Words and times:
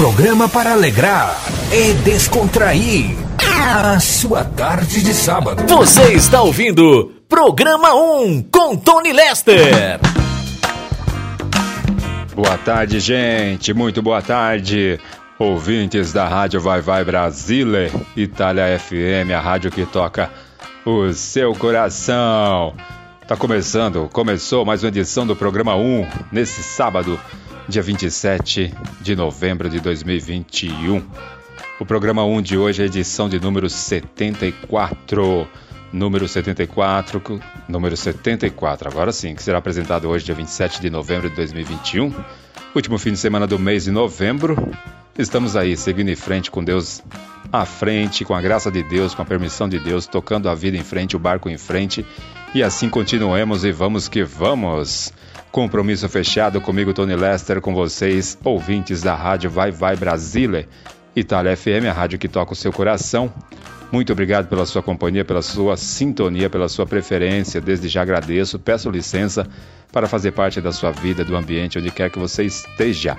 programa 0.00 0.48
para 0.48 0.72
alegrar 0.72 1.38
e 1.70 1.92
descontrair 1.92 3.14
a 3.38 4.00
sua 4.00 4.42
tarde 4.42 5.02
de 5.02 5.12
sábado. 5.12 5.62
Você 5.66 6.14
está 6.14 6.40
ouvindo 6.40 7.12
Programa 7.28 7.94
1 7.94 8.44
com 8.44 8.78
Tony 8.78 9.12
Lester. 9.12 10.00
Boa 12.34 12.56
tarde, 12.56 12.98
gente. 12.98 13.74
Muito 13.74 14.00
boa 14.00 14.22
tarde. 14.22 14.98
Ouvintes 15.38 16.14
da 16.14 16.26
Rádio 16.26 16.62
Vai 16.62 16.80
Vai 16.80 17.04
Brasília, 17.04 17.92
Itália 18.16 18.78
FM, 18.78 19.32
a 19.36 19.40
rádio 19.40 19.70
que 19.70 19.84
toca 19.84 20.30
o 20.86 21.12
seu 21.12 21.54
coração. 21.54 22.72
Tá 23.28 23.36
começando, 23.36 24.08
começou 24.10 24.64
mais 24.64 24.82
uma 24.82 24.88
edição 24.88 25.26
do 25.26 25.36
programa 25.36 25.76
1 25.76 26.06
nesse 26.32 26.62
sábado, 26.62 27.20
dia 27.70 27.82
27 27.82 28.74
de 29.00 29.14
novembro 29.14 29.70
de 29.70 29.78
2021. 29.78 31.06
O 31.78 31.86
programa 31.86 32.24
1 32.24 32.42
de 32.42 32.58
hoje 32.58 32.82
é 32.82 32.84
a 32.84 32.86
edição 32.86 33.28
de 33.28 33.38
número 33.38 33.70
74. 33.70 35.48
Número 35.92 36.26
74, 36.26 37.40
número 37.68 37.96
74, 37.96 38.88
agora 38.88 39.10
sim, 39.12 39.34
que 39.34 39.42
será 39.42 39.58
apresentado 39.58 40.08
hoje, 40.08 40.24
dia 40.24 40.34
27 40.34 40.80
de 40.80 40.90
novembro 40.90 41.30
de 41.30 41.36
2021. 41.36 42.12
Último 42.74 42.98
fim 42.98 43.12
de 43.12 43.18
semana 43.18 43.46
do 43.46 43.58
mês 43.58 43.84
de 43.84 43.92
novembro. 43.92 44.56
Estamos 45.16 45.56
aí, 45.56 45.76
seguindo 45.76 46.08
em 46.08 46.16
frente 46.16 46.50
com 46.50 46.62
Deus 46.64 47.02
à 47.52 47.64
frente, 47.64 48.24
com 48.24 48.34
a 48.34 48.40
graça 48.40 48.70
de 48.70 48.82
Deus, 48.82 49.14
com 49.14 49.22
a 49.22 49.24
permissão 49.24 49.68
de 49.68 49.78
Deus, 49.78 50.06
tocando 50.06 50.48
a 50.48 50.54
vida 50.54 50.76
em 50.76 50.84
frente, 50.84 51.16
o 51.16 51.20
barco 51.20 51.48
em 51.48 51.58
frente. 51.58 52.04
E 52.52 52.64
assim 52.64 52.88
continuemos 52.88 53.64
e 53.64 53.70
vamos 53.70 54.08
que 54.08 54.24
vamos. 54.24 55.12
Compromisso 55.50 56.08
fechado 56.08 56.60
comigo, 56.60 56.94
Tony 56.94 57.16
Lester, 57.16 57.60
com 57.60 57.74
vocês, 57.74 58.38
ouvintes 58.44 59.02
da 59.02 59.16
rádio 59.16 59.50
Vai 59.50 59.72
Vai 59.72 59.96
Brasília, 59.96 60.68
Itália 61.14 61.56
FM, 61.56 61.88
a 61.90 61.92
rádio 61.92 62.20
que 62.20 62.28
toca 62.28 62.52
o 62.52 62.56
seu 62.56 62.72
coração. 62.72 63.32
Muito 63.90 64.12
obrigado 64.12 64.46
pela 64.46 64.64
sua 64.64 64.80
companhia, 64.80 65.24
pela 65.24 65.42
sua 65.42 65.76
sintonia, 65.76 66.48
pela 66.48 66.68
sua 66.68 66.86
preferência. 66.86 67.60
Desde 67.60 67.88
já 67.88 68.02
agradeço. 68.02 68.60
Peço 68.60 68.88
licença 68.88 69.44
para 69.90 70.06
fazer 70.06 70.30
parte 70.30 70.60
da 70.60 70.70
sua 70.70 70.92
vida, 70.92 71.24
do 71.24 71.34
ambiente, 71.34 71.80
onde 71.80 71.90
quer 71.90 72.10
que 72.10 72.18
você 72.20 72.44
esteja. 72.44 73.16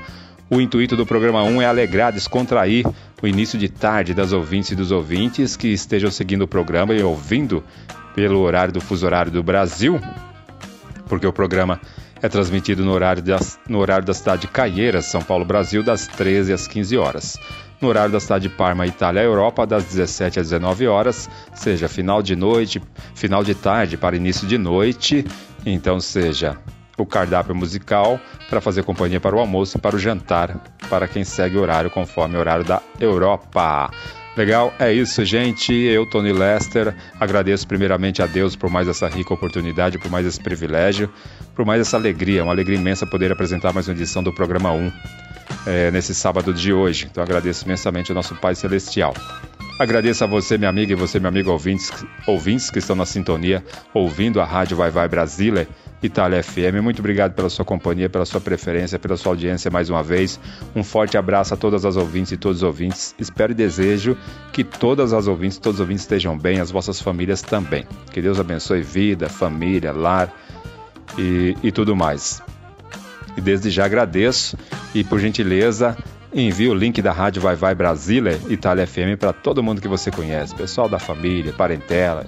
O 0.50 0.62
intuito 0.62 0.96
do 0.96 1.06
programa 1.06 1.44
1 1.44 1.62
é 1.62 1.66
alegrar, 1.66 2.14
descontrair 2.14 2.86
o 3.22 3.28
início 3.28 3.60
de 3.60 3.68
tarde 3.68 4.14
das 4.14 4.32
ouvintes 4.32 4.72
e 4.72 4.76
dos 4.76 4.94
ouvintes 4.94 5.58
que 5.58 5.68
estejam 5.68 6.10
seguindo 6.10 6.44
o 6.44 6.48
programa 6.48 6.94
e 6.94 7.04
ouvindo 7.04 7.62
pelo 8.16 8.40
horário 8.40 8.74
do 8.74 8.80
fuso 8.80 9.06
horário 9.06 9.32
do 9.32 9.44
Brasil, 9.44 10.00
porque 11.08 11.28
o 11.28 11.34
programa 11.34 11.80
é 12.22 12.30
transmitido 12.30 12.86
no 12.86 12.92
horário, 12.92 13.22
das, 13.22 13.60
no 13.68 13.80
horário 13.80 14.06
da 14.06 14.14
cidade 14.14 14.42
de 14.42 14.48
Caieiras, 14.48 15.06
São 15.06 15.22
Paulo, 15.22 15.44
Brasil, 15.44 15.84
das 15.84 16.08
13 16.08 16.54
às 16.54 16.68
15 16.68 16.98
horas. 16.98 17.38
No 17.82 17.88
horário 17.88 18.12
da 18.12 18.20
cidade 18.20 18.48
de 18.48 18.54
Parma, 18.54 18.86
Itália, 18.86 19.22
Europa, 19.22 19.66
das 19.66 19.86
17 19.86 20.40
às 20.40 20.50
19 20.50 20.88
horas, 20.88 21.28
seja 21.54 21.90
final 21.90 22.22
de 22.22 22.36
noite, 22.36 22.82
final 23.16 23.44
de 23.44 23.56
tarde 23.56 23.98
para 23.98 24.16
início 24.16 24.48
de 24.48 24.58
noite, 24.58 25.26
então 25.66 26.00
seja 26.00 26.58
o 26.96 27.06
cardápio 27.06 27.56
musical 27.56 28.20
para 28.50 28.62
fazer 28.62 28.84
companhia 28.84 29.20
para 29.20 29.36
o 29.36 29.40
almoço 29.40 29.78
e 29.78 29.82
para 29.82 29.96
o 29.96 30.00
jantar, 30.00 30.62
para 30.90 31.08
quem 31.08 31.24
segue 31.24 31.58
o 31.58 31.62
horário 31.62 31.90
conforme 31.90 32.36
o 32.36 32.40
horário 32.40 32.64
da 32.64 32.82
Europa. 33.00 33.90
Legal? 34.36 34.74
É 34.80 34.94
isso, 34.94 35.26
gente. 35.26 35.74
Eu, 35.74 36.06
Tony 36.06 36.32
Lester, 36.32 36.96
agradeço 37.20 37.68
primeiramente 37.68 38.22
a 38.22 38.26
Deus 38.26 38.56
por 38.56 38.70
mais 38.70 38.88
essa 38.88 39.08
rica 39.08 39.34
oportunidade, 39.34 39.98
por 39.98 40.10
mais 40.10 40.26
esse 40.26 40.40
privilégio, 40.40 41.12
por 41.62 41.66
mais 41.68 41.80
essa 41.80 41.96
alegria, 41.96 42.44
uma 42.44 42.52
alegria 42.52 42.76
imensa 42.76 43.06
poder 43.06 43.32
apresentar 43.32 43.72
mais 43.72 43.88
uma 43.88 43.94
edição 43.94 44.24
do 44.24 44.34
programa 44.34 44.72
1 44.72 44.92
é, 45.68 45.92
nesse 45.92 46.16
sábado 46.16 46.52
de 46.52 46.74
hoje. 46.74 47.08
Então 47.12 47.24
agradeço 47.24 47.66
imensamente 47.66 48.10
ao 48.12 48.16
nosso 48.16 48.34
Pai 48.34 48.56
Celestial. 48.56 49.14
Agradeço 49.78 50.24
a 50.24 50.28
você, 50.28 50.58
minha 50.58 50.72
amiga, 50.72 50.94
e 50.94 50.96
você, 50.96 51.20
meu 51.20 51.30
amigo 51.30 51.52
ouvintes, 51.52 51.92
ouvintes 52.26 52.72
que 52.72 52.80
estão 52.80 52.96
na 52.96 53.06
sintonia, 53.06 53.64
ouvindo 53.94 54.42
a 54.42 54.44
Rádio 54.44 54.76
Vai 54.76 54.90
Vai 54.90 55.08
Brasília, 55.08 55.68
Itália 56.02 56.42
FM. 56.42 56.82
Muito 56.82 56.98
obrigado 56.98 57.34
pela 57.34 57.48
sua 57.48 57.64
companhia, 57.64 58.10
pela 58.10 58.26
sua 58.26 58.42
preferência, 58.42 58.98
pela 58.98 59.16
sua 59.16 59.34
audiência 59.34 59.70
mais 59.70 59.88
uma 59.88 60.02
vez. 60.02 60.40
Um 60.76 60.84
forte 60.84 61.16
abraço 61.16 61.54
a 61.54 61.58
todas 61.58 61.86
as 61.86 61.96
ouvintes 61.96 62.32
e 62.32 62.38
todos 62.38 62.58
os 62.58 62.64
ouvintes. 62.64 63.14
Espero 63.20 63.52
e 63.52 63.56
desejo 63.56 64.18
que 64.52 64.64
todas 64.64 65.14
as 65.14 65.28
ouvintes, 65.28 65.60
todos 65.60 65.76
os 65.76 65.82
ouvintes 65.82 66.06
estejam 66.06 66.36
bem, 66.36 66.60
as 66.60 66.72
vossas 66.72 67.00
famílias 67.00 67.44
também. 67.44 67.86
Que 68.12 68.20
Deus 68.20 68.40
abençoe 68.40 68.82
vida, 68.82 69.30
família, 69.30 69.92
lar 69.92 70.34
e, 71.18 71.56
e 71.64 71.72
tudo 71.72 71.96
mais. 71.96 72.42
E 73.36 73.42
desde 73.42 73.70
já 73.70 73.86
agradeço 73.86 74.58
e, 74.94 75.04
por 75.04 75.20
gentileza, 75.20 75.98
Envie 76.34 76.70
o 76.70 76.74
link 76.74 77.02
da 77.02 77.12
Rádio 77.12 77.42
Vai 77.42 77.58
Vai 77.58 77.76
Brasília, 77.76 78.40
Itália 78.48 78.88
FM, 78.88 79.20
para 79.20 79.34
todo 79.34 79.62
mundo 79.62 79.82
que 79.82 79.88
você 79.88 80.10
conhece, 80.10 80.56
pessoal 80.56 80.88
da 80.88 80.98
família, 80.98 81.52
parentela, 81.52 82.28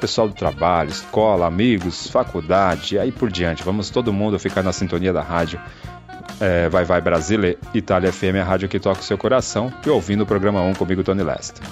pessoal 0.00 0.26
do 0.26 0.34
trabalho, 0.34 0.88
escola, 0.88 1.46
amigos, 1.46 2.08
faculdade, 2.08 2.98
aí 2.98 3.12
por 3.12 3.30
diante. 3.30 3.62
Vamos 3.62 3.90
todo 3.90 4.10
mundo 4.10 4.38
ficar 4.38 4.62
na 4.62 4.72
sintonia 4.72 5.12
da 5.12 5.20
rádio. 5.20 5.60
É, 6.40 6.70
vai 6.70 6.86
Vai 6.86 7.02
Brasília, 7.02 7.58
Itália 7.74 8.10
FM, 8.10 8.40
a 8.40 8.44
rádio 8.44 8.70
que 8.70 8.80
toca 8.80 9.00
o 9.00 9.04
seu 9.04 9.18
coração, 9.18 9.70
e 9.84 9.90
ouvindo 9.90 10.22
o 10.22 10.26
programa 10.26 10.62
1 10.62 10.72
comigo, 10.72 11.04
Tony 11.04 11.22
Lester. 11.22 11.62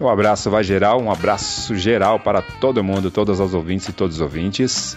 Um 0.00 0.08
abraço 0.08 0.50
vai 0.50 0.64
geral, 0.64 1.02
um 1.02 1.12
abraço 1.12 1.76
geral 1.76 2.18
para 2.18 2.40
todo 2.40 2.82
mundo, 2.82 3.10
todas 3.10 3.42
as 3.42 3.52
ouvintes 3.52 3.88
e 3.88 3.92
todos 3.92 4.16
os 4.16 4.22
ouvintes. 4.22 4.96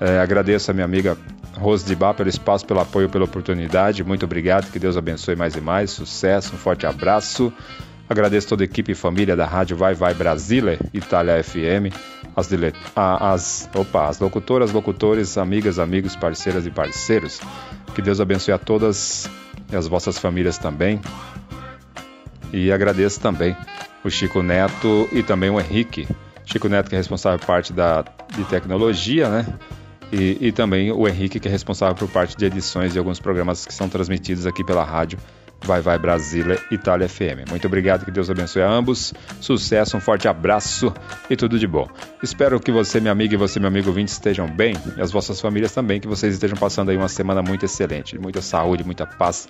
É, 0.00 0.18
agradeço 0.18 0.70
a 0.70 0.74
minha 0.74 0.84
amiga 0.84 1.16
Rose 1.58 1.84
de 1.84 1.94
Bar, 1.94 2.14
pelo 2.14 2.28
espaço, 2.28 2.64
pelo 2.64 2.80
apoio, 2.80 3.08
pela 3.08 3.24
oportunidade. 3.24 4.02
Muito 4.02 4.24
obrigado, 4.24 4.70
que 4.70 4.78
Deus 4.78 4.96
abençoe 4.96 5.36
mais 5.36 5.54
e 5.54 5.60
mais. 5.60 5.90
Sucesso, 5.90 6.54
um 6.54 6.58
forte 6.58 6.86
abraço. 6.86 7.52
Agradeço 8.08 8.48
toda 8.48 8.64
a 8.64 8.66
equipe 8.66 8.90
e 8.90 8.94
família 8.94 9.36
da 9.36 9.46
Rádio 9.46 9.76
Vai 9.76 9.94
Vai 9.94 10.14
Brasília, 10.14 10.80
Itália 10.92 11.40
FM, 11.44 11.94
as, 12.34 12.48
dile... 12.48 12.72
as, 12.96 13.70
opa, 13.72 14.08
as 14.08 14.18
locutoras, 14.18 14.72
locutores, 14.72 15.38
amigas, 15.38 15.78
amigos, 15.78 16.16
parceiras 16.16 16.66
e 16.66 16.70
parceiros. 16.70 17.40
Que 17.94 18.02
Deus 18.02 18.20
abençoe 18.20 18.52
a 18.52 18.58
todas 18.58 19.30
e 19.70 19.76
as 19.76 19.86
vossas 19.86 20.18
famílias 20.18 20.58
também. 20.58 21.00
E 22.52 22.72
agradeço 22.72 23.20
também 23.20 23.56
o 24.02 24.10
Chico 24.10 24.42
Neto 24.42 25.08
e 25.12 25.22
também 25.22 25.50
o 25.50 25.60
Henrique. 25.60 26.08
Chico 26.44 26.68
Neto, 26.68 26.88
que 26.88 26.96
é 26.96 26.98
responsável 26.98 27.38
por 27.38 27.46
parte 27.46 27.72
da, 27.72 28.02
de 28.34 28.42
tecnologia, 28.46 29.28
né? 29.28 29.46
E, 30.12 30.38
e, 30.40 30.52
também 30.52 30.90
o 30.90 31.06
Henrique, 31.06 31.38
que 31.38 31.46
é 31.46 31.50
responsável 31.50 31.94
por 31.94 32.08
parte 32.08 32.36
de 32.36 32.44
edições 32.44 32.92
de 32.92 32.98
alguns 32.98 33.20
programas 33.20 33.64
que 33.64 33.72
são 33.72 33.88
transmitidos 33.88 34.46
aqui 34.46 34.64
pela 34.64 34.82
rádio 34.82 35.18
Vai 35.62 35.80
Vai 35.80 35.98
Brasília 35.98 36.58
Itália 36.70 37.08
FM. 37.08 37.48
Muito 37.48 37.66
obrigado, 37.66 38.04
que 38.04 38.10
Deus 38.10 38.30
abençoe 38.30 38.62
a 38.62 38.70
ambos. 38.70 39.12
Sucesso, 39.40 39.96
um 39.96 40.00
forte 40.00 40.26
abraço 40.26 40.92
e 41.28 41.36
tudo 41.36 41.58
de 41.58 41.66
bom. 41.66 41.88
Espero 42.22 42.58
que 42.58 42.72
você, 42.72 42.98
minha 42.98 43.12
amiga, 43.12 43.34
e 43.34 43.36
você, 43.36 43.60
meu 43.60 43.68
amigo 43.68 43.88
ouvinte, 43.88 44.10
estejam 44.10 44.48
bem 44.48 44.74
e 44.96 45.00
as 45.00 45.12
vossas 45.12 45.40
famílias 45.40 45.72
também, 45.72 46.00
que 46.00 46.08
vocês 46.08 46.34
estejam 46.34 46.56
passando 46.56 46.90
aí 46.90 46.96
uma 46.96 47.08
semana 47.08 47.42
muito 47.42 47.64
excelente, 47.64 48.18
muita 48.18 48.40
saúde, 48.40 48.82
muita 48.84 49.06
paz, 49.06 49.48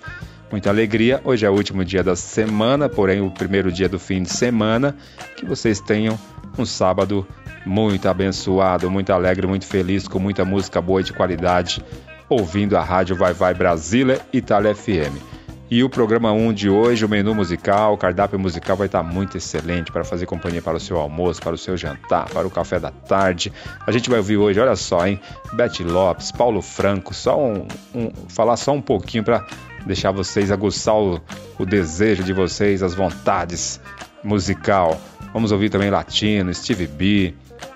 muita 0.51 0.69
alegria. 0.69 1.21
Hoje 1.23 1.45
é 1.45 1.49
o 1.49 1.53
último 1.53 1.83
dia 1.85 2.03
da 2.03 2.15
semana, 2.15 2.89
porém 2.89 3.21
o 3.21 3.31
primeiro 3.31 3.71
dia 3.71 3.87
do 3.87 3.97
fim 3.97 4.21
de 4.21 4.29
semana. 4.29 4.95
Que 5.37 5.45
vocês 5.45 5.79
tenham 5.79 6.19
um 6.57 6.65
sábado 6.65 7.27
muito 7.65 8.07
abençoado, 8.07 8.89
muito 8.89 9.11
alegre, 9.11 9.47
muito 9.47 9.65
feliz, 9.65 10.07
com 10.07 10.19
muita 10.19 10.43
música 10.43 10.81
boa 10.81 11.01
e 11.01 11.03
de 11.03 11.13
qualidade, 11.13 11.83
ouvindo 12.27 12.77
a 12.77 12.83
rádio 12.83 13.15
Vai 13.15 13.33
Vai 13.33 13.53
Brasília 13.53 14.19
Itália 14.33 14.73
FM. 14.73 15.31
E 15.71 15.85
o 15.85 15.89
programa 15.89 16.33
1 16.33 16.51
de 16.51 16.69
hoje, 16.69 17.05
o 17.05 17.07
menu 17.07 17.33
musical, 17.33 17.93
o 17.93 17.97
cardápio 17.97 18.37
musical 18.37 18.75
vai 18.75 18.87
estar 18.87 19.01
muito 19.01 19.37
excelente 19.37 19.89
para 19.89 20.03
fazer 20.03 20.25
companhia 20.25 20.61
para 20.61 20.75
o 20.75 20.79
seu 20.81 20.97
almoço, 20.97 21.39
para 21.41 21.55
o 21.55 21.57
seu 21.57 21.77
jantar, 21.77 22.29
para 22.29 22.45
o 22.45 22.51
café 22.51 22.77
da 22.77 22.91
tarde. 22.91 23.53
A 23.87 23.89
gente 23.89 24.09
vai 24.09 24.19
ouvir 24.19 24.35
hoje, 24.35 24.59
olha 24.59 24.75
só, 24.75 25.07
hein? 25.07 25.17
Beth 25.53 25.79
Lopes, 25.79 26.29
Paulo 26.29 26.61
Franco, 26.61 27.13
só 27.13 27.39
um, 27.39 27.65
um 27.95 28.11
falar 28.27 28.57
só 28.57 28.73
um 28.73 28.81
pouquinho 28.81 29.23
para 29.23 29.45
deixar 29.85 30.11
vocês 30.11 30.51
aguçar 30.51 30.95
o, 30.95 31.21
o 31.57 31.65
desejo 31.65 32.21
de 32.21 32.33
vocês, 32.33 32.83
as 32.83 32.93
vontades 32.93 33.79
musical. 34.21 34.99
Vamos 35.33 35.51
ouvir 35.51 35.69
também 35.69 35.89
Latino, 35.89 36.53
Steve 36.53 36.87
B, 36.87 37.33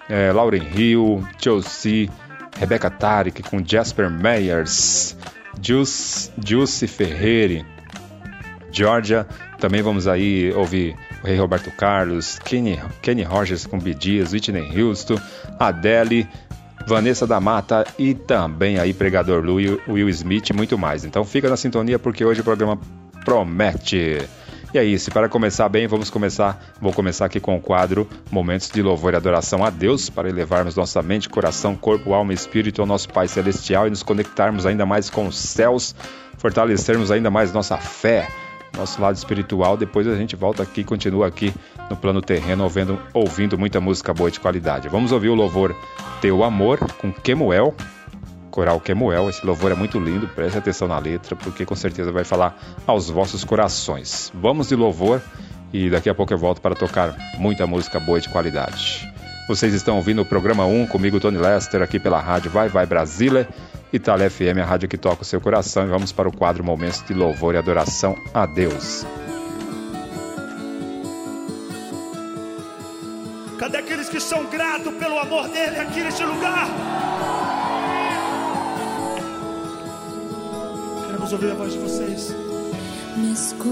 é, 0.10 0.32
Lauren 0.32 0.64
Hill, 0.76 1.26
Chelsea, 1.38 2.10
Rebecca 2.60 2.90
Tarek 2.90 3.44
com 3.44 3.64
Jasper 3.66 4.10
Meyers, 4.10 5.16
Juice, 5.62 6.32
Juice 6.44 6.88
Ferreira, 6.88 7.66
Georgia. 8.72 9.26
Também 9.60 9.82
vamos 9.82 10.08
aí 10.08 10.52
ouvir 10.54 10.96
o 11.24 11.28
Rei 11.28 11.38
Roberto 11.38 11.72
Carlos, 11.72 12.40
Kenny, 12.40 12.80
Kenny 13.02 13.24
Rogers 13.24 13.66
com 13.66 13.80
Bee 13.80 13.96
Whitney 14.32 14.82
Houston, 14.82 15.20
Adele, 15.60 16.28
Vanessa 16.88 17.26
da 17.26 17.40
Mata 17.40 17.86
e 17.98 18.14
também 18.14 18.78
aí 18.78 18.94
Pregador 18.94 19.44
Lu 19.44 19.56
Will 19.88 20.10
Smith 20.10 20.50
e 20.50 20.54
muito 20.54 20.78
mais. 20.78 21.04
Então 21.04 21.24
fica 21.26 21.50
na 21.50 21.58
sintonia 21.58 21.98
porque 21.98 22.24
hoje 22.24 22.42
o 22.42 22.44
programa 22.44 22.78
promete. 23.24 24.20
E 24.76 24.78
é 24.78 24.84
isso, 24.84 25.10
para 25.10 25.30
começar 25.30 25.70
bem, 25.70 25.88
vamos 25.88 26.10
começar, 26.10 26.62
vou 26.82 26.92
começar 26.92 27.28
aqui 27.28 27.40
com 27.40 27.56
o 27.56 27.62
quadro 27.62 28.06
Momentos 28.30 28.70
de 28.70 28.82
Louvor 28.82 29.14
e 29.14 29.16
Adoração 29.16 29.64
a 29.64 29.70
Deus, 29.70 30.10
para 30.10 30.28
elevarmos 30.28 30.76
nossa 30.76 31.02
mente, 31.02 31.30
coração, 31.30 31.78
corpo, 31.78 32.14
alma 32.14 32.34
e 32.34 32.36
espírito 32.36 32.82
ao 32.82 32.86
nosso 32.86 33.08
Pai 33.08 33.26
Celestial 33.30 33.88
e 33.88 33.90
nos 33.90 34.04
conectarmos 34.04 34.66
ainda 34.66 34.86
mais 34.86 35.10
com 35.10 35.28
os 35.28 35.38
céus, 35.38 35.96
fortalecermos 36.38 37.10
ainda 37.10 37.32
mais 37.32 37.54
nossa 37.54 37.78
fé, 37.78 38.28
nosso 38.76 39.02
lado 39.02 39.16
espiritual. 39.16 39.78
Depois 39.78 40.10
a 40.10 40.16
gente 40.18 40.36
volta 40.36 40.62
aqui, 40.62 40.84
continua 40.84 41.26
aqui 41.26 41.54
no 41.90 41.96
plano 41.96 42.22
terreno, 42.22 42.66
ouvindo, 42.66 43.00
ouvindo 43.14 43.58
muita 43.58 43.80
música 43.80 44.14
boa 44.14 44.30
de 44.30 44.42
qualidade. 44.42 44.90
Vamos 44.90 45.14
ouvir 45.14 45.30
o 45.30 45.36
louvor 45.36 45.74
Teu 46.20 46.44
Amor 46.44 46.80
com 46.96 47.14
Kemuel, 47.14 47.74
coral 48.56 48.80
Kemuel. 48.80 49.30
Esse 49.30 49.46
louvor 49.46 49.72
é 49.72 49.76
muito 49.76 50.00
lindo, 50.00 50.30
preste 50.30 50.58
atenção 50.58 50.88
na 50.88 50.98
letra, 50.98 51.36
porque 51.36 51.66
com 51.66 51.76
certeza 51.76 52.12
vai 52.12 52.24
falar 52.24 52.58
aos 52.88 53.10
vossos 53.10 53.44
corações. 53.44 54.32
Vamos 54.34 54.70
de 54.70 54.76
louvor 54.76 55.22
e 55.74 55.90
daqui 55.90 56.10
a 56.10 56.16
pouco 56.16 56.34
eu 56.34 56.38
volto 56.38 56.62
para 56.62 56.74
tocar 56.74 57.16
muita 57.38 57.68
música 57.68 58.00
boa 58.00 58.20
de 58.20 58.30
qualidade. 58.30 59.14
Vocês 59.48 59.74
estão 59.74 59.98
ouvindo 59.98 60.22
o 60.22 60.26
programa 60.26 60.66
1 60.66 60.88
comigo, 60.88 61.20
Tony 61.20 61.38
Lester, 61.38 61.82
aqui 61.82 62.00
pela 62.00 62.20
rádio 62.20 62.50
Vai 62.50 62.70
Vai 62.70 62.86
Brasília. 62.86 63.48
Itália 63.94 64.30
FM, 64.30 64.58
a 64.62 64.66
rádio 64.66 64.90
que 64.90 64.98
toca 64.98 65.22
o 65.22 65.26
seu 65.26 65.40
coração. 65.40 65.84
E 65.84 65.88
vamos 65.88 66.12
para 66.12 66.28
o 66.28 66.36
quadro 66.36 66.64
Momentos 66.64 67.04
de 67.04 67.14
Louvor 67.14 67.54
e 67.54 67.58
Adoração 67.58 68.16
a 68.34 68.46
Deus. 68.46 69.06
Cadê 73.60 73.78
aqueles 73.78 74.10
que 74.10 74.20
são 74.20 74.46
gratos 74.46 74.94
pelo 74.96 75.20
amor 75.20 75.48
dele 75.50 75.78
aqui 75.80 76.02
neste 76.02 76.24
lugar? 76.24 76.68
vamos 81.26 81.34
ouvir 81.34 81.52
a 81.52 81.56
voz 81.56 81.74
de 81.74 81.80
vocês. 81.80 82.36
Me 83.18 83.34
escolheu 83.34 83.66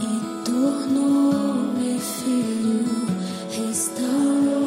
e 0.00 0.44
tornou-me 0.44 1.98
filho, 1.98 2.86
restaurou. 3.50 4.63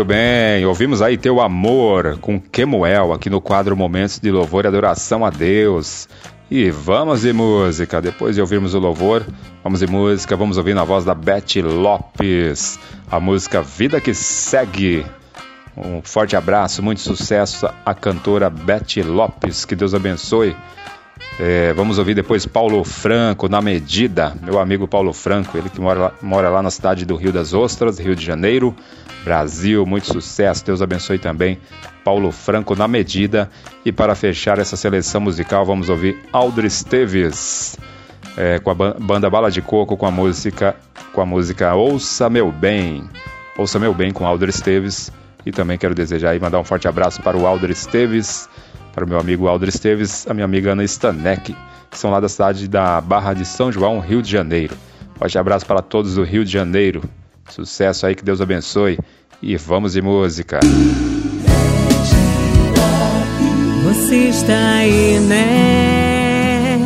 Muito 0.00 0.08
bem, 0.08 0.64
ouvimos 0.64 1.02
aí 1.02 1.18
Teu 1.18 1.42
Amor 1.42 2.16
com 2.22 2.40
Kemuel 2.40 3.12
aqui 3.12 3.28
no 3.28 3.38
quadro 3.38 3.76
Momentos 3.76 4.18
de 4.18 4.30
Louvor 4.30 4.64
e 4.64 4.68
Adoração 4.68 5.26
a 5.26 5.28
Deus. 5.28 6.08
E 6.50 6.70
vamos 6.70 7.20
de 7.20 7.34
música, 7.34 8.00
depois 8.00 8.34
de 8.34 8.40
ouvirmos 8.40 8.72
o 8.72 8.78
louvor, 8.78 9.26
vamos 9.62 9.80
de 9.80 9.86
música, 9.86 10.34
vamos 10.38 10.56
ouvir 10.56 10.72
na 10.72 10.84
voz 10.84 11.04
da 11.04 11.14
Beth 11.14 11.60
Lopes, 11.62 12.78
a 13.10 13.20
música 13.20 13.60
Vida 13.60 14.00
que 14.00 14.14
Segue. 14.14 15.04
Um 15.76 16.00
forte 16.00 16.34
abraço, 16.34 16.82
muito 16.82 17.02
sucesso 17.02 17.68
à 17.84 17.92
cantora 17.92 18.48
Beth 18.48 19.04
Lopes, 19.04 19.66
que 19.66 19.76
Deus 19.76 19.92
abençoe. 19.92 20.56
É, 21.38 21.74
vamos 21.74 21.98
ouvir 21.98 22.14
depois 22.14 22.46
Paulo 22.46 22.82
Franco, 22.84 23.50
na 23.50 23.60
medida, 23.60 24.34
meu 24.42 24.58
amigo 24.58 24.88
Paulo 24.88 25.12
Franco, 25.12 25.58
ele 25.58 25.68
que 25.68 25.78
mora 25.78 26.00
lá, 26.00 26.12
mora 26.22 26.48
lá 26.48 26.62
na 26.62 26.70
cidade 26.70 27.04
do 27.04 27.16
Rio 27.16 27.32
das 27.32 27.52
Ostras, 27.52 27.98
Rio 27.98 28.16
de 28.16 28.24
Janeiro. 28.24 28.74
Brasil, 29.24 29.84
muito 29.84 30.06
sucesso, 30.06 30.64
Deus 30.64 30.80
abençoe 30.80 31.18
também 31.18 31.58
Paulo 32.04 32.32
Franco 32.32 32.74
na 32.74 32.88
medida. 32.88 33.50
E 33.84 33.92
para 33.92 34.14
fechar 34.14 34.58
essa 34.58 34.76
seleção 34.76 35.20
musical, 35.20 35.64
vamos 35.64 35.88
ouvir 35.88 36.18
Aldro 36.32 36.66
Esteves 36.66 37.76
é, 38.36 38.58
com 38.58 38.70
a 38.70 38.74
banda 38.74 39.28
Bala 39.28 39.50
de 39.50 39.60
Coco 39.60 39.96
com 39.96 40.06
a 40.06 40.10
música 40.10 40.76
com 41.12 41.20
a 41.20 41.26
música 41.26 41.74
Ouça 41.74 42.30
Meu 42.30 42.52
Bem. 42.52 43.08
Ouça 43.56 43.78
Meu 43.78 43.92
Bem 43.92 44.12
com 44.12 44.26
Aldro 44.26 44.48
Esteves. 44.48 45.12
E 45.44 45.50
também 45.50 45.78
quero 45.78 45.94
desejar 45.94 46.36
e 46.36 46.40
mandar 46.40 46.60
um 46.60 46.64
forte 46.64 46.86
abraço 46.86 47.22
para 47.22 47.36
o 47.36 47.46
Aldro 47.46 47.72
Esteves, 47.72 48.48
para 48.92 49.04
o 49.04 49.08
meu 49.08 49.18
amigo 49.18 49.48
Aldro 49.48 49.68
Esteves, 49.68 50.26
a 50.28 50.34
minha 50.34 50.44
amiga 50.44 50.72
Ana 50.72 50.84
Stanek, 50.84 51.56
que 51.90 51.98
são 51.98 52.10
lá 52.10 52.20
da 52.20 52.28
cidade 52.28 52.68
da 52.68 53.00
Barra 53.00 53.32
de 53.32 53.46
São 53.46 53.72
João, 53.72 54.00
Rio 54.00 54.20
de 54.20 54.30
Janeiro. 54.30 54.76
Forte 55.14 55.38
abraço 55.38 55.64
para 55.64 55.80
todos 55.80 56.16
do 56.16 56.24
Rio 56.24 56.44
de 56.44 56.52
Janeiro. 56.52 57.02
Sucesso 57.50 58.06
aí, 58.06 58.14
que 58.14 58.24
Deus 58.24 58.40
abençoe. 58.40 58.98
E 59.42 59.56
vamos 59.56 59.92
de 59.94 60.02
música. 60.02 60.60
Você 63.84 64.28
está 64.28 64.74
aí, 64.76 65.18
né? 65.20 66.78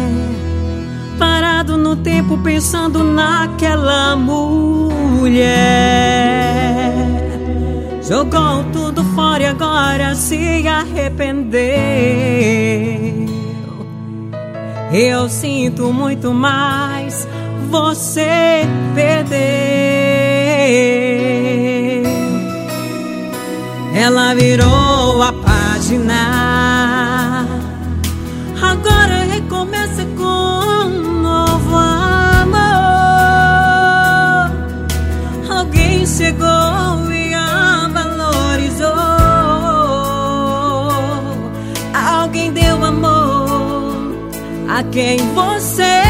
Parado 1.19 1.77
no 1.77 1.97
tempo 1.97 2.39
pensando 2.39 3.03
naquela 3.03 4.17
mulher. 4.17 5.45
Jogou 8.03 8.65
tudo 8.73 9.03
fora 9.15 9.43
e 9.43 9.47
agora 9.47 10.15
se 10.15 10.67
arrependeu. 10.69 11.75
Eu 14.93 15.29
sinto 15.29 15.93
muito 15.93 16.33
mais, 16.33 17.27
você 17.71 18.63
perdeu. 18.95 20.04
Ela 23.95 24.35
virou 24.35 25.23
a 25.23 25.33
página. 25.33 26.25
Agora 28.63 29.25
recomeça 29.31 30.07
com 30.17 30.25
um 30.25 31.23
novo 31.23 31.77
amor. 32.43 32.63
Alguém 35.51 36.07
chegou 36.07 37.13
e 37.13 37.35
a 37.35 37.89
valorizou. 37.93 38.95
Alguém 41.93 42.53
deu 42.53 42.83
amor 42.83 44.15
a 44.69 44.83
quem 44.85 45.19
você 45.35 46.04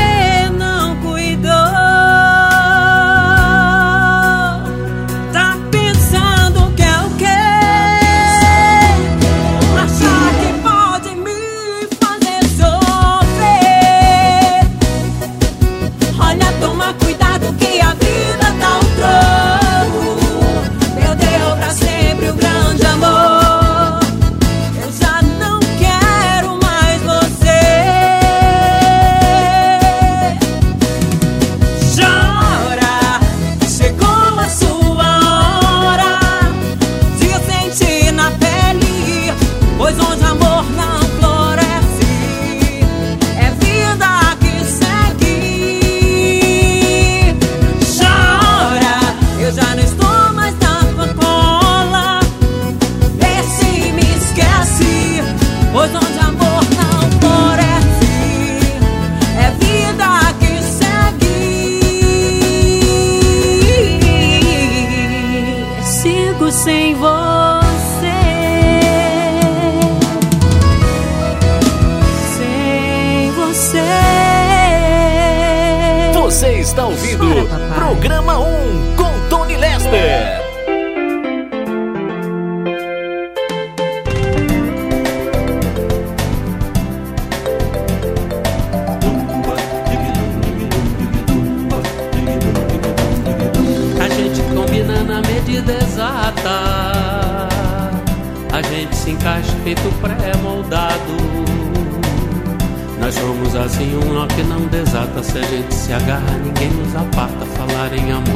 se 105.35 105.39
a 105.39 105.43
gente 105.43 105.75
se 105.75 105.93
agarra, 105.93 106.39
ninguém 106.39 106.71
nos 106.71 106.95
aparta. 106.95 107.45
Falar 107.45 107.93
em 107.93 108.13
amor 108.13 108.34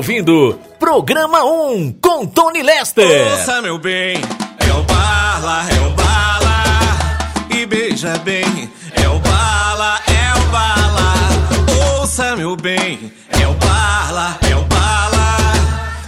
ouvindo 0.00 0.58
Programa 0.78 1.44
1 1.44 1.92
com 2.00 2.26
Tony 2.26 2.62
Lester. 2.62 3.32
Ouça, 3.32 3.60
meu 3.60 3.78
bem, 3.78 4.14
é 4.58 4.72
o 4.72 4.82
bala, 4.84 5.66
é 5.68 5.86
o 5.86 5.90
bala. 5.90 6.64
E 7.50 7.66
beija 7.66 8.16
bem, 8.24 8.70
é 8.94 9.06
o 9.10 9.18
bala, 9.18 10.00
é 10.08 10.38
o 10.38 10.44
bala. 10.46 11.98
Ouça, 11.98 12.34
meu 12.34 12.56
bem, 12.56 13.12
é 13.28 13.46
o 13.46 13.52
bala, 13.52 14.38
é 14.50 14.56
o 14.56 14.62
bala. 14.62 15.36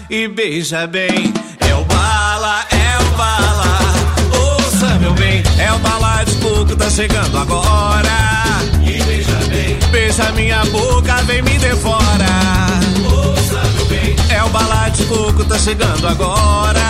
E 0.08 0.26
beija 0.26 0.86
bem, 0.86 1.34
é 1.60 1.74
o 1.74 1.84
bala, 1.84 2.64
é 2.70 2.98
o 2.98 3.16
bala. 3.18 4.56
Ouça, 4.56 4.86
meu 5.00 5.12
bem, 5.12 5.42
é 5.58 5.70
o 5.70 5.78
bala 5.80 6.24
de 6.24 6.34
coco, 6.36 6.74
tá 6.76 6.88
chegando 6.88 7.36
agora. 7.36 8.08
E 8.86 9.02
beija 9.02 9.36
bem, 9.50 9.78
beija 9.90 10.32
minha 10.32 10.64
boca, 10.64 11.14
vem 11.24 11.42
me 11.42 11.58
devora. 11.58 12.61
O 14.44 14.48
balá 14.48 14.88
de 14.88 15.04
coco, 15.04 15.44
tá 15.44 15.56
chegando 15.58 16.06
agora. 16.08 16.80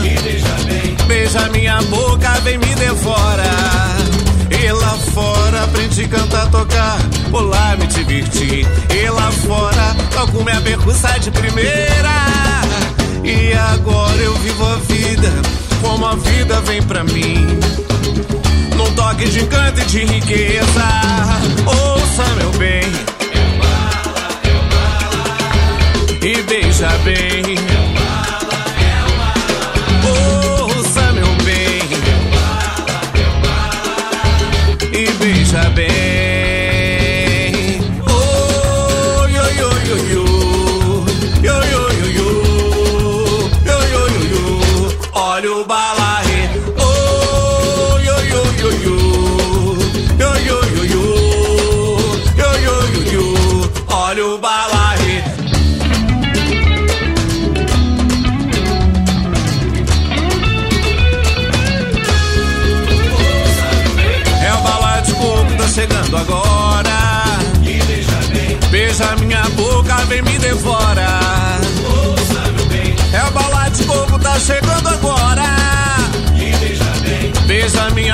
Me 0.00 0.10
beija 0.20 0.54
bem. 0.66 0.96
Beija 1.06 1.48
minha 1.48 1.82
boca, 1.82 2.30
vem 2.44 2.58
me 2.58 2.74
devora. 2.76 3.42
E 4.50 4.70
lá 4.70 4.96
fora 5.12 5.64
aprendi 5.64 6.04
a 6.04 6.08
cantar, 6.08 6.50
tocar, 6.50 6.98
pular, 7.30 7.76
me 7.76 7.86
divertir. 7.88 8.66
E 8.94 9.10
lá 9.10 9.32
fora 9.32 9.96
toco 10.12 10.44
minha 10.44 10.60
percussa 10.60 11.18
de 11.18 11.30
primeira. 11.30 12.16
E 13.24 13.52
agora 13.52 14.22
eu 14.22 14.34
vivo 14.36 14.64
a 14.64 14.76
vida 14.76 15.32
como 15.82 16.06
a 16.06 16.14
vida 16.14 16.60
vem 16.60 16.82
pra 16.82 17.02
mim. 17.02 17.46
Num 18.76 18.92
toque 18.94 19.28
de 19.28 19.40
encanto 19.40 19.80
e 19.80 19.84
de 19.86 20.04
riqueza. 20.04 20.88
Ouça, 21.66 22.24
meu 22.36 22.52
bem 22.52 23.15
beija 26.76 26.98
bem. 27.04 27.56
Ouça 30.04 31.12
meu 31.12 31.34
bem 31.44 31.80
e 34.92 35.10
beija 35.12 35.70
bem. 35.70 35.95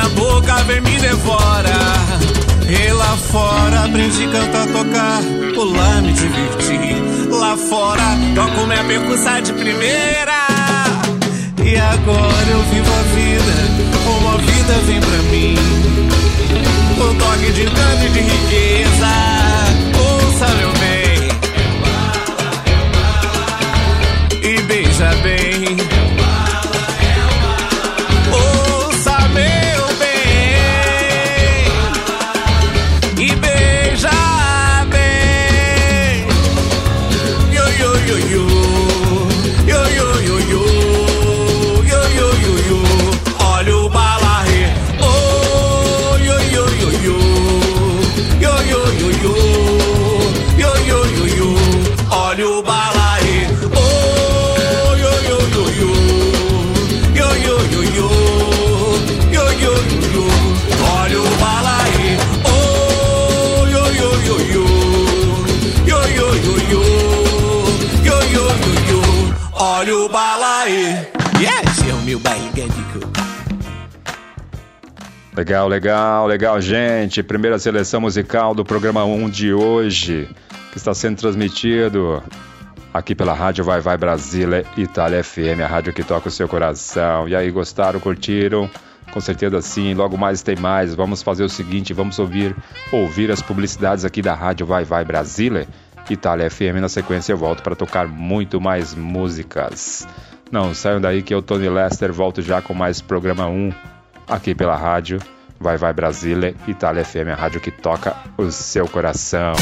Minha 0.02 0.08
boca, 0.10 0.54
vem 0.64 0.80
me 0.80 0.98
devora. 0.98 1.72
E 2.68 2.92
lá 2.92 3.16
fora 3.16 3.84
aprendi 3.84 4.24
a 4.24 4.28
cantar, 4.30 4.66
tocar, 4.68 5.22
pular, 5.54 6.02
me 6.02 6.12
divertir. 6.12 7.30
Lá 7.30 7.56
fora 7.56 8.02
toco 8.34 8.66
minha 8.66 8.84
percussa 8.84 9.40
de 9.40 9.52
primeira. 9.52 10.46
E 11.64 11.76
agora 11.76 12.50
eu 12.50 12.62
vivo 12.64 12.92
a 12.92 13.02
vida, 13.14 13.54
como 14.04 14.28
a 14.28 14.36
vida 14.38 14.74
vem 14.86 15.00
pra 15.00 15.18
mim. 15.30 15.56
Um 16.98 17.14
toque 17.18 17.52
de 17.52 17.64
canto 17.64 18.04
e 18.04 18.08
de 18.08 18.20
riqueza. 18.20 19.12
Ouça 19.98 20.48
meu 20.54 20.72
bem. 20.72 21.02
beija 24.68 25.10
bem. 25.22 26.11
Legal, 75.42 75.66
legal, 75.66 76.26
legal, 76.28 76.60
gente. 76.60 77.20
Primeira 77.20 77.58
seleção 77.58 78.00
musical 78.00 78.54
do 78.54 78.64
programa 78.64 79.04
1 79.04 79.28
de 79.28 79.52
hoje, 79.52 80.28
que 80.70 80.78
está 80.78 80.94
sendo 80.94 81.16
transmitido 81.16 82.22
aqui 82.94 83.12
pela 83.12 83.34
Rádio 83.34 83.64
Vai 83.64 83.80
Vai 83.80 83.96
Brasília 83.96 84.64
Itália 84.76 85.24
FM, 85.24 85.60
a 85.64 85.66
rádio 85.66 85.92
que 85.92 86.04
toca 86.04 86.28
o 86.28 86.30
seu 86.30 86.46
coração. 86.46 87.28
E 87.28 87.34
aí, 87.34 87.50
gostaram, 87.50 87.98
curtiram? 87.98 88.70
Com 89.10 89.20
certeza 89.20 89.60
sim, 89.60 89.94
logo 89.94 90.16
mais 90.16 90.42
tem 90.42 90.54
mais. 90.54 90.94
Vamos 90.94 91.24
fazer 91.24 91.42
o 91.42 91.48
seguinte, 91.48 91.92
vamos 91.92 92.20
ouvir 92.20 92.54
ouvir 92.92 93.28
as 93.32 93.42
publicidades 93.42 94.04
aqui 94.04 94.22
da 94.22 94.34
Rádio 94.34 94.64
Vai 94.64 94.84
Vai 94.84 95.04
Brasília 95.04 95.66
Itália 96.08 96.48
FM. 96.48 96.78
Na 96.80 96.88
sequência 96.88 97.32
eu 97.32 97.36
volto 97.36 97.64
para 97.64 97.74
tocar 97.74 98.06
muito 98.06 98.60
mais 98.60 98.94
músicas. 98.94 100.06
Não 100.52 100.72
saiam 100.72 101.00
daí 101.00 101.20
que 101.20 101.34
eu, 101.34 101.42
Tony 101.42 101.68
Lester, 101.68 102.12
volto 102.12 102.40
já 102.40 102.62
com 102.62 102.74
mais 102.74 103.00
programa 103.00 103.48
1 103.48 103.72
aqui 104.28 104.54
pela 104.54 104.76
rádio 104.76 105.18
Vai 105.62 105.76
Vai 105.76 105.92
Brasília, 105.92 106.54
Itália 106.66 107.04
FM, 107.04 107.28
a 107.32 107.36
rádio 107.36 107.60
que 107.60 107.70
toca 107.70 108.16
o 108.36 108.50
seu 108.50 108.88
coração. 108.88 109.52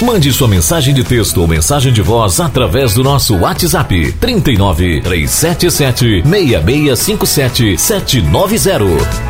Mande 0.00 0.32
sua 0.32 0.48
mensagem 0.48 0.94
de 0.94 1.04
texto 1.04 1.38
ou 1.38 1.46
mensagem 1.46 1.92
de 1.92 2.00
voz 2.00 2.40
através 2.40 2.94
do 2.94 3.04
nosso 3.04 3.36
WhatsApp 3.36 4.12
39 4.14 5.02
377 5.02 6.22
6657 6.22 7.78
790. 7.78 9.29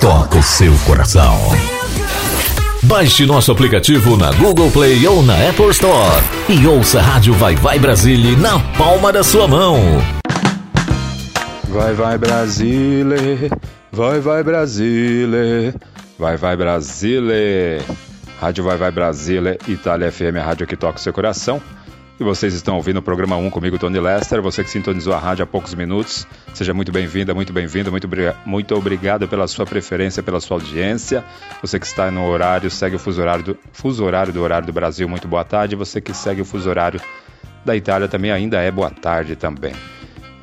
toca 0.00 0.38
o 0.38 0.42
seu 0.42 0.72
coração. 0.86 1.36
Baixe 2.84 3.26
nosso 3.26 3.50
aplicativo 3.50 4.16
na 4.16 4.30
Google 4.32 4.70
Play 4.70 5.04
ou 5.08 5.24
na 5.24 5.34
Apple 5.48 5.70
Store 5.70 6.22
e 6.48 6.64
ouça 6.66 7.00
a 7.00 7.02
Rádio 7.02 7.34
Vai 7.34 7.56
Vai 7.56 7.80
Brasília 7.80 8.36
na 8.36 8.60
palma 8.76 9.12
da 9.12 9.24
sua 9.24 9.48
mão. 9.48 9.80
Vai 11.68 11.94
vai 11.94 12.16
Brasília, 12.16 13.50
vai 13.90 14.20
vai 14.20 14.42
Brasília, 14.44 15.74
vai 16.16 16.36
vai 16.36 16.56
Brasília. 16.56 17.84
Rádio 18.40 18.62
Vai 18.62 18.76
Vai 18.76 18.92
Brasília, 18.92 19.58
Itália 19.66 20.12
FM, 20.12 20.36
a 20.38 20.44
rádio 20.44 20.64
que 20.64 20.76
toca 20.76 20.96
o 20.96 21.00
seu 21.00 21.12
coração. 21.12 21.60
E 22.20 22.24
vocês 22.24 22.52
estão 22.52 22.74
ouvindo 22.74 22.96
o 22.96 23.02
programa 23.02 23.36
1 23.36 23.48
comigo, 23.48 23.78
Tony 23.78 24.00
Lester. 24.00 24.42
Você 24.42 24.64
que 24.64 24.70
sintonizou 24.70 25.12
a 25.12 25.18
rádio 25.18 25.44
há 25.44 25.46
poucos 25.46 25.72
minutos, 25.72 26.26
seja 26.52 26.74
muito 26.74 26.90
bem-vinda, 26.90 27.32
muito 27.32 27.52
bem-vindo, 27.52 27.92
muito, 27.92 28.08
muito 28.44 28.74
obrigado 28.74 29.28
pela 29.28 29.46
sua 29.46 29.64
preferência, 29.64 30.20
pela 30.20 30.40
sua 30.40 30.56
audiência. 30.56 31.24
Você 31.62 31.78
que 31.78 31.86
está 31.86 32.10
no 32.10 32.26
horário, 32.26 32.68
segue 32.72 32.96
o 32.96 32.98
fuso 32.98 33.20
horário, 33.20 33.44
do, 33.44 33.58
fuso 33.72 34.04
horário 34.04 34.32
do 34.32 34.42
horário 34.42 34.66
do 34.66 34.72
Brasil, 34.72 35.08
muito 35.08 35.28
boa 35.28 35.44
tarde. 35.44 35.76
Você 35.76 36.00
que 36.00 36.12
segue 36.12 36.42
o 36.42 36.44
fuso 36.44 36.68
horário 36.68 37.00
da 37.64 37.76
Itália 37.76 38.08
também 38.08 38.32
ainda 38.32 38.60
é 38.60 38.70
boa 38.72 38.90
tarde 38.90 39.36
também. 39.36 39.72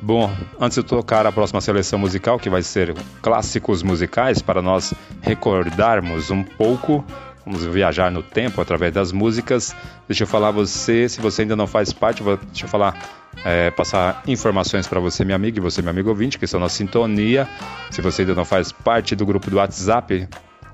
Bom, 0.00 0.34
antes 0.58 0.78
de 0.78 0.82
tocar 0.82 1.26
a 1.26 1.32
próxima 1.32 1.60
seleção 1.60 1.98
musical, 1.98 2.38
que 2.38 2.48
vai 2.48 2.62
ser 2.62 2.94
clássicos 3.20 3.82
musicais, 3.82 4.40
para 4.40 4.62
nós 4.62 4.94
recordarmos 5.20 6.30
um 6.30 6.42
pouco 6.42 7.04
Vamos 7.46 7.64
viajar 7.64 8.10
no 8.10 8.24
tempo 8.24 8.60
através 8.60 8.92
das 8.92 9.12
músicas. 9.12 9.74
Deixa 10.08 10.24
eu 10.24 10.26
falar 10.26 10.50
você, 10.50 11.08
se 11.08 11.20
você 11.20 11.42
ainda 11.42 11.54
não 11.54 11.68
faz 11.68 11.92
parte, 11.92 12.20
vou, 12.20 12.36
deixa 12.36 12.64
eu 12.64 12.68
falar, 12.68 13.00
é, 13.44 13.70
passar 13.70 14.20
informações 14.26 14.88
para 14.88 14.98
você, 14.98 15.24
minha 15.24 15.36
amiga, 15.36 15.56
e 15.56 15.62
você, 15.62 15.80
meu 15.80 15.92
amigo 15.92 16.08
ouvinte, 16.08 16.40
que 16.40 16.44
estão 16.44 16.58
na 16.58 16.68
sintonia. 16.68 17.48
Se 17.88 18.02
você 18.02 18.22
ainda 18.22 18.34
não 18.34 18.44
faz 18.44 18.72
parte 18.72 19.14
do 19.14 19.24
grupo 19.24 19.48
do 19.48 19.58
WhatsApp 19.58 20.28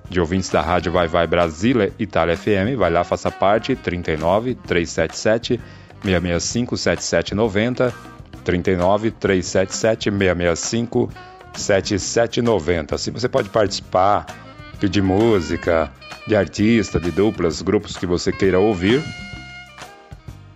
de 0.09 0.19
ouvintes 0.19 0.49
da 0.49 0.63
rádio 0.63 0.91
Vai 0.91 1.07
Vai 1.07 1.27
Brasília 1.27 1.93
Itália 1.99 2.37
FM, 2.39 2.79
vai 2.79 2.91
lá, 2.91 3.05
faça 3.05 3.31
parte, 3.31 3.77
39 3.77 4.55
377 4.55 5.61
665 6.03 6.77
7790, 6.79 7.95
39 8.45 9.11
377 9.11 10.11
665 10.11 11.11
7790. 11.53 12.97
Se 12.97 13.11
você 13.11 13.29
pode 13.29 13.51
participar, 13.51 14.25
pedir 14.83 15.01
música, 15.01 15.93
de 16.27 16.35
artista, 16.35 16.99
de 16.99 17.13
duplas, 17.13 17.63
grupos 17.63 17.97
que 17.97 18.05
você 18.05 18.33
queira 18.33 18.59
ouvir, 18.59 19.01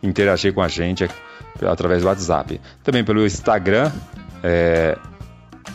interagir 0.02 0.52
com 0.52 0.60
a 0.60 0.66
gente 0.66 1.08
através 1.64 2.02
do 2.02 2.08
WhatsApp. 2.08 2.60
Também 2.82 3.04
pelo 3.04 3.24
Instagram, 3.24 3.92
é, 4.42 4.98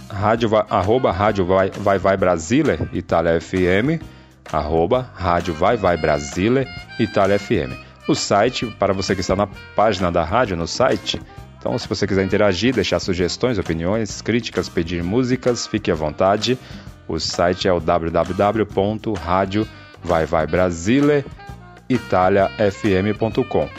rádio, 0.09 0.49
arroba 0.69 1.13
rádio 1.13 1.45
vai, 1.45 1.71
vai, 1.71 1.97
vai 1.97 2.17
Brasília, 2.17 2.89
Itália 2.91 3.39
FM, 3.39 4.03
arroba 4.51 5.09
rádio 5.15 5.53
vai, 5.53 5.77
vai 5.77 5.95
Brasília, 5.95 6.67
Itália 6.99 7.39
FM. 7.39 7.71
O 8.05 8.13
site, 8.13 8.65
para 8.77 8.93
você 8.93 9.15
que 9.15 9.21
está 9.21 9.33
na 9.33 9.47
página 9.77 10.11
da 10.11 10.25
rádio, 10.25 10.57
no 10.57 10.67
site, 10.67 11.21
então 11.57 11.79
se 11.79 11.87
você 11.87 12.05
quiser 12.05 12.25
interagir, 12.25 12.75
deixar 12.75 12.99
sugestões, 12.99 13.57
opiniões, 13.57 14.21
críticas, 14.21 14.67
pedir 14.67 15.01
músicas, 15.01 15.65
fique 15.65 15.89
à 15.89 15.95
vontade. 15.95 16.59
O 17.11 17.19
site 17.19 17.67
é 17.67 17.73
o 17.73 17.81
www.radio.com 17.81 19.67
vai 20.01 20.25
vai 20.25 20.47
Brasile 20.47 21.25
italiafm.com 21.89 23.69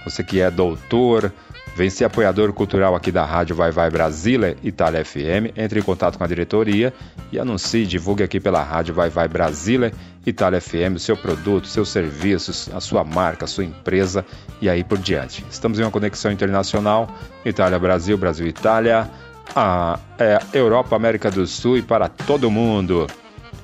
você 0.04 0.22
que 0.22 0.42
é 0.42 0.52
doutor, 0.52 1.32
Vem 1.78 1.92
ser 1.92 2.06
apoiador 2.06 2.52
cultural 2.54 2.96
aqui 2.96 3.12
da 3.12 3.24
Rádio 3.24 3.56
Vai 3.56 3.70
Vai 3.70 3.92
Brasília, 3.92 4.58
Itália 4.64 5.06
FM. 5.06 5.54
Entre 5.56 5.80
em 5.80 5.84
contato 5.84 6.18
com 6.18 6.24
a 6.24 6.28
diretoria 6.28 6.92
e 7.32 7.38
anuncie, 7.38 7.86
divulgue 7.86 8.24
aqui 8.24 8.40
pela 8.40 8.64
Rádio 8.64 8.96
Vai 8.96 9.12
Vai 9.12 9.28
Brasília, 9.28 9.94
Itália 10.26 10.60
FM, 10.60 10.96
o 10.96 11.00
seu 11.00 11.16
produto, 11.16 11.68
seus 11.68 11.90
serviços, 11.90 12.68
a 12.74 12.80
sua 12.80 13.04
marca, 13.04 13.46
a 13.46 13.48
sua 13.48 13.64
empresa 13.64 14.26
e 14.60 14.68
aí 14.68 14.84
por 14.84 14.98
diante. 14.98 15.46
Estamos 15.52 15.80
em 15.80 15.84
uma 15.84 15.92
conexão 15.92 16.32
internacional, 16.32 17.08
Itália-Brasil, 17.46 18.18
Brasil-Itália, 18.18 19.08
a 19.56 20.00
é, 20.18 20.40
Europa, 20.54 20.96
América 20.96 21.30
do 21.30 21.46
Sul 21.46 21.78
e 21.78 21.84
para 21.84 22.10
todo 22.10 22.50
mundo. 22.50 23.06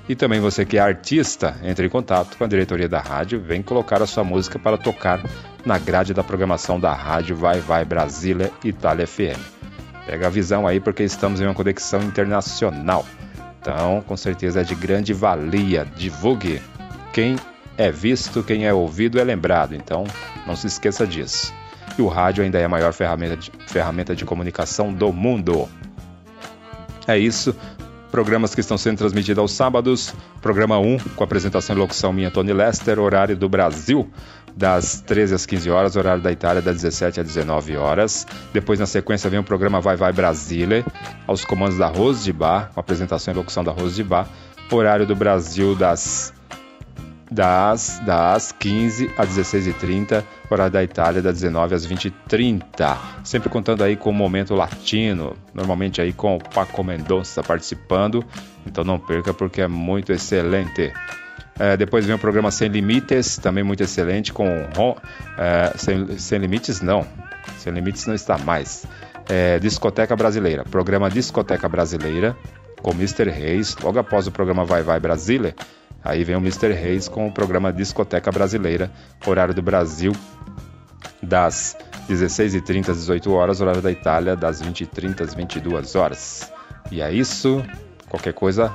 E 0.08 0.14
também 0.14 0.40
você 0.40 0.64
que 0.64 0.78
é 0.78 0.82
artista, 0.82 1.56
entre 1.64 1.88
em 1.88 1.90
contato 1.90 2.38
com 2.38 2.44
a 2.44 2.48
diretoria 2.48 2.88
da 2.88 3.00
rádio, 3.00 3.42
vem 3.42 3.64
colocar 3.64 4.04
a 4.04 4.06
sua 4.06 4.24
música 4.24 4.60
para 4.60 4.78
tocar 4.78 5.20
na 5.66 5.78
grade 5.78 6.14
da 6.14 6.24
programação 6.24 6.80
da 6.80 6.94
rádio 6.94 7.36
Vai 7.36 7.60
Vai 7.60 7.86
Brasília 7.86 8.52
Itália 8.64 9.08
FM. 9.08 9.40
Pega 10.06 10.28
a 10.28 10.30
visão 10.30 10.68
aí 10.68 10.80
porque 10.80 11.04
estamos 11.04 11.40
em 11.40 11.46
uma 11.46 11.54
conexão 11.54 12.02
internacional. 12.02 13.06
Então, 13.62 14.04
com 14.06 14.18
certeza 14.18 14.62
é 14.62 14.64
de 14.64 14.76
grande 14.76 15.14
valia. 15.14 15.86
Divulgue. 15.96 16.62
Quem 17.14 17.38
é 17.78 17.90
visto, 17.90 18.44
quem 18.44 18.66
é 18.66 18.74
ouvido 18.74 19.20
é 19.20 19.24
lembrado. 19.24 19.74
Então, 19.74 20.04
não 20.46 20.56
se 20.56 20.68
esqueça 20.68 21.08
disso. 21.08 21.54
E 21.98 22.02
o 22.02 22.08
rádio 22.08 22.44
ainda 22.44 22.60
é 22.60 22.66
a 22.66 22.70
maior 22.70 22.92
ferramenta 22.92 23.38
de, 23.38 23.52
ferramenta 23.68 24.16
de 24.16 24.26
comunicação 24.26 24.94
do 24.94 25.14
mundo. 25.14 25.70
É 27.08 27.18
isso. 27.18 27.56
Programas 28.12 28.54
que 28.54 28.62
estão 28.62 28.78
sendo 28.78 28.98
transmitidos 28.98 29.40
aos 29.40 29.54
sábados. 29.54 30.14
Programa 30.42 30.78
1, 30.78 31.00
com 31.16 31.24
apresentação 31.24 31.76
e 31.76 31.80
locução 31.80 32.12
minha, 32.12 32.30
Tony 32.30 32.52
Lester, 32.52 33.00
horário 33.00 33.38
do 33.38 33.48
Brasil, 33.48 34.10
das 34.56 35.02
13 35.02 35.36
às 35.36 35.46
15 35.46 35.70
horas, 35.70 35.96
horário 35.96 36.22
da 36.22 36.32
Itália, 36.32 36.62
das 36.62 36.76
17 36.82 37.20
às 37.20 37.28
19 37.28 37.76
horas. 37.78 38.28
Depois, 38.54 38.80
na 38.80 38.86
sequência, 38.86 39.30
vem 39.30 39.40
o 39.40 39.44
programa 39.44 39.82
Vai 39.82 39.96
Vai 39.96 40.14
Brasília, 40.14 40.86
aos 41.28 41.44
comandos 41.44 41.78
da 41.78 41.88
Rose 41.88 42.24
de 42.24 42.34
Bar, 42.34 42.72
com 42.74 42.80
apresentação 42.80 43.34
e 43.34 43.38
locução 43.38 43.64
da 43.64 43.72
Rose 43.72 43.96
de 43.96 44.04
Bar. 44.04 44.28
Horário 44.72 45.06
do 45.06 45.16
Brasil, 45.16 45.76
das 45.76 46.34
das, 47.34 48.00
das 48.06 48.52
15 48.52 49.12
às 49.18 49.30
16h30, 49.30 50.24
horário 50.50 50.72
da 50.72 50.84
Itália, 50.84 51.22
das 51.22 51.34
19 51.34 51.74
às 51.74 51.88
20h30. 51.88 52.98
Sempre 53.24 53.50
contando 53.50 53.84
aí 53.84 53.96
com 53.96 54.12
o 54.12 54.14
momento 54.14 54.54
latino, 54.54 55.36
normalmente 55.54 56.00
aí 56.00 56.14
com 56.14 56.38
o 56.38 56.40
Paco 56.40 56.84
Mendonça 56.84 57.42
participando, 57.42 58.24
então 58.66 58.84
não 58.84 59.00
perca 59.00 59.34
porque 59.34 59.62
é 59.62 59.68
muito 59.68 60.12
excelente. 60.14 60.94
É, 61.60 61.78
depois 61.78 62.06
vem 62.06 62.16
o 62.16 62.20
programa 62.20 62.50
Sem 62.50 62.68
Limites, 62.68 63.38
também 63.38 63.64
muito 63.64 63.84
excelente, 63.84 64.34
com 64.34 64.46
é, 65.38 65.74
sem, 65.78 66.18
sem 66.18 66.40
Limites 66.40 66.82
não, 66.82 67.06
Sem 67.58 67.72
Limites 67.74 68.06
não 68.08 68.16
está 68.16 68.38
mais. 68.38 68.86
É, 69.30 69.60
Discoteca 69.60 70.16
Brasileira, 70.16 70.64
programa 70.64 71.10
Discoteca 71.10 71.70
Brasileira, 71.70 72.36
com 72.82 72.92
Mr. 72.92 73.30
Reis, 73.30 73.78
logo 73.82 74.00
após 74.00 74.28
o 74.28 74.32
programa 74.32 74.66
Vai 74.66 74.82
Vai 74.82 75.00
Brasília, 75.00 75.56
Aí 76.04 76.24
vem 76.24 76.36
o 76.36 76.40
Mr. 76.40 76.74
Reis 76.74 77.08
com 77.08 77.28
o 77.28 77.32
programa 77.32 77.72
Discoteca 77.72 78.30
Brasileira, 78.30 78.92
horário 79.26 79.54
do 79.54 79.62
Brasil, 79.62 80.12
das 81.22 81.78
16h30 82.10 82.90
às 82.90 82.98
18 82.98 83.32
horas, 83.32 83.62
horário 83.62 83.82
da 83.82 83.90
Itália, 83.90 84.36
das 84.36 84.62
20h30 84.62 85.22
às 85.22 85.34
22 85.34 85.96
horas. 85.96 86.52
E 86.92 87.02
é 87.02 87.10
isso. 87.12 87.64
Qualquer 88.10 88.34
coisa, 88.34 88.74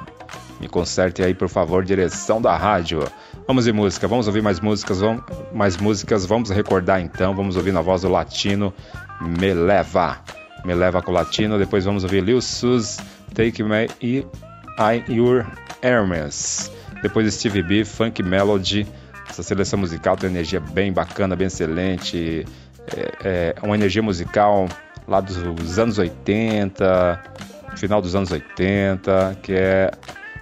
me 0.60 0.68
conserte 0.68 1.22
aí, 1.22 1.34
por 1.34 1.48
favor, 1.48 1.84
direção 1.84 2.40
da 2.40 2.56
rádio. 2.56 3.04
Vamos 3.46 3.64
de 3.64 3.72
música, 3.72 4.08
vamos 4.08 4.26
ouvir 4.26 4.42
mais 4.42 4.60
músicas, 4.60 5.00
vamos, 5.00 5.22
mais 5.52 5.76
músicas, 5.76 6.26
vamos 6.26 6.50
recordar 6.50 7.00
então, 7.00 7.34
vamos 7.34 7.56
ouvir 7.56 7.72
na 7.72 7.80
voz 7.80 8.02
do 8.02 8.08
latino 8.08 8.74
Me 9.20 9.54
Leva. 9.54 10.18
Me 10.64 10.74
Leva 10.74 11.00
com 11.00 11.12
o 11.12 11.14
latino, 11.14 11.58
depois 11.58 11.84
vamos 11.84 12.02
ouvir 12.02 12.22
Lil 12.22 12.40
Sus, 12.40 12.98
Take 13.34 13.62
Me 13.62 13.88
e 14.02 14.26
I 14.78 15.04
Your 15.08 15.46
Hermes. 15.80 16.70
Depois 17.02 17.32
Steve 17.32 17.62
B, 17.62 17.84
Funk 17.84 18.22
Melody. 18.22 18.86
Essa 19.30 19.42
seleção 19.42 19.78
musical 19.78 20.16
tem 20.16 20.28
energia 20.28 20.58
bem 20.58 20.92
bacana, 20.92 21.36
bem 21.36 21.46
excelente. 21.46 22.44
É, 23.22 23.54
é 23.60 23.66
uma 23.66 23.76
energia 23.76 24.02
musical 24.02 24.68
lá 25.06 25.20
dos 25.20 25.78
anos 25.78 25.98
80, 25.98 27.22
final 27.76 28.02
dos 28.02 28.14
anos 28.14 28.32
80, 28.32 29.38
que 29.42 29.52
é 29.52 29.90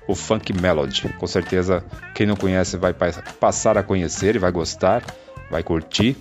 o 0.07 0.15
Funk 0.15 0.53
Melody. 0.53 1.09
Com 1.19 1.27
certeza, 1.27 1.85
quem 2.15 2.27
não 2.27 2.37
conhece 2.37 2.77
vai 2.77 2.95
passar 2.95 3.79
a 3.79 3.83
conhecer 3.83 4.37
e 4.37 4.39
vai 4.39 4.51
gostar, 4.51 5.03
vai 5.51 5.63
curtir. 5.63 6.17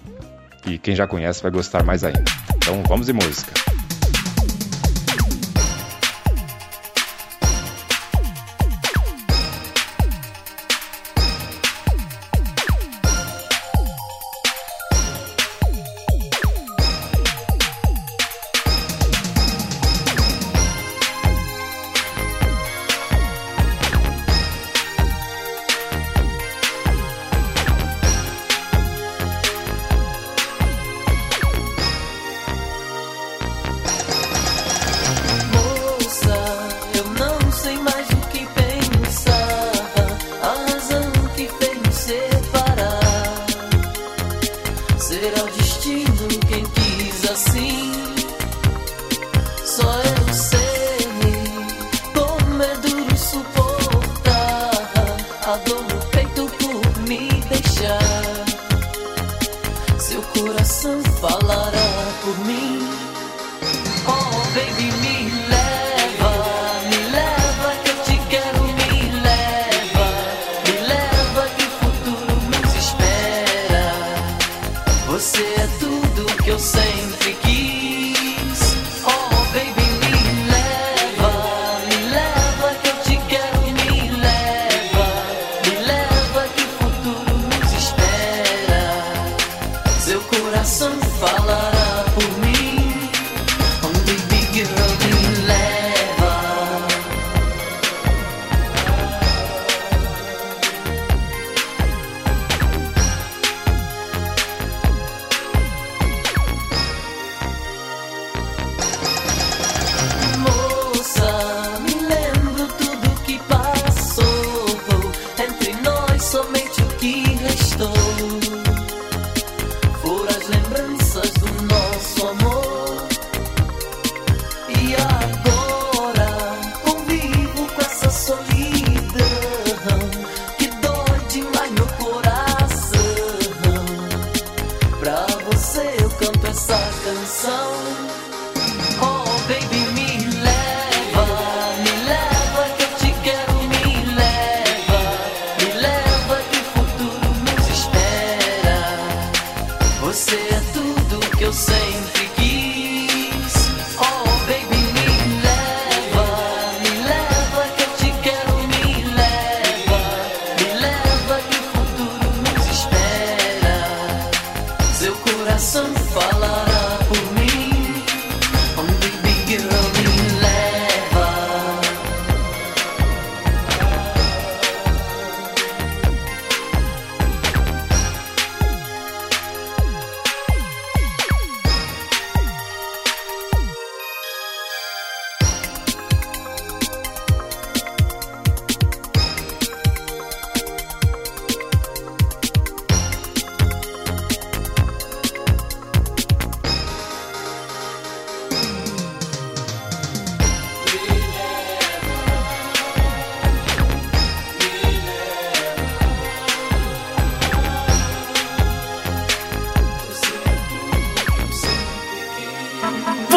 E 0.65 0.77
quem 0.77 0.95
já 0.95 1.05
conhece 1.05 1.43
vai 1.43 1.51
gostar 1.51 1.83
mais 1.83 2.03
ainda. 2.03 2.23
Então 2.55 2.81
vamos 2.87 3.05
de 3.05 3.13
música. 3.13 3.64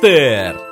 Podcaster. 0.00 0.69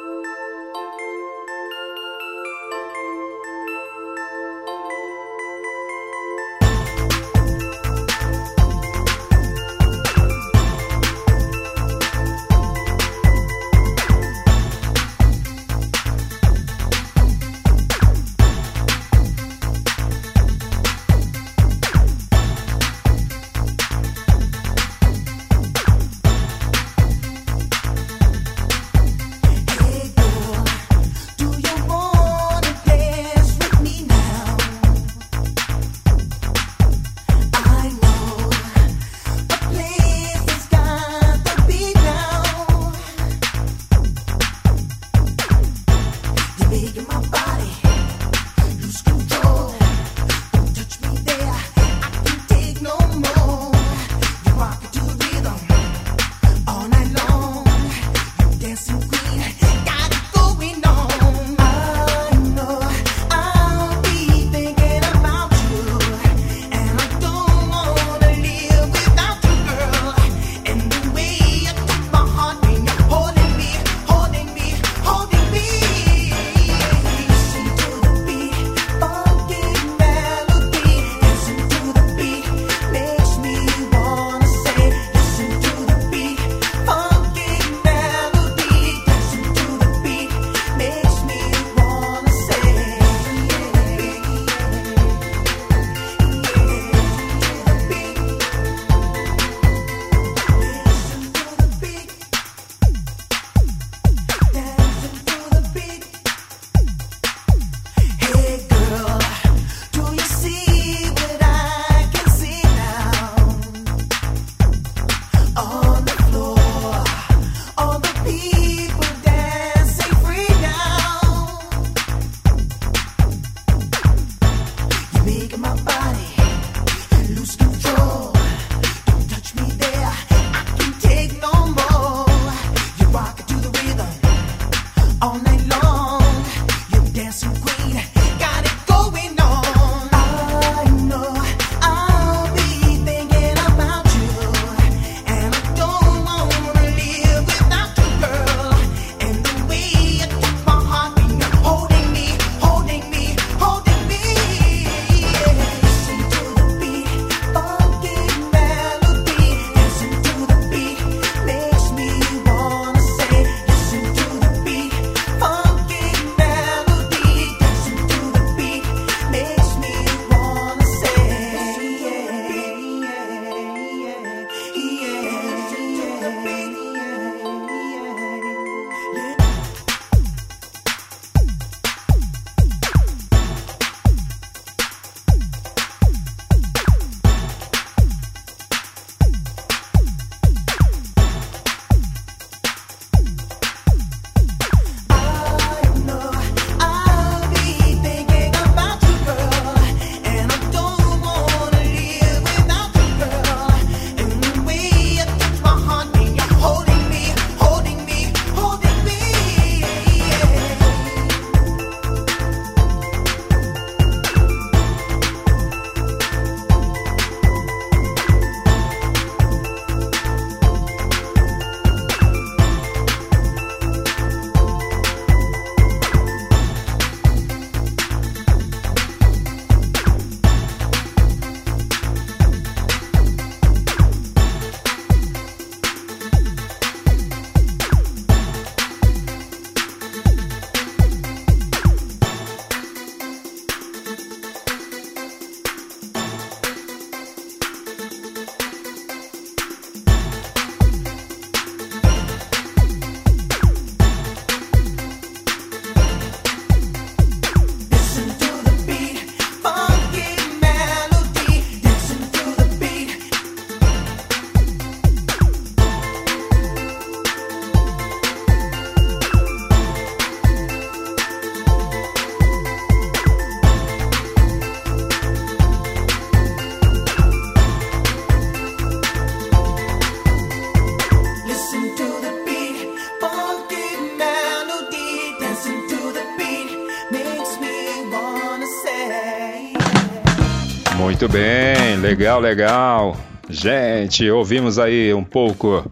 Muito 291.20 291.32
bem, 291.32 291.96
legal, 291.96 292.38
legal. 292.38 293.16
Gente, 293.50 294.30
ouvimos 294.30 294.78
aí 294.78 295.12
um 295.12 295.24
pouco 295.24 295.84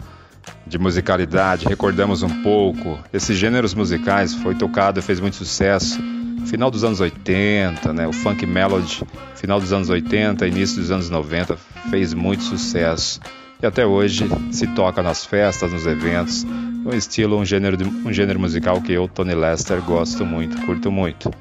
de 0.65 0.79
musicalidade, 0.79 1.67
recordamos 1.67 2.23
um 2.23 2.45
pouco. 2.45 2.97
Esses 3.13 3.37
gêneros 3.37 3.75
musicais 3.75 4.35
foi 4.35 4.55
tocado 4.55 5.03
fez 5.03 5.19
muito 5.19 5.35
sucesso 5.35 6.01
final 6.47 6.71
dos 6.71 6.85
anos 6.85 7.01
80, 7.01 7.93
né? 7.93 8.07
O 8.07 8.13
funk 8.13 8.47
melody, 8.47 9.03
final 9.35 9.59
dos 9.59 9.73
anos 9.73 9.91
80, 9.91 10.47
início 10.47 10.77
dos 10.81 10.93
anos 10.93 11.11
90, 11.11 11.57
fez 11.91 12.15
muito 12.15 12.45
sucesso. 12.45 13.19
E 13.61 13.67
até 13.67 13.85
hoje 13.85 14.29
se 14.53 14.69
toca 14.69 15.03
nas 15.03 15.25
festas, 15.25 15.73
nos 15.73 15.87
eventos. 15.87 16.45
Um 16.45 16.97
estilo, 16.97 17.37
um 17.37 17.45
gênero, 17.45 17.77
um 18.05 18.13
gênero 18.13 18.39
musical 18.39 18.81
que 18.81 18.93
eu, 18.93 19.09
Tony 19.09 19.35
Lester, 19.35 19.83
gosto 19.83 20.25
muito, 20.25 20.57
curto 20.65 20.93
muito. 20.93 21.33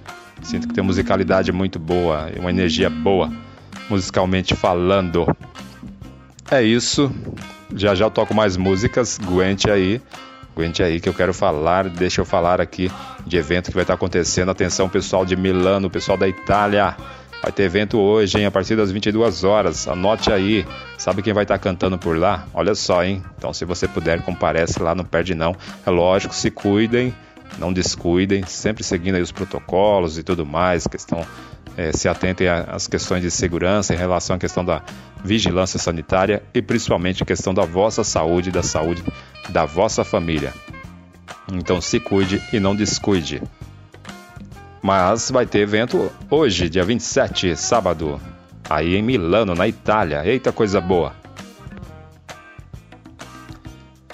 Sinto 0.42 0.68
que 0.68 0.74
tem 0.74 0.84
musicalidade 0.84 1.52
muito 1.52 1.78
boa, 1.78 2.32
uma 2.40 2.50
energia 2.50 2.90
boa, 2.90 3.32
musicalmente 3.90 4.56
falando. 4.56 5.26
É 6.50 6.62
isso. 6.62 7.12
Já 7.76 7.96
já 7.96 8.06
eu 8.06 8.12
toco 8.12 8.34
mais 8.34 8.56
músicas, 8.58 9.20
aguente 9.20 9.70
aí. 9.70 10.02
Aguente 10.56 10.82
aí 10.82 11.00
que 11.00 11.10
eu 11.10 11.14
quero 11.14 11.34
falar, 11.34 11.90
deixa 11.90 12.22
eu 12.22 12.26
falar 12.26 12.62
aqui 12.62 12.90
de 13.26 13.38
evento 13.38 13.70
que 13.70 13.74
vai 13.74 13.84
estar 13.84 13.96
acontecendo. 13.96 14.50
Atenção, 14.50 14.88
pessoal 14.88 15.26
de 15.26 15.36
Milano, 15.36 15.90
pessoal 15.90 16.18
da 16.18 16.28
Itália. 16.28 16.96
Vai 17.42 17.52
ter 17.52 17.64
evento 17.64 18.00
hoje, 18.00 18.40
hein, 18.40 18.46
a 18.46 18.52
partir 18.52 18.76
das 18.76 18.92
22 18.92 19.44
horas. 19.44 19.88
Anote 19.88 20.32
aí. 20.32 20.66
Sabe 20.98 21.22
quem 21.22 21.34
vai 21.34 21.44
estar 21.44 21.58
cantando 21.58 21.98
por 21.98 22.18
lá? 22.18 22.48
Olha 22.54 22.74
só, 22.74 23.04
hein? 23.04 23.22
Então, 23.38 23.54
se 23.54 23.66
você 23.66 23.88
puder, 23.88 24.22
comparece 24.22 24.82
lá, 24.82 24.96
não 24.96 25.04
perde 25.04 25.36
não. 25.36 25.56
É 25.86 25.90
lógico, 25.90 26.34
se 26.34 26.50
cuidem, 26.50 27.14
não 27.60 27.74
descuidem, 27.74 28.46
sempre 28.46 28.84
seguindo 28.84 29.16
aí 29.16 29.22
os 29.22 29.32
protocolos 29.32 30.18
e 30.18 30.24
tudo 30.24 30.46
mais, 30.46 30.88
questão 30.88 31.26
é, 31.78 31.92
se 31.92 32.08
atentem 32.08 32.48
às 32.48 32.88
questões 32.88 33.22
de 33.22 33.30
segurança 33.30 33.94
em 33.94 33.98
relação 33.98 34.36
à 34.36 34.40
questão 34.40 34.64
da 34.64 34.82
vigilância 35.24 35.80
sanitária 35.80 36.44
e 36.54 36.62
principalmente 36.62 37.24
a 37.24 37.26
questão 37.26 37.54
da 37.54 37.64
vossa 37.64 38.04
saúde 38.04 38.50
e 38.50 38.52
da 38.52 38.64
saúde 38.64 39.04
da 39.50 39.66
vossa 39.66 40.04
família. 40.04 40.54
Então 41.52 41.82
se 41.82 42.00
cuide 42.00 42.42
e 42.52 42.60
não 42.60 42.76
descuide. 42.76 43.42
Mas 44.82 45.32
vai 45.32 45.46
ter 45.46 45.60
evento 45.60 46.12
hoje, 46.30 46.70
dia 46.70 46.84
27, 46.84 47.56
sábado, 47.56 48.22
aí 48.70 48.96
em 48.96 49.02
Milano, 49.02 49.56
na 49.56 49.68
Itália. 49.68 50.24
Eita 50.26 50.52
coisa 50.52 50.80
boa! 50.80 51.14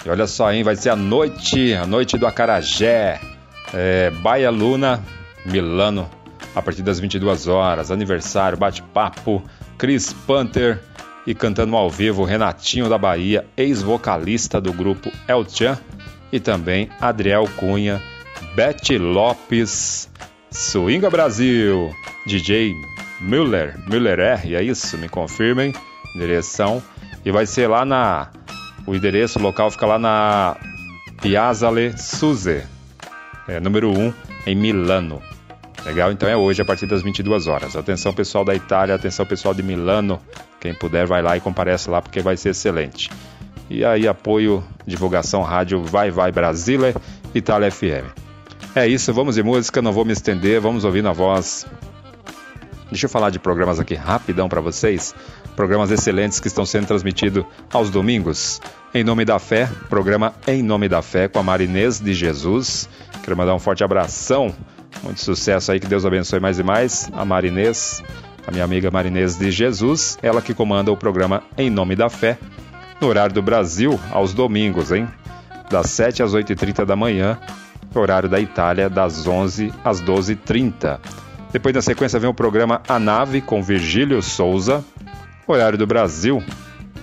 E 0.04 0.08
olha 0.08 0.26
só, 0.26 0.52
hein? 0.52 0.64
Vai 0.64 0.74
ser 0.74 0.90
a 0.90 0.96
noite, 0.96 1.74
a 1.74 1.86
noite 1.86 2.18
do 2.18 2.26
Acarajé, 2.26 3.20
é, 3.72 4.10
Baia 4.10 4.50
Luna, 4.50 5.02
Milano, 5.44 6.10
a 6.54 6.62
partir 6.62 6.82
das 6.82 7.00
22 7.00 7.48
horas. 7.48 7.90
Aniversário, 7.90 8.58
bate-papo, 8.58 9.42
Chris 9.78 10.12
Panther 10.12 10.80
e 11.26 11.34
cantando 11.34 11.76
ao 11.76 11.88
vivo 11.88 12.24
Renatinho 12.24 12.88
da 12.88 12.98
Bahia, 12.98 13.46
ex-vocalista 13.56 14.60
do 14.60 14.72
grupo 14.72 15.10
El 15.28 15.48
Chan, 15.48 15.78
e 16.32 16.40
também 16.40 16.88
Adriel 17.00 17.48
Cunha, 17.56 18.02
Betty 18.54 18.98
Lopes, 18.98 20.10
Swinga 20.50 21.08
Brasil, 21.10 21.94
DJ 22.26 22.74
Müller, 23.20 23.78
Müller 23.88 24.18
R, 24.18 24.56
é 24.56 24.62
isso? 24.62 24.98
Me 24.98 25.08
confirmem, 25.08 25.72
direção. 26.14 26.82
E 27.24 27.30
vai 27.30 27.46
ser 27.46 27.68
lá 27.68 27.84
na. 27.84 28.30
O 28.84 28.94
endereço 28.94 29.38
local 29.38 29.70
fica 29.70 29.86
lá 29.86 29.98
na 29.98 30.56
Piazza 31.20 31.70
Le 31.70 31.96
Suze, 31.96 32.64
é, 33.46 33.60
número 33.60 33.96
1, 33.96 34.12
em 34.48 34.56
Milano. 34.56 35.22
Legal? 35.84 36.12
Então 36.12 36.28
é 36.28 36.36
hoje 36.36 36.62
a 36.62 36.64
partir 36.64 36.86
das 36.86 37.02
22 37.02 37.48
horas. 37.48 37.74
Atenção 37.74 38.12
pessoal 38.12 38.44
da 38.44 38.54
Itália, 38.54 38.94
atenção 38.94 39.26
pessoal 39.26 39.52
de 39.52 39.62
Milano. 39.62 40.20
Quem 40.60 40.72
puder 40.72 41.06
vai 41.06 41.22
lá 41.22 41.36
e 41.36 41.40
comparece 41.40 41.90
lá 41.90 42.00
porque 42.00 42.20
vai 42.20 42.36
ser 42.36 42.50
excelente. 42.50 43.10
E 43.68 43.84
aí 43.84 44.06
apoio, 44.06 44.62
divulgação 44.86 45.42
rádio 45.42 45.82
Vai 45.82 46.10
Vai 46.10 46.30
Brasília, 46.30 46.94
Itália 47.34 47.70
FM. 47.70 48.06
É 48.74 48.86
isso, 48.86 49.12
vamos 49.12 49.34
de 49.34 49.42
música, 49.42 49.82
não 49.82 49.92
vou 49.92 50.04
me 50.04 50.12
estender, 50.12 50.60
vamos 50.60 50.84
ouvir 50.84 51.02
na 51.02 51.12
voz. 51.12 51.66
Deixa 52.90 53.06
eu 53.06 53.10
falar 53.10 53.30
de 53.30 53.38
programas 53.38 53.80
aqui 53.80 53.94
rapidão 53.94 54.48
para 54.48 54.60
vocês. 54.60 55.14
Programas 55.56 55.90
excelentes 55.90 56.38
que 56.38 56.46
estão 56.46 56.64
sendo 56.64 56.86
transmitidos 56.86 57.44
aos 57.72 57.90
domingos. 57.90 58.60
Em 58.94 59.02
Nome 59.02 59.24
da 59.24 59.38
Fé, 59.38 59.68
programa 59.88 60.34
Em 60.46 60.62
Nome 60.62 60.88
da 60.88 61.02
Fé 61.02 61.26
com 61.26 61.38
a 61.38 61.42
Marinês 61.42 61.98
de 61.98 62.14
Jesus. 62.14 62.88
Quero 63.22 63.36
mandar 63.36 63.54
um 63.54 63.58
forte 63.58 63.82
abração 63.82 64.54
muito 65.02 65.20
sucesso 65.20 65.72
aí, 65.72 65.80
que 65.80 65.86
Deus 65.86 66.04
abençoe 66.04 66.40
mais 66.40 66.58
e 66.58 66.62
mais. 66.62 67.10
A 67.12 67.24
Marinês, 67.24 68.02
a 68.46 68.50
minha 68.50 68.64
amiga 68.64 68.90
Marinês 68.90 69.36
de 69.36 69.50
Jesus, 69.50 70.18
ela 70.22 70.42
que 70.42 70.54
comanda 70.54 70.90
o 70.90 70.96
programa 70.96 71.42
Em 71.56 71.70
Nome 71.70 71.96
da 71.96 72.08
Fé, 72.08 72.38
no 73.00 73.08
horário 73.08 73.34
do 73.34 73.42
Brasil, 73.42 73.98
aos 74.10 74.32
domingos, 74.32 74.92
hein? 74.92 75.08
Das 75.70 75.90
7 75.90 76.22
às 76.22 76.34
8h30 76.34 76.84
da 76.84 76.96
manhã, 76.96 77.38
horário 77.94 78.28
da 78.28 78.40
Itália, 78.40 78.88
das 78.90 79.26
11 79.26 79.72
às 79.84 80.02
12h30. 80.02 80.98
Depois, 81.52 81.74
na 81.74 81.82
sequência, 81.82 82.18
vem 82.18 82.30
o 82.30 82.34
programa 82.34 82.82
A 82.88 82.98
Nave 82.98 83.40
com 83.40 83.62
Virgílio 83.62 84.22
Souza, 84.22 84.84
horário 85.46 85.78
do 85.78 85.86
Brasil, 85.86 86.42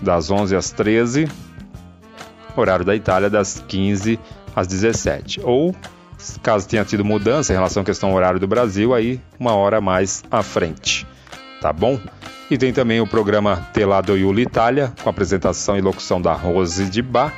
das 0.01 0.31
11 0.31 0.55
às 0.55 0.71
13 0.71 1.27
horário 2.55 2.85
da 2.85 2.95
Itália, 2.95 3.29
das 3.29 3.63
15 3.67 4.19
às 4.55 4.67
17 4.67 5.41
ou 5.43 5.75
Caso 6.43 6.67
tenha 6.67 6.83
tido 6.83 7.05
mudança 7.05 7.53
em 7.53 7.55
relação 7.55 7.81
à 7.81 7.85
questão 7.85 8.13
horário 8.13 8.39
do 8.39 8.47
Brasil, 8.47 8.93
aí 8.93 9.19
uma 9.39 9.53
hora 9.53 9.79
mais 9.79 10.23
à 10.29 10.43
frente. 10.43 11.07
Tá 11.61 11.71
bom? 11.71 11.99
E 12.49 12.57
tem 12.57 12.73
também 12.73 12.99
o 12.99 13.07
programa 13.07 13.67
Telado 13.73 14.17
Yuli 14.17 14.43
Itália, 14.43 14.91
com 15.03 15.09
apresentação 15.09 15.77
e 15.77 15.81
locução 15.81 16.21
da 16.21 16.33
Rose 16.33 16.85
de 16.85 17.01
Bar. 17.01 17.33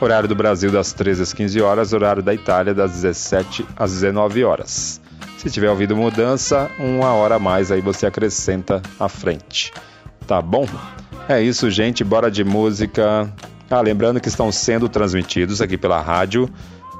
Horário 0.00 0.28
do 0.28 0.34
Brasil 0.34 0.70
das 0.70 0.92
13 0.92 1.22
às 1.22 1.32
15 1.32 1.60
horas, 1.62 1.92
horário 1.92 2.22
da 2.22 2.34
Itália 2.34 2.74
das 2.74 2.92
17 2.92 3.64
às 3.76 3.92
19 3.92 4.44
horas. 4.44 5.00
Se 5.38 5.50
tiver 5.50 5.70
ouvido 5.70 5.96
mudança, 5.96 6.70
uma 6.78 7.12
hora 7.14 7.36
a 7.36 7.38
mais 7.38 7.70
aí 7.70 7.80
você 7.80 8.06
acrescenta 8.06 8.82
à 8.98 9.08
frente. 9.08 9.72
Tá 10.26 10.40
bom? 10.42 10.68
É 11.28 11.40
isso, 11.40 11.70
gente. 11.70 12.04
Bora 12.04 12.30
de 12.30 12.44
música. 12.44 13.32
Ah, 13.70 13.80
lembrando 13.80 14.20
que 14.20 14.28
estão 14.28 14.52
sendo 14.52 14.88
transmitidos 14.88 15.62
aqui 15.62 15.78
pela 15.78 16.00
rádio 16.00 16.48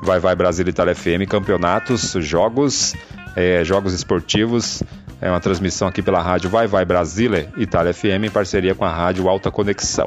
Vai 0.03 0.19
Vai 0.19 0.35
Brasil 0.35 0.67
Itália 0.69 0.97
FM, 0.97 1.29
campeonatos, 1.29 2.17
jogos, 2.19 2.93
é, 3.37 3.63
jogos 3.63 3.95
esportivos. 3.95 4.83
É 5.21 5.31
uma 5.31 5.39
transmissão 5.39 5.87
aqui 5.87 6.03
pela 6.03 6.21
rádio 6.21 6.51
Vai 6.51 6.67
Vai 6.67 6.85
Brasília 6.85 7.49
Itália 7.57 7.95
FM 7.95 8.25
em 8.25 8.31
parceria 8.31 8.75
com 8.75 8.85
a 8.85 8.91
rádio 8.91 9.29
Alta 9.29 9.49
Conexão. 9.49 10.07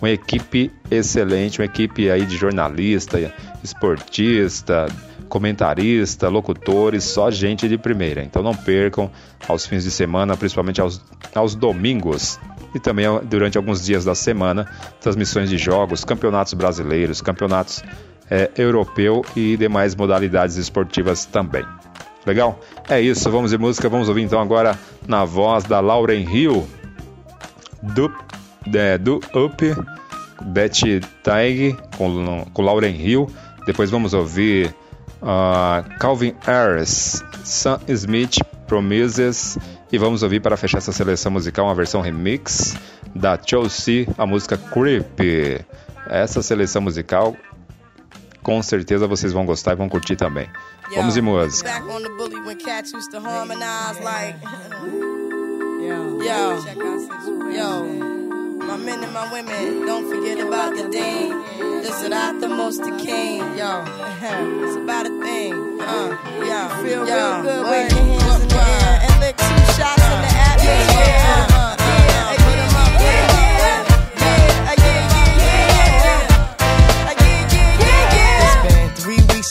Uma 0.00 0.10
equipe 0.10 0.70
excelente, 0.88 1.60
uma 1.60 1.64
equipe 1.64 2.08
aí 2.08 2.24
de 2.24 2.36
jornalista, 2.36 3.18
esportista, 3.64 4.86
comentarista, 5.28 6.28
locutores, 6.28 7.02
só 7.02 7.28
gente 7.28 7.68
de 7.68 7.76
primeira. 7.76 8.22
Então 8.22 8.44
não 8.44 8.54
percam 8.54 9.10
aos 9.48 9.66
fins 9.66 9.82
de 9.82 9.90
semana, 9.90 10.36
principalmente 10.36 10.80
aos, 10.80 11.02
aos 11.34 11.56
domingos 11.56 12.38
e 12.72 12.78
também 12.78 13.06
durante 13.24 13.58
alguns 13.58 13.84
dias 13.84 14.04
da 14.04 14.14
semana, 14.14 14.70
transmissões 15.00 15.50
de 15.50 15.58
jogos, 15.58 16.04
campeonatos 16.04 16.54
brasileiros, 16.54 17.20
campeonatos 17.20 17.82
é, 18.32 18.50
europeu 18.56 19.22
e 19.36 19.58
demais 19.58 19.94
modalidades 19.94 20.56
esportivas 20.56 21.26
também. 21.26 21.66
Legal? 22.24 22.58
É 22.88 22.98
isso, 22.98 23.30
vamos 23.30 23.50
de 23.50 23.58
música, 23.58 23.90
vamos 23.90 24.08
ouvir 24.08 24.22
então 24.22 24.40
agora 24.40 24.78
na 25.06 25.22
voz 25.26 25.64
da 25.64 25.80
Lauren 25.80 26.24
Hill, 26.26 26.66
do, 27.82 28.10
é, 28.74 28.96
do 28.96 29.20
Up, 29.34 29.76
Betty 30.40 31.00
Taig 31.22 31.76
com, 31.98 32.46
com 32.54 32.62
Lauren 32.62 32.96
Hill. 32.96 33.28
Depois 33.66 33.90
vamos 33.90 34.14
ouvir 34.14 34.74
uh, 35.20 35.98
Calvin 35.98 36.34
Harris, 36.46 37.22
Sam 37.44 37.80
Smith, 37.86 38.38
Promises. 38.66 39.58
E 39.92 39.98
vamos 39.98 40.22
ouvir 40.22 40.40
para 40.40 40.56
fechar 40.56 40.78
essa 40.78 40.90
seleção 40.90 41.30
musical 41.30 41.66
uma 41.66 41.74
versão 41.74 42.00
remix 42.00 42.74
da 43.14 43.38
Chelsea, 43.38 44.06
a 44.16 44.24
música 44.24 44.56
Creep. 44.56 45.66
Essa 46.08 46.42
seleção 46.42 46.80
musical 46.80 47.36
com 48.42 48.62
certeza 48.62 49.06
vocês 49.06 49.32
vão 49.32 49.46
gostar 49.46 49.72
e 49.72 49.76
vão 49.76 49.88
curtir 49.88 50.16
também. 50.16 50.50
Yo, 50.90 50.96
Vamos 50.96 51.14
de 51.14 51.22
música. 51.22 51.70
My 58.62 58.78
men 58.78 59.04
and 59.04 59.12
my 59.12 59.30
women, 59.30 59.84
don't 59.84 60.08
forget 60.08 60.38
about 60.38 60.74
the 60.76 60.88
dean. 60.88 61.42
This 61.82 62.00
is 62.00 62.08
not 62.08 62.40
the 62.40 62.48
most 62.48 62.82
the 62.82 62.92
king, 62.92 63.40
yo. 63.58 63.84
it's 64.64 64.76
about 64.76 65.04
a 65.04 65.10
thing, 65.20 65.52
uh, 65.80 66.16
yo. 66.40 66.68
Feel 66.82 67.06
yo. 67.06 67.14
real 67.14 67.42
good, 67.42 67.64
wave 67.64 67.90
your 67.90 68.20
hands 68.20 68.42
in 68.42 68.48
the 68.48 68.54
air 68.54 69.00
and 69.02 69.20
lick 69.20 69.36
two 69.36 69.72
shots 69.74 70.02
in 70.02 70.20
the 70.22 70.32
atmosphere. 70.38 71.51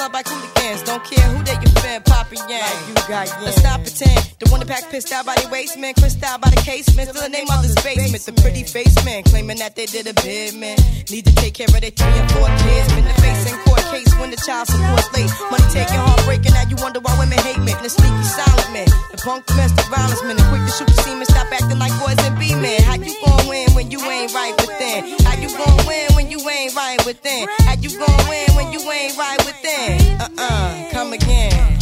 Club 0.00 0.14
like 0.14 0.28
hooligans. 0.28 0.82
Don't 0.82 1.04
care 1.04 1.26
who 1.28 1.44
they 1.44 1.52
your 1.52 1.74
fan, 1.82 2.02
Papa 2.02 2.34
Yang. 2.48 2.88
you 2.88 2.94
got 3.06 3.28
Let's 3.42 3.56
stop 3.56 3.82
pretend. 3.82 4.29
The 4.40 4.48
one 4.48 4.64
that 4.64 4.72
pack 4.72 4.88
pissed 4.88 5.12
out 5.12 5.28
by 5.28 5.36
the 5.36 5.52
waist 5.52 5.76
man, 5.76 5.92
crissed 5.92 6.24
out 6.24 6.40
by 6.40 6.48
the 6.48 6.56
casement. 6.64 7.12
Still 7.12 7.20
the 7.20 7.28
name 7.28 7.44
of 7.52 7.60
his 7.60 7.76
basement. 7.84 8.24
The 8.24 8.32
pretty 8.40 8.64
face 8.64 8.96
man 9.04 9.20
claiming 9.28 9.60
that 9.60 9.76
they 9.76 9.84
did 9.84 10.08
a 10.08 10.16
bid 10.16 10.56
man. 10.56 10.80
Need 11.12 11.28
to 11.28 11.34
take 11.36 11.60
care 11.60 11.68
of 11.68 11.76
their 11.76 11.92
three 11.92 12.16
and 12.16 12.28
four 12.32 12.48
kids. 12.48 12.88
Been 12.96 13.04
the 13.04 13.12
face 13.20 13.44
in 13.44 13.56
court 13.68 13.84
case 13.92 14.08
when 14.16 14.32
the 14.32 14.40
child 14.40 14.64
support's 14.72 15.12
late. 15.12 15.28
Money 15.52 15.68
taking, 15.76 16.00
heartbreaking. 16.00 16.56
Now 16.56 16.64
you 16.72 16.80
wonder 16.80 17.04
why 17.04 17.12
women 17.20 17.36
hate 17.44 17.60
men. 17.60 17.76
The 17.84 17.92
sneaky 17.92 18.24
silent 18.24 18.72
man, 18.72 18.88
the 19.12 19.20
punk 19.20 19.44
domestic 19.44 19.84
violence 19.92 20.24
man, 20.24 20.40
the 20.40 20.46
quick 20.48 20.64
to 20.64 20.72
shoot 20.72 20.88
the 20.88 20.96
semen. 21.04 21.28
Stop 21.28 21.52
acting 21.52 21.76
like 21.76 21.92
boys 22.00 22.16
and 22.24 22.32
be 22.40 22.56
men. 22.56 22.80
How 22.88 22.96
you 22.96 23.12
gon' 23.20 23.44
win 23.44 23.68
when 23.76 23.92
you 23.92 24.00
ain't 24.08 24.32
right 24.32 24.56
within? 24.56 25.20
How 25.20 25.36
you 25.36 25.52
gon' 25.52 25.84
win 25.84 26.16
when 26.16 26.32
you 26.32 26.40
ain't 26.48 26.72
right 26.72 26.96
within? 27.04 27.44
How 27.68 27.76
you 27.76 27.92
gon' 27.92 28.24
win 28.24 28.48
when 28.56 28.72
you 28.72 28.80
ain't 28.88 29.20
right 29.20 29.40
within? 29.44 30.16
Uh 30.16 30.32
uh, 30.32 30.88
come 30.96 31.12
again. 31.12 31.79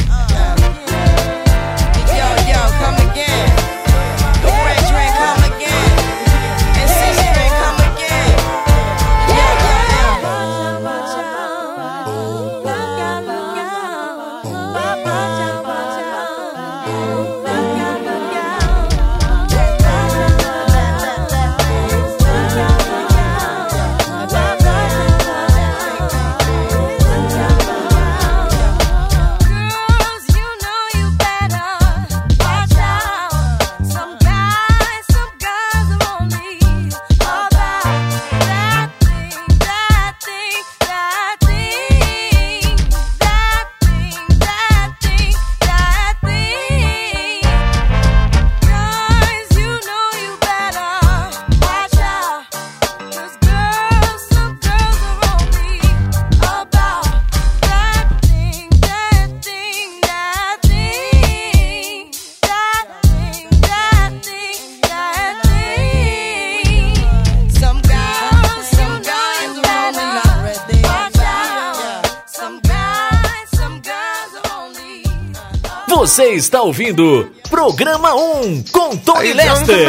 Você 76.08 76.30
está 76.30 76.62
ouvindo 76.62 77.30
Programa 77.50 78.14
1 78.14 78.62
com 78.72 78.96
Tony 78.96 79.34
Lester. 79.34 79.86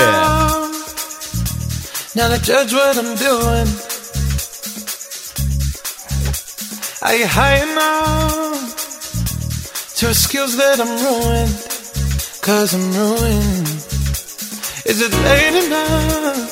Now 2.14 2.28
to 2.28 2.44
judge 2.44 2.76
what 2.76 2.98
I'm 2.98 3.16
doing. 3.16 3.66
Are 7.04 7.16
you 7.16 7.26
high 7.26 7.64
enough 7.64 8.76
to 9.96 10.14
skills 10.14 10.58
that 10.58 10.82
I'm 10.82 10.90
ruined? 10.90 11.56
Cause 12.42 12.74
I'm 12.74 12.92
ruined. 12.92 13.70
Is 14.86 15.00
it 15.00 15.14
late 15.24 15.56
enough 15.56 16.52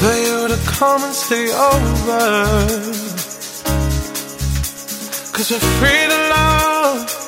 for 0.00 0.14
you 0.14 0.48
to 0.48 0.56
come 0.64 1.04
and 1.04 1.14
stay 1.14 1.52
over? 1.52 2.64
Cause 5.34 5.50
we're 5.50 5.60
free 5.76 6.06
to 6.08 6.28
love, 6.30 7.27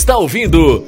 está 0.00 0.16
ouvindo 0.16 0.79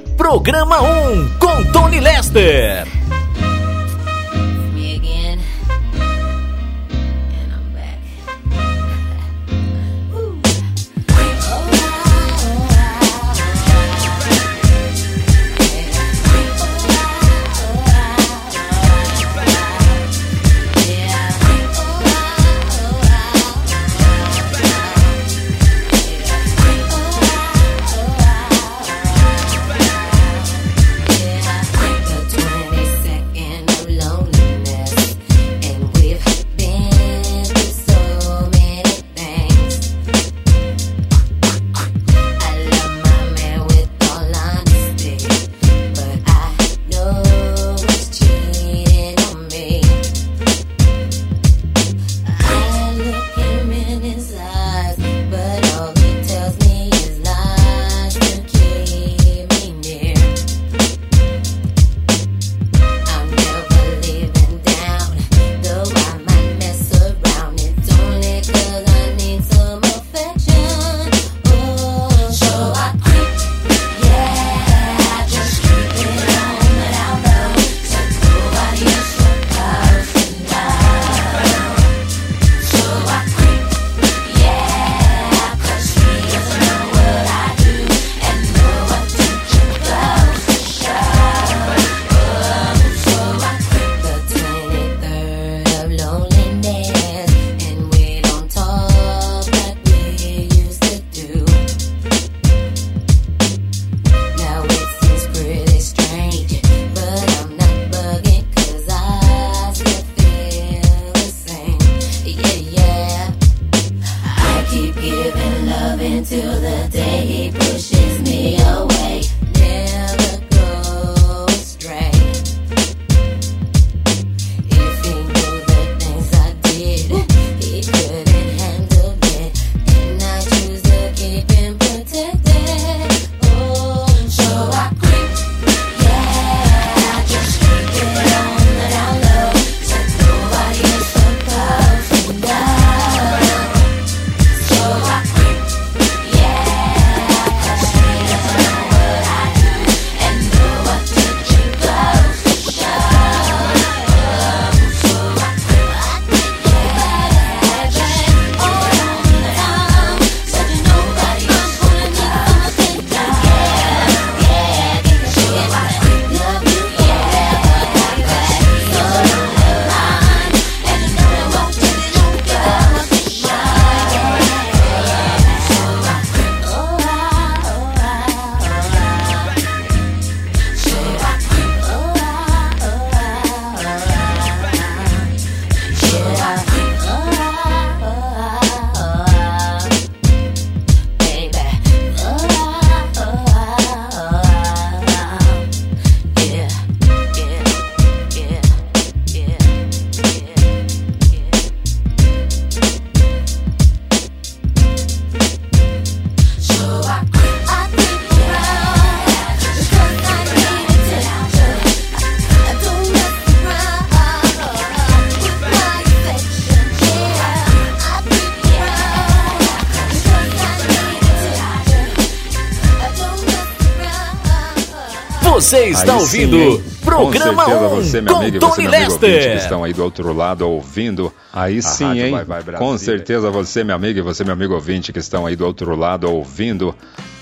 está 225.92 226.14
Aí 226.14 226.20
ouvindo 226.20 226.56
sim, 226.56 226.84
Programa 227.04 227.64
Com 227.64 227.70
certeza 227.70 227.86
1 227.86 227.88
você, 227.88 228.20
meu 228.20 228.34
com 228.34 228.40
amigo, 228.40 228.56
e 228.56 228.60
Tony 228.60 228.72
você, 228.72 228.84
meu 228.84 228.92
amigo 228.92 229.14
ouvinte, 229.14 229.28
que 229.28 229.38
Lester. 229.38 229.56
estão 229.56 229.84
aí 229.84 229.92
do 229.92 230.04
outro 230.04 230.32
lado 230.32 230.68
ouvindo. 230.68 231.32
Aí 231.52 231.82
sim, 231.82 232.04
Rádio 232.04 232.24
hein? 232.24 232.30
Vai 232.32 232.44
Vai. 232.44 232.76
Com 232.76 232.98
certeza 232.98 233.50
você, 233.50 233.84
meu 233.84 233.96
amigo, 233.96 234.18
e 234.18 234.22
você, 234.22 234.44
meu 234.44 234.52
amigo 234.52 234.74
ouvinte, 234.74 235.12
que 235.12 235.18
estão 235.18 235.46
aí 235.46 235.56
do 235.56 235.64
outro 235.64 235.94
lado 235.96 236.30
ouvindo 236.30 236.94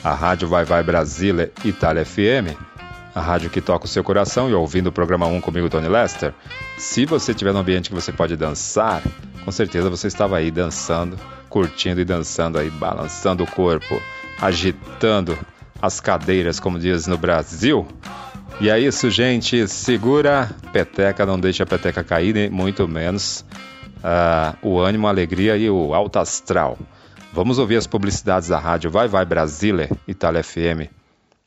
a 0.02 0.14
Rádio 0.14 0.48
Vai 0.48 0.64
Vai 0.64 0.82
Brasília 0.82 1.50
Itália 1.64 2.04
FM. 2.04 2.56
A 3.12 3.20
rádio 3.20 3.50
que 3.50 3.60
toca 3.60 3.86
o 3.86 3.88
seu 3.88 4.04
coração 4.04 4.48
e 4.48 4.54
ouvindo 4.54 4.86
o 4.86 4.92
programa 4.92 5.26
1 5.26 5.40
comigo, 5.40 5.68
Tony 5.68 5.88
Lester. 5.88 6.32
Se 6.78 7.04
você 7.04 7.32
estiver 7.32 7.52
num 7.52 7.58
ambiente 7.58 7.88
que 7.88 7.94
você 7.94 8.12
pode 8.12 8.36
dançar, 8.36 9.02
com 9.44 9.50
certeza 9.50 9.90
você 9.90 10.06
estava 10.06 10.36
aí 10.36 10.48
dançando, 10.48 11.18
curtindo 11.48 12.00
e 12.00 12.04
dançando 12.04 12.56
aí, 12.56 12.70
balançando 12.70 13.42
o 13.42 13.46
corpo, 13.48 14.00
agitando 14.40 15.36
as 15.82 15.98
cadeiras, 15.98 16.60
como 16.60 16.78
diz 16.78 17.08
no 17.08 17.18
Brasil. 17.18 17.86
E 18.60 18.68
é 18.68 18.78
isso, 18.78 19.10
gente. 19.10 19.66
Segura 19.66 20.50
peteca, 20.72 21.24
não 21.24 21.40
deixa 21.40 21.62
a 21.62 21.66
peteca 21.66 22.04
cair, 22.04 22.34
nem 22.34 22.50
muito 22.50 22.86
menos 22.86 23.44
ah, 24.04 24.54
o 24.62 24.78
ânimo, 24.78 25.06
a 25.06 25.10
alegria 25.10 25.56
e 25.56 25.70
o 25.70 25.94
alto 25.94 26.18
astral. 26.18 26.78
Vamos 27.32 27.58
ouvir 27.58 27.76
as 27.76 27.86
publicidades 27.86 28.48
da 28.48 28.58
rádio 28.58 28.90
Vai 28.90 29.08
Vai 29.08 29.24
Brasília, 29.24 29.88
Itália 30.06 30.42
FM. 30.42 30.90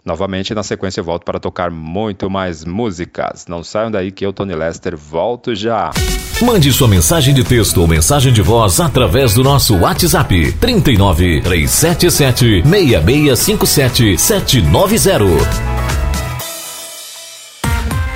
Novamente, 0.06 0.54
na 0.54 0.64
sequência, 0.64 1.00
eu 1.00 1.04
volto 1.06 1.24
para 1.24 1.40
tocar 1.40 1.72
muito 1.72 2.30
mais 2.30 2.66
músicas. 2.66 3.46
Não 3.48 3.64
saiam 3.64 3.90
daí 3.90 4.12
que 4.12 4.26
eu, 4.26 4.34
Tony 4.34 4.54
Lester, 4.54 4.98
volto 4.98 5.56
já. 5.56 5.92
Mande 6.42 6.74
sua 6.74 6.90
mensagem 6.90 7.34
de 7.34 7.44
texto 7.44 7.80
ou 7.80 7.88
mensagem 7.88 8.34
de 8.34 8.42
voz 8.42 8.82
através 8.82 9.34
do 9.34 9.44
nosso 9.44 9.78
WhatsApp 9.78 10.52
39 10.54 11.42
377 11.42 12.64
6657 12.68 14.18
790. 14.18 15.73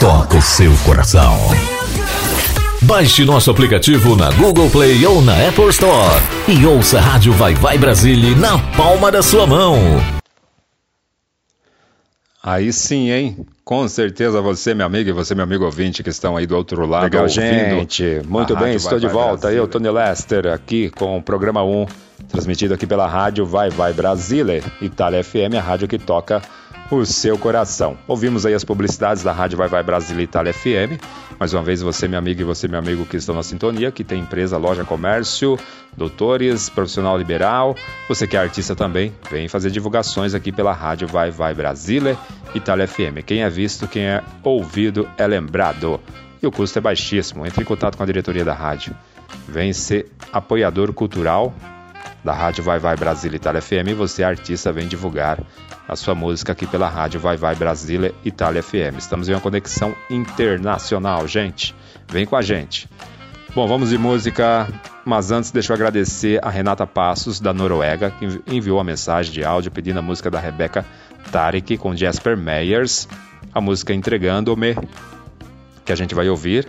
toca 0.00 0.38
o 0.38 0.40
seu 0.40 0.72
coração. 0.78 1.36
Baixe 2.80 3.22
nosso 3.22 3.50
aplicativo 3.50 4.16
na 4.16 4.30
Google 4.30 4.70
Play 4.70 5.04
ou 5.04 5.20
na 5.20 5.34
Apple 5.46 5.68
Store 5.68 6.22
e 6.48 6.64
ouça 6.64 6.96
a 6.96 7.02
Rádio 7.02 7.34
Vai 7.34 7.54
Vai 7.54 7.76
Brasília 7.76 8.34
na 8.34 8.58
palma 8.74 9.12
da 9.12 9.22
sua 9.22 9.46
mão. 9.46 9.76
Aí 12.42 12.72
sim, 12.72 13.10
hein? 13.10 13.46
Com 13.62 13.86
certeza 13.88 14.40
você, 14.40 14.72
meu 14.72 14.86
amigo, 14.86 15.10
e 15.10 15.12
você, 15.12 15.34
meu 15.34 15.44
amigo 15.44 15.66
ouvinte, 15.66 16.02
que 16.02 16.08
estão 16.08 16.34
aí 16.34 16.46
do 16.46 16.56
outro 16.56 16.86
lado. 16.86 17.02
Legal, 17.02 17.24
ouvindo 17.24 17.42
gente. 17.42 18.22
Muito 18.26 18.56
bem, 18.56 18.76
estou 18.76 18.92
Vai 18.92 19.00
de 19.00 19.06
Vai 19.06 19.14
volta. 19.14 19.40
Brasília. 19.42 19.60
Eu, 19.60 19.68
Tony 19.68 19.90
Lester, 19.90 20.46
aqui 20.46 20.88
com 20.88 21.18
o 21.18 21.22
programa 21.22 21.62
1, 21.62 21.86
transmitido 22.26 22.72
aqui 22.72 22.86
pela 22.86 23.06
rádio 23.06 23.44
Vai 23.44 23.68
Vai 23.68 23.92
Brasília, 23.92 24.64
Itália 24.80 25.22
FM, 25.22 25.56
a 25.58 25.60
rádio 25.60 25.86
que 25.86 25.98
toca 25.98 26.40
o 26.90 27.06
seu 27.06 27.38
coração. 27.38 27.96
Ouvimos 28.06 28.44
aí 28.44 28.52
as 28.52 28.64
publicidades 28.64 29.22
da 29.22 29.32
rádio 29.32 29.56
Vai 29.56 29.68
Vai 29.68 29.82
Brasília 29.82 30.24
Itália 30.24 30.52
FM. 30.52 31.00
Mais 31.38 31.54
uma 31.54 31.62
vez, 31.62 31.80
você, 31.80 32.08
meu 32.08 32.18
amigo, 32.18 32.40
e 32.40 32.44
você, 32.44 32.66
meu 32.66 32.78
amigo, 32.78 33.06
que 33.06 33.16
estão 33.16 33.34
na 33.34 33.42
sintonia, 33.42 33.92
que 33.92 34.02
tem 34.02 34.20
empresa, 34.20 34.58
loja, 34.58 34.84
comércio, 34.84 35.58
doutores, 35.96 36.68
profissional 36.68 37.16
liberal. 37.16 37.76
Você 38.08 38.26
que 38.26 38.36
é 38.36 38.40
artista 38.40 38.74
também, 38.74 39.12
vem 39.30 39.48
fazer 39.48 39.70
divulgações 39.70 40.34
aqui 40.34 40.50
pela 40.50 40.72
rádio 40.72 41.06
Vai 41.06 41.30
Vai 41.30 41.54
Brasília 41.54 42.18
Itália 42.54 42.88
FM. 42.88 43.24
Quem 43.24 43.42
é 43.42 43.48
visto, 43.48 43.86
quem 43.86 44.04
é 44.06 44.22
ouvido, 44.42 45.08
é 45.16 45.26
lembrado. 45.26 46.00
E 46.42 46.46
o 46.46 46.50
custo 46.50 46.78
é 46.78 46.82
baixíssimo. 46.82 47.46
Entre 47.46 47.62
em 47.62 47.66
contato 47.66 47.96
com 47.96 48.02
a 48.02 48.06
diretoria 48.06 48.44
da 48.44 48.54
rádio. 48.54 48.94
Vem 49.46 49.72
ser 49.72 50.10
apoiador 50.32 50.92
cultural 50.92 51.54
da 52.24 52.32
Rádio 52.32 52.62
Vai 52.64 52.78
Vai 52.78 52.96
Brasília 52.96 53.36
Itália 53.36 53.60
FM. 53.62 53.94
Você, 53.96 54.22
artista, 54.22 54.72
vem 54.72 54.86
divulgar 54.86 55.38
a 55.88 55.96
sua 55.96 56.14
música 56.14 56.52
aqui 56.52 56.66
pela 56.66 56.88
Rádio 56.88 57.18
Vai 57.20 57.36
Vai 57.36 57.54
Brasília 57.54 58.14
Itália 58.24 58.62
FM. 58.62 58.98
Estamos 58.98 59.28
em 59.28 59.32
uma 59.34 59.40
conexão 59.40 59.94
internacional, 60.10 61.26
gente. 61.26 61.74
Vem 62.08 62.26
com 62.26 62.36
a 62.36 62.42
gente. 62.42 62.88
Bom, 63.54 63.66
vamos 63.66 63.88
de 63.90 63.98
música, 63.98 64.68
mas 65.04 65.32
antes 65.32 65.50
deixa 65.50 65.72
eu 65.72 65.74
agradecer 65.74 66.38
a 66.44 66.48
Renata 66.50 66.86
Passos, 66.86 67.40
da 67.40 67.52
Noruega, 67.52 68.10
que 68.12 68.24
envi- 68.24 68.42
enviou 68.46 68.78
a 68.78 68.84
mensagem 68.84 69.32
de 69.32 69.42
áudio 69.44 69.72
pedindo 69.72 69.98
a 69.98 70.02
música 70.02 70.30
da 70.30 70.38
Rebeca 70.38 70.86
Tarek 71.32 71.76
com 71.76 71.96
Jasper 71.96 72.36
Meyers, 72.36 73.08
a 73.52 73.60
música 73.60 73.92
Entregando-me, 73.92 74.76
que 75.84 75.92
a 75.92 75.96
gente 75.96 76.14
vai 76.14 76.28
ouvir. 76.28 76.64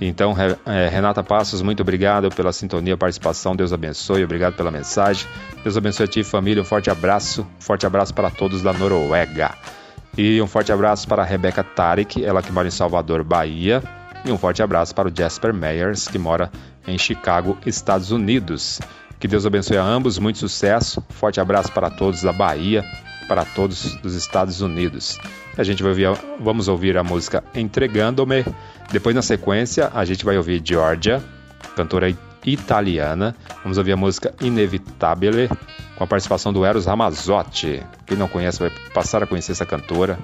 Então, 0.00 0.34
eh, 0.64 0.88
Renata 0.88 1.24
Passos, 1.24 1.60
muito 1.60 1.80
obrigado 1.80 2.30
pela 2.30 2.52
sintonia, 2.52 2.96
participação. 2.96 3.56
Deus 3.56 3.72
abençoe, 3.72 4.22
obrigado 4.22 4.54
pela 4.54 4.70
mensagem. 4.70 5.26
Deus 5.62 5.76
abençoe 5.76 6.04
a 6.04 6.08
ti, 6.08 6.22
família. 6.22 6.62
Um 6.62 6.64
forte 6.64 6.88
abraço, 6.88 7.42
um 7.42 7.60
forte 7.60 7.84
abraço 7.84 8.14
para 8.14 8.30
todos 8.30 8.62
da 8.62 8.72
Noruega. 8.72 9.54
E 10.16 10.40
um 10.40 10.46
forte 10.46 10.72
abraço 10.72 11.06
para 11.08 11.22
a 11.22 11.24
Rebeca 11.24 11.64
Tarek, 11.64 12.24
ela 12.24 12.42
que 12.42 12.52
mora 12.52 12.68
em 12.68 12.70
Salvador, 12.70 13.24
Bahia. 13.24 13.82
E 14.24 14.30
um 14.30 14.38
forte 14.38 14.62
abraço 14.62 14.94
para 14.94 15.08
o 15.08 15.12
Jasper 15.14 15.52
Meyers, 15.52 16.06
que 16.08 16.18
mora 16.18 16.50
em 16.86 16.96
Chicago, 16.96 17.56
Estados 17.66 18.10
Unidos. 18.10 18.80
Que 19.18 19.26
Deus 19.26 19.46
abençoe 19.46 19.76
a 19.76 19.82
ambos, 19.82 20.18
muito 20.18 20.38
sucesso. 20.38 21.02
Forte 21.10 21.40
abraço 21.40 21.72
para 21.72 21.90
todos 21.90 22.22
da 22.22 22.32
Bahia, 22.32 22.84
para 23.26 23.44
todos 23.44 23.96
dos 23.96 24.14
Estados 24.14 24.60
Unidos. 24.60 25.18
A 25.56 25.64
gente 25.64 25.82
vai 25.82 25.90
ouvir, 25.90 26.08
vamos 26.40 26.68
ouvir 26.68 26.96
a 26.96 27.02
música 27.02 27.42
Entregando-me. 27.54 28.44
Depois, 28.90 29.14
na 29.14 29.22
sequência, 29.22 29.90
a 29.94 30.04
gente 30.04 30.24
vai 30.24 30.36
ouvir 30.36 30.62
Georgia, 30.64 31.22
cantora 31.76 32.08
italiana. 32.44 33.34
Vamos 33.62 33.78
ouvir 33.78 33.92
a 33.92 33.96
música 33.96 34.34
Inevitabile, 34.40 35.48
com 35.96 36.04
a 36.04 36.06
participação 36.06 36.52
do 36.52 36.64
Eros 36.64 36.86
Ramazzotti. 36.86 37.82
Quem 38.06 38.16
não 38.16 38.28
conhece 38.28 38.58
vai 38.58 38.70
passar 38.92 39.22
a 39.22 39.26
conhecer 39.26 39.52
essa 39.52 39.66
cantora. 39.66 40.18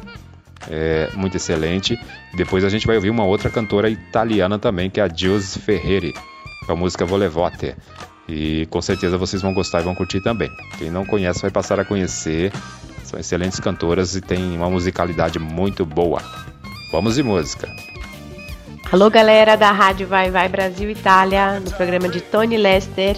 É 0.71 1.11
muito 1.15 1.37
excelente. 1.37 1.99
Depois 2.35 2.65
a 2.65 2.69
gente 2.69 2.87
vai 2.87 2.97
ouvir 2.97 3.11
uma 3.11 3.25
outra 3.25 3.51
cantora 3.51 3.91
italiana 3.91 4.59
também, 4.59 4.89
que 4.89 5.01
é 5.01 5.03
a 5.03 5.09
Gilles 5.09 5.57
Ferreri, 5.57 6.15
com 6.67 6.73
a 6.73 6.77
música 6.77 7.05
Volevote. 7.05 7.75
E 8.27 8.67
com 8.71 8.81
certeza 8.81 9.19
vocês 9.19 9.43
vão 9.43 9.53
gostar 9.53 9.81
e 9.81 9.85
vão 9.85 9.95
curtir 9.95 10.23
também. 10.23 10.51
Quem 10.79 10.91
não 10.91 11.05
conhece 11.05 11.43
vai 11.43 11.51
passar 11.51 11.79
a 11.79 11.85
conhecer. 11.85 12.51
São 13.05 13.21
excelentes 13.21 13.61
cantoras 13.61 14.17
e 14.17 14.23
tem 14.23 14.57
uma 14.57 14.71
musicalidade 14.71 15.39
muito 15.39 15.85
boa. 15.85 16.23
Vamos 16.91 17.17
de 17.17 17.23
música. 17.23 17.69
Alô, 18.95 19.11
galera 19.11 19.57
da 19.57 19.73
Rádio 19.73 20.07
Vai 20.07 20.31
Vai 20.31 20.49
Brasil 20.49 20.89
Itália, 20.89 21.59
no 21.59 21.69
programa 21.73 22.09
de 22.09 22.21
Tony 22.21 22.57
Lester. 22.57 23.17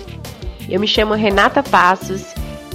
Eu 0.66 0.80
me 0.80 0.88
chamo 0.88 1.12
Renata 1.12 1.62
Passos 1.62 2.22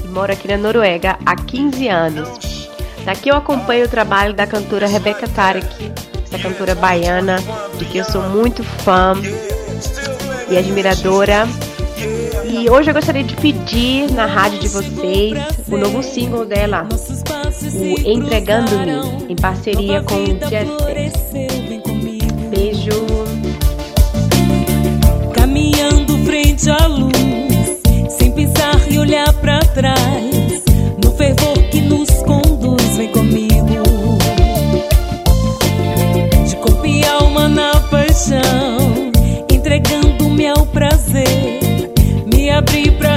e 0.05 0.07
moro 0.07 0.31
aqui 0.31 0.47
na 0.47 0.55
Noruega 0.55 1.17
há 1.25 1.35
15 1.35 1.87
anos. 1.87 2.69
Daqui 3.03 3.29
eu 3.29 3.35
acompanho 3.35 3.87
o 3.87 3.89
trabalho 3.89 4.35
da 4.35 4.45
cantora 4.45 4.85
Rebeca 4.85 5.27
Tarek, 5.27 5.91
essa 6.23 6.37
cantora 6.37 6.75
baiana, 6.75 7.37
de 7.79 7.85
que 7.85 7.97
eu 7.97 8.05
sou 8.05 8.21
muito 8.21 8.63
fã 8.63 9.13
e 10.47 10.55
admiradora. 10.55 11.47
E 12.45 12.69
hoje 12.69 12.91
eu 12.91 12.93
gostaria 12.93 13.23
de 13.23 13.35
pedir 13.35 14.11
na 14.11 14.27
rádio 14.27 14.59
de 14.59 14.67
vocês 14.67 15.39
o 15.67 15.75
novo 15.75 16.03
single 16.03 16.45
dela, 16.45 16.87
o 16.87 18.07
Entregando-me, 18.07 19.25
em 19.27 19.35
parceria 19.35 20.03
com 20.03 20.13
o 20.13 20.39
Jester. 20.47 21.70
Frente 26.61 26.69
à 26.69 26.87
luz, 26.87 28.13
sem 28.19 28.31
pensar 28.31 28.79
e 28.89 28.99
olhar 28.99 29.33
pra 29.33 29.59
trás. 29.59 30.63
No 31.03 31.11
fervor 31.15 31.57
que 31.71 31.81
nos 31.81 32.09
conduz, 32.23 32.97
vem 32.97 33.09
comigo. 33.09 33.83
De 36.47 36.55
corpo 36.57 36.85
e 36.85 37.03
alma 37.05 37.47
na 37.47 37.79
paixão, 37.89 39.11
entregando-me 39.51 40.47
ao 40.47 40.65
prazer. 40.67 41.59
Me 42.31 42.49
abrir 42.51 42.91
pra 42.97 43.15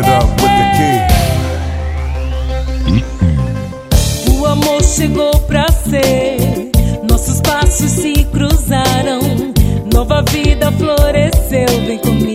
it 0.00 0.06
up 0.06 0.28
with 0.40 0.54
the 0.60 0.66
key. 0.76 0.98
O 4.32 4.46
amor 4.46 4.82
chegou 4.82 5.38
pra 5.40 5.68
ser, 5.68 6.70
nossos 7.08 7.40
passos 7.40 7.90
se 7.90 8.24
cruzaram, 8.24 9.20
nova 9.92 10.22
vida 10.22 10.72
floresceu, 10.72 11.68
vem 11.86 11.98
comigo. 11.98 12.29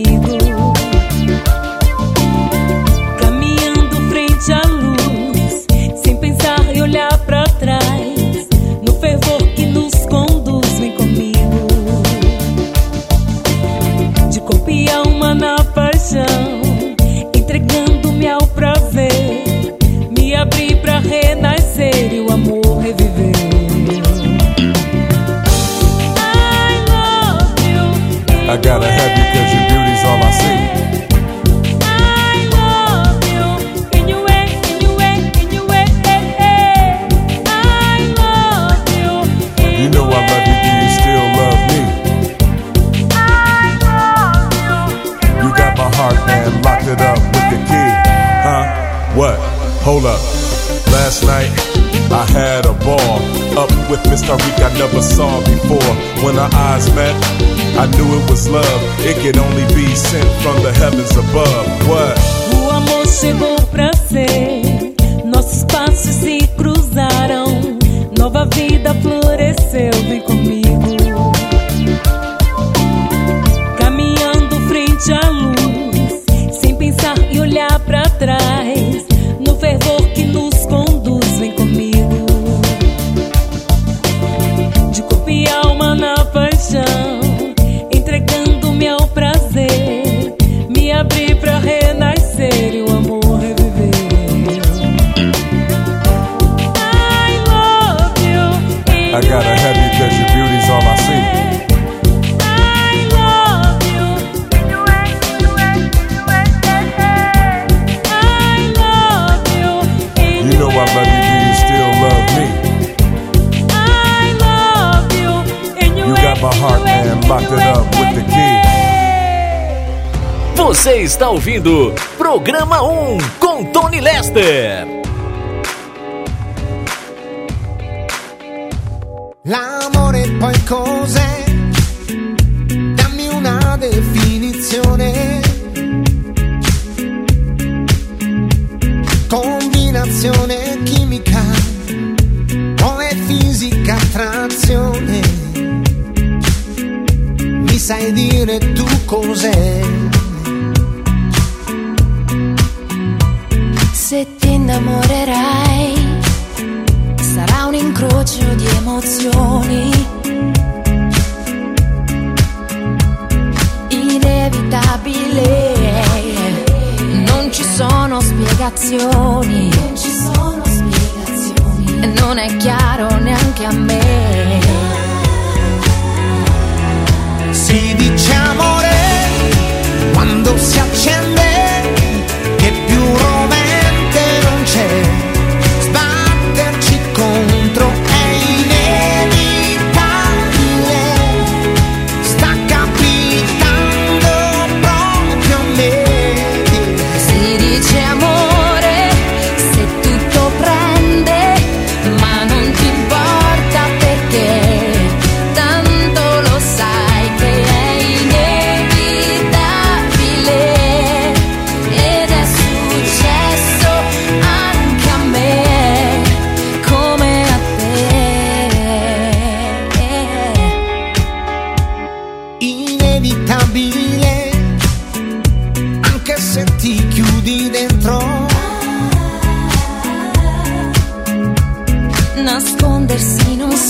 ouvindo 121.46 121.75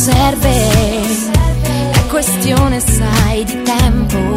serve, 0.07 1.31
è 1.91 2.07
questione 2.07 2.79
sai 2.79 3.45
di 3.45 3.63
tempo. 3.63 4.37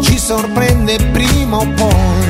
Ci 0.00 0.18
sorprende 0.18 0.96
prima 1.12 1.58
o 1.58 1.66
poi 1.74 2.27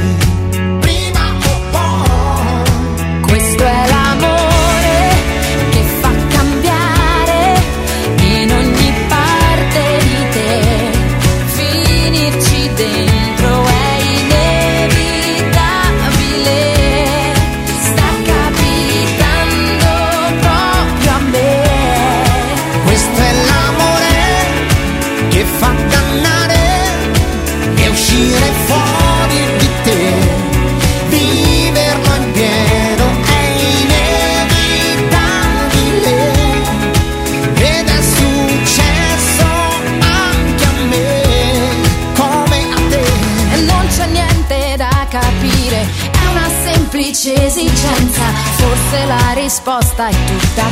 forse 48.89 49.05
la 49.05 49.32
risposta 49.34 50.09
è 50.09 50.14
tutta 50.24 50.64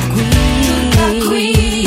qui. 1.27 1.87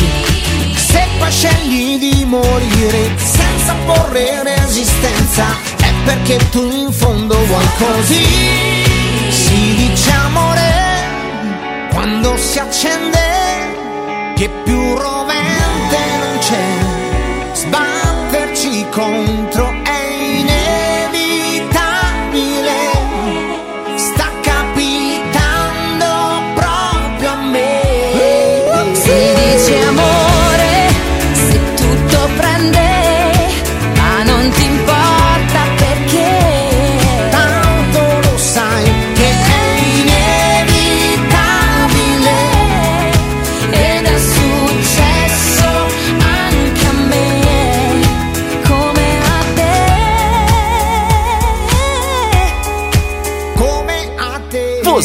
Se 0.76 1.08
poi 1.18 1.32
scegli 1.32 1.98
di 1.98 2.26
morire 2.26 3.18
senza 3.18 3.74
porre 3.86 4.44
resistenza, 4.44 5.46
è 5.78 5.92
perché 6.06 6.38
tu 6.52 6.70
in 6.72 6.92
fondo 6.92 7.36
vuoi 7.46 7.66
così. 7.78 8.26
Si 9.30 9.76
dice 9.76 10.12
amore 10.12 10.72
quando 11.92 12.38
si 12.38 12.60
accende, 12.60 14.34
che 14.36 14.50
più 14.64 14.98
rovente 14.98 15.19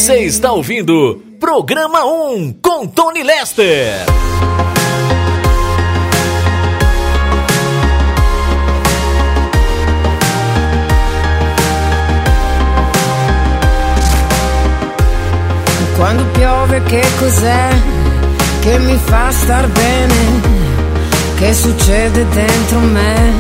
Você 0.04 0.26
está 0.26 0.52
ouvindo 0.52 1.18
Programa 1.40 2.04
1 2.04 2.58
com 2.60 2.86
Tony 2.86 3.22
Lester. 3.22 4.04
Quando 15.96 16.22
piove 16.32 16.82
che 16.82 17.02
cos'è 17.18 17.68
che 18.60 18.78
mi 18.80 18.98
fa 19.06 19.30
star 19.30 19.66
bene? 19.68 20.42
Che 21.38 21.54
succede 21.54 22.28
dentro 22.28 22.78
me 22.78 23.32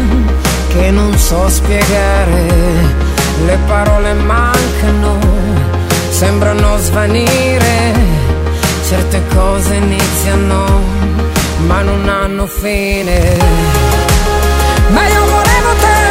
che 0.68 0.90
non 0.90 1.12
so 1.18 1.46
spiegare? 1.46 2.46
Le 3.44 3.58
parole 3.66 4.14
mancano, 4.14 5.18
sembrano 6.24 6.78
svanire, 6.78 7.92
certe 8.88 9.22
cose 9.34 9.74
iniziano 9.74 10.80
ma 11.66 11.82
non 11.82 12.08
hanno 12.08 12.46
fine. 12.46 13.36
Ma 14.88 15.06
io 15.06 15.22
volevo 15.34 15.70
te, 15.82 16.03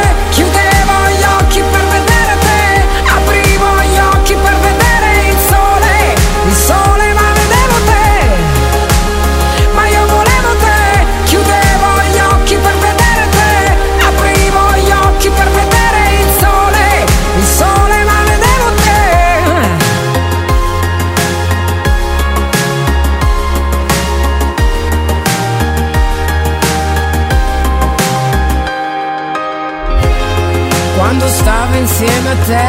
te, 32.46 32.66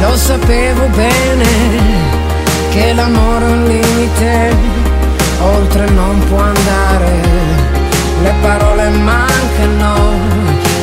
lo 0.00 0.16
sapevo 0.16 0.86
bene 0.88 1.46
che 2.70 2.92
l'amore 2.92 3.44
è 3.44 3.48
un 3.50 3.64
limite, 3.64 4.56
oltre 5.40 5.88
non 5.90 6.18
può 6.28 6.38
andare. 6.38 7.12
Le 8.22 8.32
parole 8.40 8.88
mancano, 8.88 9.94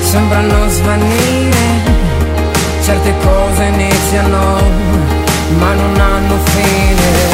sembrano 0.01 0.69
svanire, 0.69 1.65
certe 2.83 3.13
cose 3.23 3.63
iniziano, 3.63 4.61
ma 5.57 5.73
non 5.73 5.99
hanno 5.99 6.37
fine. 6.45 7.30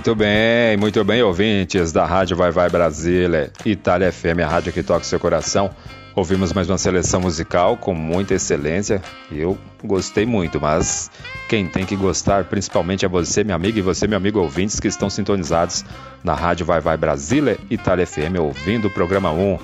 Muito 0.00 0.14
bem, 0.14 0.78
muito 0.78 1.04
bem, 1.04 1.22
ouvintes 1.22 1.92
da 1.92 2.06
Rádio 2.06 2.34
Vai 2.34 2.50
Vai 2.50 2.70
Brasília, 2.70 3.52
Itália 3.66 4.10
FM, 4.10 4.40
a 4.42 4.48
rádio 4.48 4.72
que 4.72 4.82
toca 4.82 5.02
o 5.02 5.04
seu 5.04 5.20
coração. 5.20 5.70
Ouvimos 6.16 6.54
mais 6.54 6.70
uma 6.70 6.78
seleção 6.78 7.20
musical 7.20 7.76
com 7.76 7.92
muita 7.92 8.32
excelência. 8.32 9.02
Eu 9.30 9.58
gostei 9.84 10.24
muito, 10.24 10.58
mas 10.58 11.10
quem 11.50 11.66
tem 11.66 11.84
que 11.84 11.96
gostar 11.96 12.44
principalmente 12.44 13.04
é 13.04 13.08
você, 13.08 13.44
minha 13.44 13.54
amiga, 13.54 13.78
e 13.78 13.82
você, 13.82 14.06
meu 14.06 14.16
amigo 14.16 14.40
ouvintes 14.40 14.80
que 14.80 14.88
estão 14.88 15.10
sintonizados 15.10 15.84
na 16.24 16.32
Rádio 16.32 16.64
Vai 16.64 16.80
Vai 16.80 16.96
Brasília, 16.96 17.58
Itália 17.68 18.06
FM, 18.06 18.40
ouvindo 18.40 18.88
o 18.88 18.90
programa 18.90 19.30
1. 19.30 19.58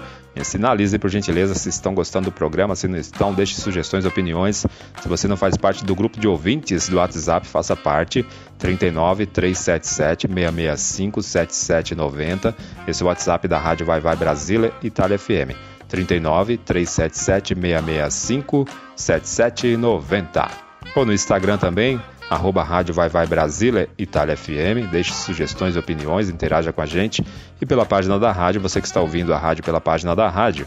Sinalize, 0.45 0.99
por 0.99 1.11
gentileza, 1.11 1.55
se 1.55 1.69
estão 1.69 1.95
gostando 1.95 2.27
do 2.27 2.33
programa. 2.33 2.77
Se 2.77 2.87
não 2.87 2.99
estão, 2.99 3.33
deixe 3.33 3.55
sugestões, 3.61 4.05
opiniões. 4.05 4.67
Se 5.01 5.09
você 5.09 5.27
não 5.27 5.37
faz 5.37 5.57
parte 5.57 5.85
do 5.85 5.95
grupo 5.95 6.21
de 6.21 6.29
ouvintes 6.29 6.89
do 6.89 6.97
WhatsApp, 6.97 7.47
faça 7.47 7.75
parte. 7.75 8.25
39 8.59 9.27
377 9.27 10.29
665 10.29 11.23
7790. 11.23 12.57
Esse 12.87 13.03
é 13.03 13.05
o 13.05 13.09
WhatsApp 13.09 13.49
da 13.49 13.59
Rádio 13.59 13.87
Vai 13.87 14.01
Vai 14.01 14.17
Brasília, 14.17 14.73
Itália 14.83 15.19
FM. 15.19 15.57
39 15.89 16.59
377 16.59 17.55
665 17.55 18.67
7790. 18.97 20.49
Ou 20.95 21.05
no 21.05 21.13
Instagram 21.13 21.59
também, 21.59 22.01
arroba 22.29 22.63
Rádio 22.63 22.95
Vai 22.95 23.09
Vai 23.09 23.27
Brasília, 23.27 23.89
Itália 23.99 24.37
FM. 24.37 24.91
Deixe 24.91 25.13
sugestões, 25.13 25.77
opiniões, 25.77 26.29
interaja 26.29 26.73
com 26.73 26.81
a 26.81 26.87
gente. 26.87 27.25
E 27.61 27.67
pela 27.67 27.87
página 27.87 28.19
da 28.19 28.33
rádio, 28.33 28.61
você 28.61 28.81
que 28.81 28.87
está 28.87 29.01
ouvindo 29.01 29.33
a 29.33 29.39
rádio 29.39 29.65
pela 29.65 29.81
página 29.81 30.15
da 30.15 30.29
rádio, 30.29 30.67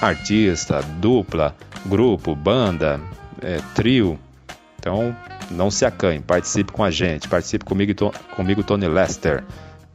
artista, 0.00 0.80
dupla, 0.98 1.54
grupo, 1.86 2.34
banda, 2.34 3.00
é, 3.42 3.58
trio. 3.74 4.18
Então, 4.84 5.16
não 5.50 5.70
se 5.70 5.86
acanhe, 5.86 6.20
participe 6.20 6.70
com 6.70 6.84
a 6.84 6.90
gente, 6.90 7.26
participe 7.26 7.64
comigo, 7.64 8.12
comigo 8.36 8.62
Tony 8.62 8.86
Lester. 8.86 9.42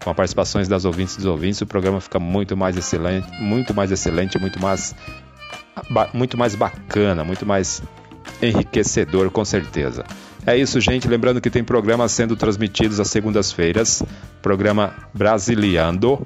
Com 0.04 0.10
as 0.10 0.16
participações 0.16 0.68
das 0.68 0.84
ouvintes 0.84 1.14
e 1.14 1.18
dos 1.18 1.28
ouvintes, 1.28 1.62
o 1.62 1.68
programa 1.68 2.02
fica 2.02 2.18
muito 2.18 2.58
mais 2.58 2.76
excelente, 2.76 3.28
muito 3.40 3.72
mais 3.72 3.92
excelente, 3.92 4.40
muito 4.40 4.60
mais, 4.60 4.96
muito 6.12 6.36
mais 6.40 6.56
bacana, 6.56 7.24
muito 7.24 7.46
mais 7.46 7.84
enriquecedor, 8.42 9.30
com 9.30 9.46
certeza. 9.46 10.04
É 10.44 10.58
isso, 10.58 10.82
gente. 10.82 11.08
Lembrando 11.08 11.40
que 11.40 11.52
tem 11.52 11.64
programas 11.64 12.12
sendo 12.12 12.36
transmitidos 12.36 13.00
às 13.00 13.10
segundas-feiras. 13.10 14.02
Programa 14.42 14.96
Brasiliando. 15.14 16.26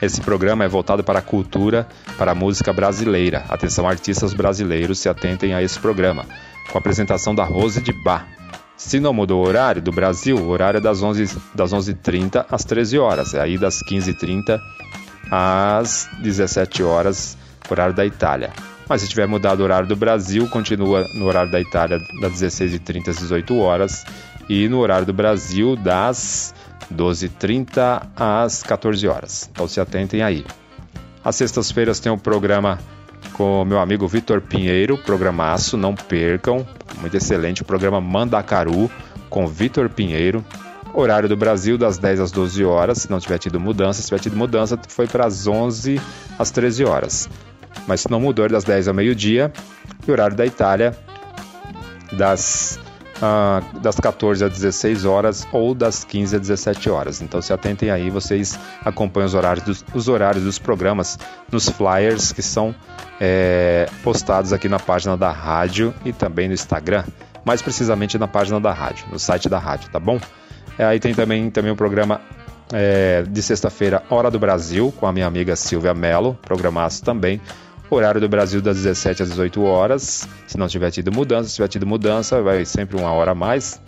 Esse 0.00 0.20
programa 0.20 0.62
é 0.62 0.68
voltado 0.68 1.02
para 1.02 1.18
a 1.18 1.22
cultura, 1.22 1.88
para 2.16 2.30
a 2.30 2.34
música 2.34 2.72
brasileira. 2.72 3.44
Atenção, 3.48 3.88
artistas 3.88 4.32
brasileiros, 4.32 5.00
se 5.00 5.08
atentem 5.08 5.52
a 5.52 5.60
esse 5.60 5.80
programa. 5.80 6.26
Com 6.70 6.78
a 6.78 6.80
apresentação 6.80 7.34
da 7.34 7.44
Rose 7.44 7.80
de 7.80 7.92
Bar. 7.92 8.26
Se 8.76 9.00
não 9.00 9.12
mudou 9.12 9.42
o 9.42 9.46
horário 9.48 9.80
do 9.80 9.90
Brasil, 9.90 10.36
o 10.36 10.48
horário 10.48 10.78
é 10.78 10.80
das 10.80 11.00
11h30 11.00 11.40
das 11.54 11.72
11 11.72 11.96
às 12.50 12.64
13 12.64 12.98
horas. 12.98 13.34
É 13.34 13.40
aí 13.40 13.56
das 13.56 13.82
15h30 13.82 14.60
às 15.30 16.08
17 16.20 16.82
horas, 16.82 17.36
horário 17.70 17.94
da 17.94 18.04
Itália. 18.04 18.52
Mas 18.88 19.02
se 19.02 19.08
tiver 19.08 19.26
mudado 19.26 19.60
o 19.60 19.64
horário 19.64 19.88
do 19.88 19.96
Brasil, 19.96 20.48
continua 20.48 21.06
no 21.14 21.26
horário 21.26 21.50
da 21.50 21.60
Itália 21.60 21.98
das 22.20 22.32
16h30 22.32 23.08
às 23.08 23.16
18 23.16 23.56
horas 23.58 24.04
e 24.48 24.68
no 24.68 24.78
horário 24.78 25.06
do 25.06 25.12
Brasil 25.12 25.74
das 25.74 26.54
12h30 26.94 28.06
às 28.14 28.62
14 28.62 29.08
horas. 29.08 29.48
Então 29.50 29.66
se 29.66 29.80
atentem 29.80 30.22
aí. 30.22 30.44
Às 31.24 31.36
sextas-feiras 31.36 31.98
tem 31.98 32.12
o 32.12 32.18
programa 32.18 32.78
com 33.36 33.64
meu 33.64 33.78
amigo 33.78 34.08
Vitor 34.08 34.40
Pinheiro, 34.40 34.96
programaço, 34.96 35.76
não 35.76 35.94
percam, 35.94 36.66
muito 37.00 37.16
excelente, 37.16 37.62
o 37.62 37.64
programa 37.64 38.00
Mandacaru 38.00 38.90
com 39.28 39.46
Vitor 39.46 39.88
Pinheiro. 39.88 40.44
Horário 40.94 41.28
do 41.28 41.36
Brasil 41.36 41.76
das 41.76 41.98
10 41.98 42.20
às 42.20 42.30
12 42.30 42.64
horas, 42.64 42.98
se 42.98 43.10
não 43.10 43.20
tiver 43.20 43.38
tido 43.38 43.60
mudança, 43.60 44.00
se 44.00 44.08
tiver 44.08 44.20
tido 44.20 44.36
mudança, 44.36 44.78
foi 44.88 45.06
para 45.06 45.26
as 45.26 45.46
11 45.46 46.00
às 46.38 46.50
13 46.50 46.84
horas 46.84 47.28
mas 47.86 48.02
se 48.02 48.10
não 48.10 48.20
mudou, 48.20 48.44
é 48.44 48.48
das 48.48 48.64
10 48.64 48.88
ao 48.88 48.94
meio-dia. 48.94 49.52
E 50.06 50.10
horário 50.10 50.36
da 50.36 50.46
Itália, 50.46 50.96
das, 52.12 52.78
uh, 53.16 53.78
das 53.80 53.96
14 53.96 54.44
às 54.44 54.52
16 54.52 55.04
horas 55.04 55.46
ou 55.52 55.74
das 55.74 56.04
15 56.04 56.36
às 56.36 56.42
17 56.42 56.90
horas. 56.90 57.22
Então 57.22 57.40
se 57.40 57.52
atentem 57.52 57.90
aí, 57.90 58.10
vocês 58.10 58.58
acompanham 58.84 59.26
os 59.26 59.34
horários 59.34 59.64
dos, 59.64 59.84
os 59.94 60.08
horários 60.08 60.44
dos 60.44 60.58
programas 60.58 61.18
nos 61.50 61.68
flyers 61.68 62.32
que 62.32 62.42
são 62.42 62.74
é, 63.20 63.88
postados 64.02 64.52
aqui 64.52 64.68
na 64.68 64.78
página 64.78 65.16
da 65.16 65.30
rádio 65.30 65.94
e 66.04 66.12
também 66.12 66.48
no 66.48 66.54
Instagram. 66.54 67.04
Mais 67.44 67.62
precisamente 67.62 68.18
na 68.18 68.26
página 68.26 68.60
da 68.60 68.72
rádio, 68.72 69.06
no 69.10 69.18
site 69.18 69.48
da 69.48 69.58
rádio, 69.58 69.88
tá 69.90 70.00
bom? 70.00 70.18
É, 70.78 70.84
aí 70.84 70.98
tem 70.98 71.14
também, 71.14 71.48
também 71.50 71.70
o 71.70 71.76
programa 71.76 72.20
é, 72.72 73.22
de 73.22 73.42
sexta-feira, 73.42 74.02
Hora 74.10 74.30
do 74.30 74.38
Brasil, 74.38 74.92
com 74.98 75.06
a 75.06 75.12
minha 75.12 75.26
amiga 75.26 75.54
Silvia 75.54 75.94
Mello, 75.94 76.36
programaço 76.42 77.04
também. 77.04 77.40
Horário 77.88 78.20
do 78.20 78.28
Brasil 78.28 78.60
das 78.60 78.76
17 78.76 79.22
às 79.22 79.30
18 79.30 79.62
horas. 79.62 80.28
Se 80.46 80.58
não 80.58 80.66
tiver 80.66 80.90
tido 80.90 81.12
mudança, 81.12 81.48
se 81.48 81.56
tiver 81.56 81.68
tido 81.68 81.86
mudança, 81.86 82.42
vai 82.42 82.64
sempre 82.64 82.96
uma 82.96 83.12
hora 83.12 83.30
a 83.32 83.34
mais. 83.34 83.80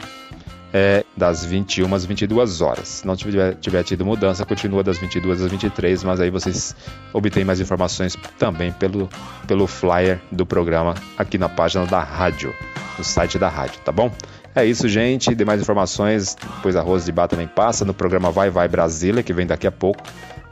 É, 0.70 1.02
das 1.16 1.44
21 1.44 1.94
às 1.94 2.04
22 2.04 2.60
horas. 2.60 2.88
Se 2.88 3.06
não 3.06 3.16
tiver, 3.16 3.54
tiver 3.54 3.82
tido 3.82 4.04
mudança, 4.04 4.44
continua 4.44 4.84
das 4.84 4.98
22 4.98 5.42
às 5.42 5.50
23, 5.50 6.04
mas 6.04 6.20
aí 6.20 6.30
vocês 6.30 6.76
obtêm 7.12 7.42
mais 7.42 7.58
informações 7.58 8.16
também 8.38 8.70
pelo, 8.70 9.08
pelo 9.46 9.66
flyer 9.66 10.20
do 10.30 10.44
programa 10.44 10.94
aqui 11.16 11.38
na 11.38 11.48
página 11.48 11.86
da 11.86 12.00
rádio, 12.00 12.54
no 12.98 13.02
site 13.02 13.38
da 13.38 13.48
rádio, 13.48 13.80
tá 13.82 13.90
bom? 13.90 14.12
É 14.54 14.64
isso, 14.64 14.88
gente. 14.88 15.34
Demais 15.34 15.60
informações, 15.60 16.36
depois 16.56 16.76
a 16.76 16.82
Rose 16.82 17.06
de 17.06 17.12
Bar 17.12 17.28
também 17.28 17.46
passa 17.46 17.84
no 17.84 17.94
programa 17.94 18.30
Vai 18.30 18.50
Vai 18.50 18.68
Brasília, 18.68 19.22
que 19.22 19.32
vem 19.32 19.46
daqui 19.46 19.66
a 19.66 19.72
pouco. 19.72 20.02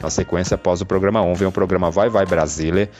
Na 0.01 0.11
sequência, 0.11 0.55
após 0.55 0.81
o 0.81 0.87
programa 0.87 1.23
1, 1.23 1.35
vem 1.35 1.49
o 1.49 1.53
programa 1.53 1.91
Vai 1.91 2.09
Vai 2.09 2.25
Brasília, 2.25 2.91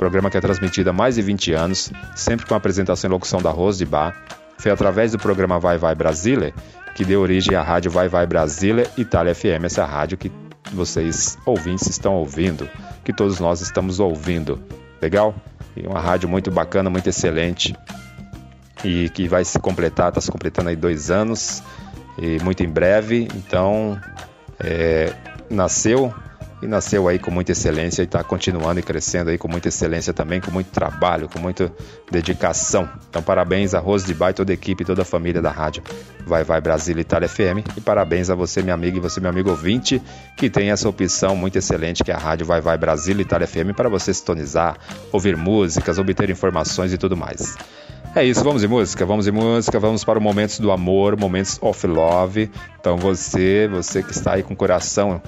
programa 0.00 0.30
que 0.30 0.38
é 0.38 0.40
transmitido 0.40 0.88
há 0.88 0.92
mais 0.94 1.16
de 1.16 1.20
20 1.20 1.52
anos, 1.52 1.92
sempre 2.16 2.46
com 2.46 2.54
a 2.54 2.56
apresentação 2.56 3.10
e 3.10 3.12
locução 3.12 3.42
da 3.42 3.50
Rose 3.50 3.76
de 3.76 3.84
Bar. 3.84 4.16
Foi 4.56 4.72
através 4.72 5.12
do 5.12 5.18
programa 5.18 5.60
Vai 5.60 5.76
Vai 5.76 5.94
Brasília 5.94 6.54
que 6.94 7.04
deu 7.04 7.20
origem 7.20 7.54
à 7.54 7.62
rádio 7.62 7.90
Vai 7.90 8.08
Vai 8.08 8.26
Brasília 8.26 8.90
Itália 8.96 9.34
FM, 9.34 9.64
essa 9.64 9.84
rádio 9.84 10.16
que 10.16 10.32
vocês 10.72 11.36
ouvintes 11.44 11.86
estão 11.86 12.14
ouvindo, 12.14 12.66
que 13.04 13.12
todos 13.12 13.38
nós 13.40 13.60
estamos 13.60 14.00
ouvindo. 14.00 14.58
Legal? 15.02 15.34
E 15.76 15.86
uma 15.86 16.00
rádio 16.00 16.30
muito 16.30 16.50
bacana, 16.50 16.88
muito 16.88 17.10
excelente 17.10 17.76
e 18.82 19.10
que 19.10 19.28
vai 19.28 19.44
se 19.44 19.58
completar, 19.58 20.08
está 20.08 20.20
se 20.22 20.30
completando 20.30 20.70
aí 20.70 20.76
dois 20.76 21.10
anos 21.10 21.62
e 22.16 22.42
muito 22.42 22.62
em 22.62 22.68
breve. 22.70 23.28
Então, 23.34 24.00
é, 24.58 25.12
nasceu 25.50 26.10
e 26.62 26.66
nasceu 26.66 27.08
aí 27.08 27.18
com 27.18 27.30
muita 27.30 27.52
excelência 27.52 28.02
e 28.02 28.04
está 28.04 28.22
continuando 28.22 28.80
e 28.80 28.82
crescendo 28.82 29.30
aí 29.30 29.38
com 29.38 29.48
muita 29.48 29.68
excelência 29.68 30.12
também, 30.12 30.40
com 30.40 30.50
muito 30.50 30.68
trabalho, 30.68 31.28
com 31.28 31.38
muita 31.38 31.72
dedicação. 32.10 32.88
Então, 33.08 33.22
parabéns 33.22 33.74
a 33.74 33.78
Rose 33.78 34.06
de 34.06 34.12
Bai, 34.12 34.34
toda 34.34 34.52
a 34.52 34.54
equipe, 34.54 34.84
toda 34.84 35.02
a 35.02 35.04
família 35.04 35.40
da 35.40 35.50
rádio 35.50 35.82
Vai 36.26 36.44
Vai 36.44 36.60
Brasil 36.60 36.98
Itália 36.98 37.28
FM 37.28 37.76
e 37.76 37.80
parabéns 37.80 38.28
a 38.28 38.34
você, 38.34 38.62
minha 38.62 38.74
amiga, 38.74 38.98
e 38.98 39.00
você, 39.00 39.20
meu 39.20 39.30
amigo 39.30 39.50
ouvinte, 39.50 40.02
que 40.36 40.50
tem 40.50 40.70
essa 40.70 40.88
opção 40.88 41.34
muito 41.34 41.56
excelente 41.56 42.04
que 42.04 42.10
é 42.10 42.14
a 42.14 42.18
rádio 42.18 42.46
Vai 42.46 42.60
Vai 42.60 42.76
Brasil 42.76 43.18
Itália 43.20 43.46
FM 43.46 43.74
para 43.74 43.88
você 43.88 44.12
sintonizar, 44.12 44.76
ouvir 45.10 45.36
músicas, 45.36 45.98
obter 45.98 46.28
informações 46.28 46.92
e 46.92 46.98
tudo 46.98 47.16
mais. 47.16 47.56
É 48.14 48.24
isso, 48.24 48.42
vamos 48.42 48.64
em 48.64 48.66
música, 48.66 49.06
vamos 49.06 49.28
em 49.28 49.30
música, 49.30 49.78
vamos 49.78 50.02
para 50.02 50.18
o 50.18 50.22
Momentos 50.22 50.58
do 50.58 50.72
Amor, 50.72 51.16
Momentos 51.16 51.58
of 51.62 51.86
Love. 51.86 52.50
Então 52.80 52.96
você, 52.96 53.68
você 53.68 54.02
que 54.02 54.10
está 54.10 54.34
aí 54.34 54.42
com 54.42 54.52
o 54.52 54.56
coração 54.56 55.22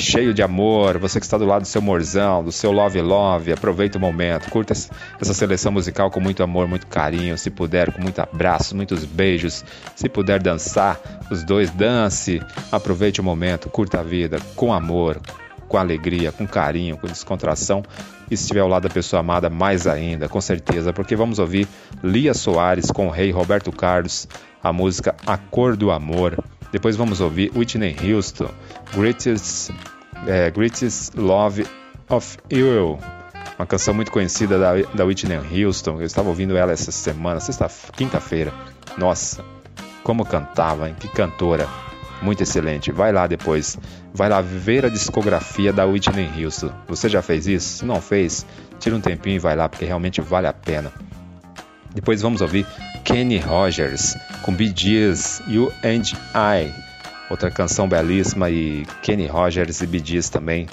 cheio 0.00 0.34
de 0.34 0.42
amor, 0.42 0.98
você 0.98 1.18
que 1.18 1.26
está 1.26 1.38
do 1.38 1.46
lado 1.46 1.62
do 1.62 1.68
seu 1.68 1.80
morzão, 1.80 2.44
do 2.44 2.52
seu 2.52 2.70
love 2.70 3.00
love, 3.00 3.52
aproveita 3.52 3.98
o 3.98 4.00
momento, 4.00 4.50
curta 4.50 4.72
essa 4.72 5.34
seleção 5.34 5.72
musical 5.72 6.10
com 6.10 6.20
muito 6.20 6.42
amor, 6.42 6.68
muito 6.68 6.86
carinho, 6.86 7.36
se 7.38 7.50
puder, 7.50 7.92
com 7.92 8.02
muito 8.02 8.20
abraço, 8.20 8.76
muitos 8.76 9.04
beijos, 9.04 9.64
se 9.94 10.08
puder 10.08 10.42
dançar, 10.42 11.00
os 11.30 11.42
dois 11.42 11.70
dance, 11.70 12.40
aproveite 12.70 13.20
o 13.20 13.24
momento, 13.24 13.68
curta 13.68 14.00
a 14.00 14.02
vida 14.02 14.38
com 14.54 14.72
amor, 14.72 15.20
com 15.68 15.78
alegria, 15.78 16.30
com 16.30 16.46
carinho, 16.46 16.96
com 16.96 17.06
descontração. 17.06 17.82
E 18.30 18.36
se 18.36 18.42
estiver 18.42 18.60
ao 18.60 18.68
lado 18.68 18.88
da 18.88 18.94
pessoa 18.94 19.20
amada, 19.20 19.48
mais 19.48 19.86
ainda, 19.86 20.28
com 20.28 20.40
certeza, 20.40 20.92
porque 20.92 21.14
vamos 21.14 21.38
ouvir 21.38 21.68
Lia 22.02 22.34
Soares 22.34 22.90
com 22.90 23.06
o 23.06 23.10
rei 23.10 23.30
Roberto 23.30 23.70
Carlos, 23.70 24.28
a 24.62 24.72
música 24.72 25.14
A 25.26 25.36
Cor 25.38 25.76
do 25.76 25.90
Amor. 25.90 26.36
Depois 26.76 26.94
vamos 26.94 27.22
ouvir 27.22 27.50
Whitney 27.56 27.96
Houston, 28.04 28.50
Greatest, 28.94 29.70
é, 30.26 30.50
Greatest 30.50 31.16
Love 31.16 31.66
of 32.10 32.36
You. 32.52 32.98
Uma 33.58 33.64
canção 33.66 33.94
muito 33.94 34.12
conhecida 34.12 34.58
da, 34.58 34.74
da 34.92 35.02
Whitney 35.06 35.64
Houston. 35.64 35.98
Eu 35.98 36.04
estava 36.04 36.28
ouvindo 36.28 36.54
ela 36.54 36.72
essa 36.72 36.92
semana, 36.92 37.40
sexta, 37.40 37.66
quinta-feira. 37.96 38.52
Nossa, 38.98 39.42
como 40.02 40.22
cantava, 40.22 40.86
hein? 40.86 40.94
Que 41.00 41.08
cantora. 41.08 41.66
Muito 42.20 42.42
excelente. 42.42 42.92
Vai 42.92 43.10
lá 43.10 43.26
depois. 43.26 43.78
Vai 44.12 44.28
lá 44.28 44.42
ver 44.42 44.84
a 44.84 44.90
discografia 44.90 45.72
da 45.72 45.86
Whitney 45.86 46.44
Houston. 46.44 46.70
Você 46.88 47.08
já 47.08 47.22
fez 47.22 47.46
isso? 47.46 47.78
Se 47.78 47.84
não 47.86 48.02
fez, 48.02 48.44
tira 48.78 48.94
um 48.94 49.00
tempinho 49.00 49.36
e 49.36 49.38
vai 49.38 49.56
lá, 49.56 49.66
porque 49.66 49.86
realmente 49.86 50.20
vale 50.20 50.46
a 50.46 50.52
pena. 50.52 50.92
Depois 51.96 52.20
vamos 52.20 52.42
ouvir 52.42 52.66
Kenny 53.04 53.38
Rogers 53.38 54.18
com 54.42 54.52
Bee 54.52 54.70
Gees, 54.76 55.42
You 55.48 55.72
and 55.82 56.02
I. 56.34 56.70
Outra 57.30 57.50
canção 57.50 57.88
belíssima 57.88 58.50
e 58.50 58.86
Kenny 59.00 59.26
Rogers 59.26 59.80
e 59.80 59.86
Bee 59.86 60.02
Gees 60.04 60.28
também. 60.28 60.68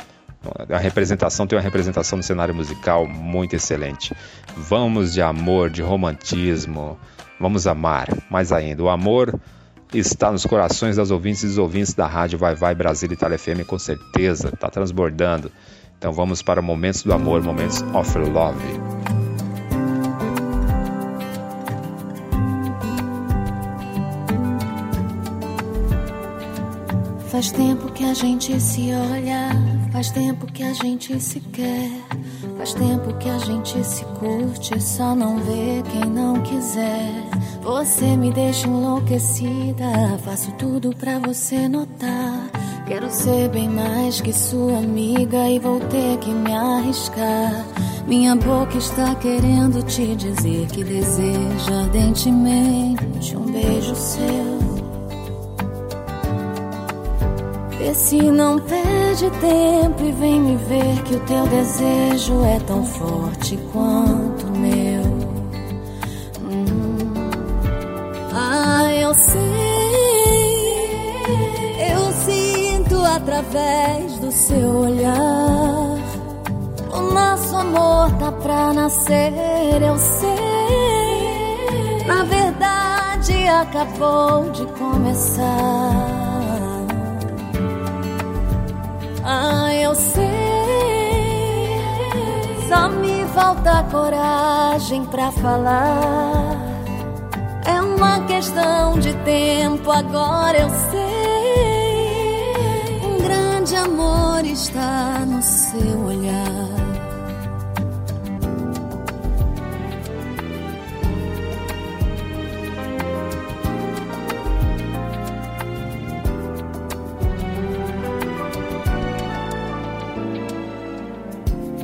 A 0.70 0.78
representação 0.78 1.48
tem 1.48 1.58
uma 1.58 1.64
representação 1.64 2.18
no 2.18 2.24
cenário 2.24 2.54
musical 2.54 3.08
muito 3.08 3.56
excelente. 3.56 4.14
Vamos 4.58 5.14
de 5.14 5.22
amor, 5.22 5.70
de 5.70 5.82
romantismo. 5.82 7.00
Vamos 7.40 7.68
amar 7.68 8.10
mais 8.30 8.52
ainda. 8.52 8.84
O 8.84 8.90
amor 8.90 9.40
está 9.94 10.30
nos 10.30 10.46
corações 10.46 10.98
das 10.98 11.10
ouvintes 11.10 11.44
e 11.44 11.48
dos 11.48 11.58
ouvintes 11.58 11.94
da 11.94 12.06
rádio 12.06 12.38
Vai 12.38 12.54
Vai 12.54 12.76
Brasil 12.76 13.10
e 13.10 13.14
Itália 13.14 13.40
FM, 13.40 13.66
com 13.66 13.80
certeza. 13.80 14.50
Está 14.50 14.70
transbordando. 14.70 15.50
Então 15.98 16.12
vamos 16.12 16.42
para 16.42 16.62
momentos 16.62 17.02
do 17.02 17.14
amor, 17.14 17.42
momentos 17.42 17.82
of 17.94 18.20
love. 18.20 19.23
Faz 27.34 27.52
tempo 27.52 27.92
que 27.92 28.04
a 28.06 28.14
gente 28.14 28.62
se 28.62 28.94
olha, 28.94 29.50
faz 29.92 30.12
tempo 30.12 30.46
que 30.46 30.62
a 30.62 30.72
gente 30.72 31.20
se 31.20 31.40
quer. 31.40 31.90
Faz 32.60 32.76
tempo 32.76 33.12
que 33.18 33.28
a 33.28 33.40
gente 33.40 33.84
se 33.84 34.06
curte, 34.20 34.80
só 34.80 35.16
não 35.16 35.40
vê 35.40 35.82
quem 35.92 36.06
não 36.12 36.40
quiser. 36.44 37.10
Você 37.64 38.16
me 38.16 38.32
deixa 38.32 38.68
enlouquecida, 38.68 40.16
faço 40.24 40.52
tudo 40.60 40.96
pra 40.96 41.18
você 41.18 41.68
notar. 41.68 42.52
Quero 42.86 43.10
ser 43.10 43.50
bem 43.50 43.68
mais 43.68 44.22
que 44.22 44.32
sua 44.32 44.78
amiga 44.78 45.50
e 45.50 45.58
vou 45.58 45.80
ter 45.80 46.20
que 46.20 46.30
me 46.30 46.54
arriscar. 46.54 47.66
Minha 48.06 48.36
boca 48.36 48.78
está 48.78 49.16
querendo 49.16 49.82
te 49.82 50.16
dizer 50.16 50.68
que 50.68 50.84
deseja 50.84 51.82
ardentemente 51.82 53.36
um 53.36 53.52
beijo 53.52 53.96
seu. 53.96 54.73
Vê 57.84 57.94
se 57.94 58.16
não 58.16 58.58
perde 58.60 59.30
tempo 59.42 60.06
e 60.06 60.12
vem 60.14 60.40
me 60.40 60.56
ver 60.56 61.04
que 61.04 61.16
o 61.16 61.20
teu 61.20 61.46
desejo 61.48 62.42
é 62.46 62.58
tão 62.66 62.86
forte 62.86 63.60
quanto 63.74 64.48
o 64.48 64.58
meu. 64.58 65.04
Hum. 66.44 67.14
Ah, 68.34 68.90
eu 68.94 69.14
sei, 69.14 69.42
eu 71.92 72.14
sinto 72.24 73.04
através 73.04 74.18
do 74.20 74.32
seu 74.32 74.70
olhar. 74.78 75.98
O 76.90 77.02
nosso 77.14 77.54
amor 77.54 78.14
tá 78.14 78.32
pra 78.32 78.72
nascer, 78.72 79.82
eu 79.82 79.98
sei. 79.98 80.30
Na 82.08 82.24
verdade, 82.24 83.34
acabou 83.50 84.50
de 84.52 84.66
começar. 84.68 86.13
Ah, 89.36 89.74
eu 89.74 89.96
sei. 89.96 90.30
Só 92.70 92.88
me 92.88 93.26
falta 93.34 93.84
coragem 93.90 95.04
pra 95.06 95.32
falar. 95.32 96.56
É 97.66 97.82
uma 97.82 98.20
questão 98.28 99.00
de 99.00 99.12
tempo, 99.26 99.90
agora 99.92 100.60
eu 100.60 100.70
sei. 100.92 102.14
Um 103.08 103.18
grande 103.24 103.76
amor 103.76 104.46
está 104.46 105.26
no 105.26 105.42
seu 105.42 106.06
olhar. 106.06 106.93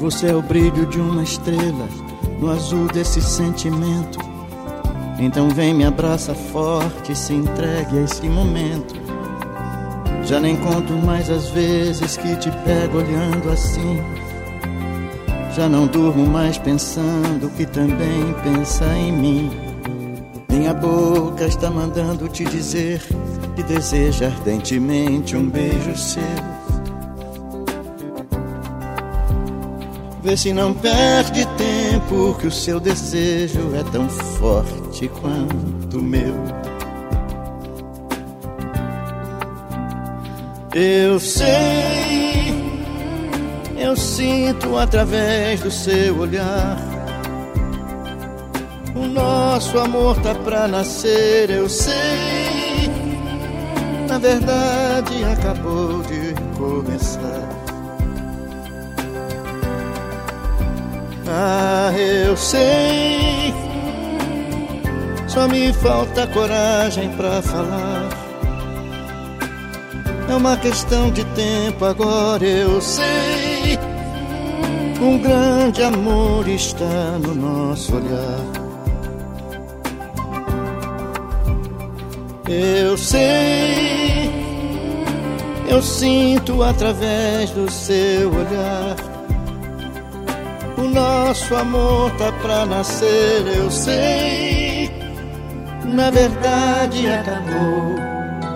Você 0.10 0.26
é 0.26 0.36
o 0.36 0.42
brilho 0.42 0.88
de 0.88 1.00
uma 1.00 1.22
estrela 1.22 1.88
no 2.40 2.50
azul 2.50 2.88
desse 2.88 3.22
sentimento. 3.22 4.18
Então 5.20 5.50
vem, 5.50 5.72
me 5.72 5.86
abraça 5.86 6.34
forte, 6.34 7.16
se 7.16 7.32
entregue 7.32 8.00
a 8.00 8.02
esse 8.06 8.28
momento. 8.28 8.96
Já 10.26 10.40
nem 10.40 10.58
conto 10.58 10.94
mais 10.94 11.30
as 11.30 11.50
vezes 11.50 12.18
que 12.18 12.36
te 12.38 12.50
pego 12.66 12.98
olhando 12.98 13.52
assim. 13.52 14.02
Já 15.56 15.70
não 15.70 15.86
durmo 15.86 16.26
mais 16.26 16.58
pensando 16.58 17.48
que 17.56 17.68
também 17.68 18.34
pensa 18.42 18.86
em 18.98 19.12
mim. 19.12 19.52
Minha 20.50 20.74
boca 20.74 21.46
está 21.46 21.70
mandando 21.70 22.28
te 22.28 22.44
dizer 22.46 23.00
que 23.56 23.62
deseja 23.62 24.26
ardentemente 24.26 25.38
um 25.38 25.48
beijo 25.48 25.96
seu. 25.96 26.59
Vê 30.22 30.36
se 30.36 30.52
não 30.52 30.74
perde 30.74 31.46
tempo, 31.58 32.36
que 32.40 32.48
o 32.48 32.52
seu 32.52 32.78
desejo 32.80 33.74
é 33.74 33.84
tão 33.90 34.10
forte 34.10 35.08
quanto 35.08 36.00
o 36.00 36.04
meu. 36.04 36.36
Eu 40.76 41.20
sei, 41.20 42.54
eu 43.78 43.96
sinto 43.96 44.78
através 44.78 45.62
do 45.62 45.72
seu 45.72 46.20
olhar. 46.20 46.78
O 48.94 49.08
nosso 49.08 49.80
amor 49.80 50.20
tá 50.22 50.36
pra 50.36 50.68
nascer, 50.68 51.50
eu 51.50 51.70
sei. 51.70 52.90
Na 54.08 54.20
verdade, 54.20 55.24
acabou 55.24 56.02
de 56.04 56.36
começar. 56.58 57.49
Ah, 61.32 61.92
eu 61.96 62.36
sei. 62.36 63.54
Só 65.28 65.48
me 65.48 65.72
falta 65.74 66.26
coragem 66.28 67.10
pra 67.10 67.42
falar. 67.42 68.10
É 70.28 70.36
uma 70.36 70.58
questão 70.58 71.12
de 71.12 71.24
tempo, 71.26 71.86
agora 71.86 72.44
eu 72.44 72.82
sei. 72.82 73.78
Um 75.02 75.18
grande 75.20 75.84
amor 75.84 76.48
está 76.48 77.18
no 77.20 77.36
nosso 77.36 77.96
olhar. 77.96 78.60
Eu 82.48 82.98
sei, 82.98 84.32
eu 85.70 85.82
sinto 85.84 86.64
através 86.64 87.52
do 87.52 87.70
seu 87.72 88.30
olhar. 88.30 89.09
Nosso 90.94 91.56
amor 91.56 92.12
tá 92.18 92.32
pra 92.42 92.66
nascer, 92.66 93.46
eu 93.56 93.70
sei. 93.70 94.90
Na 95.86 96.10
verdade 96.10 97.08
acabou. 97.08 97.96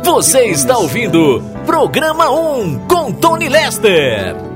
Você 0.03 0.45
está 0.45 0.77
ouvindo 0.77 1.43
Programa 1.65 2.29
1 2.29 2.87
com 2.87 3.11
Tony 3.11 3.49
Lester. 3.49 4.52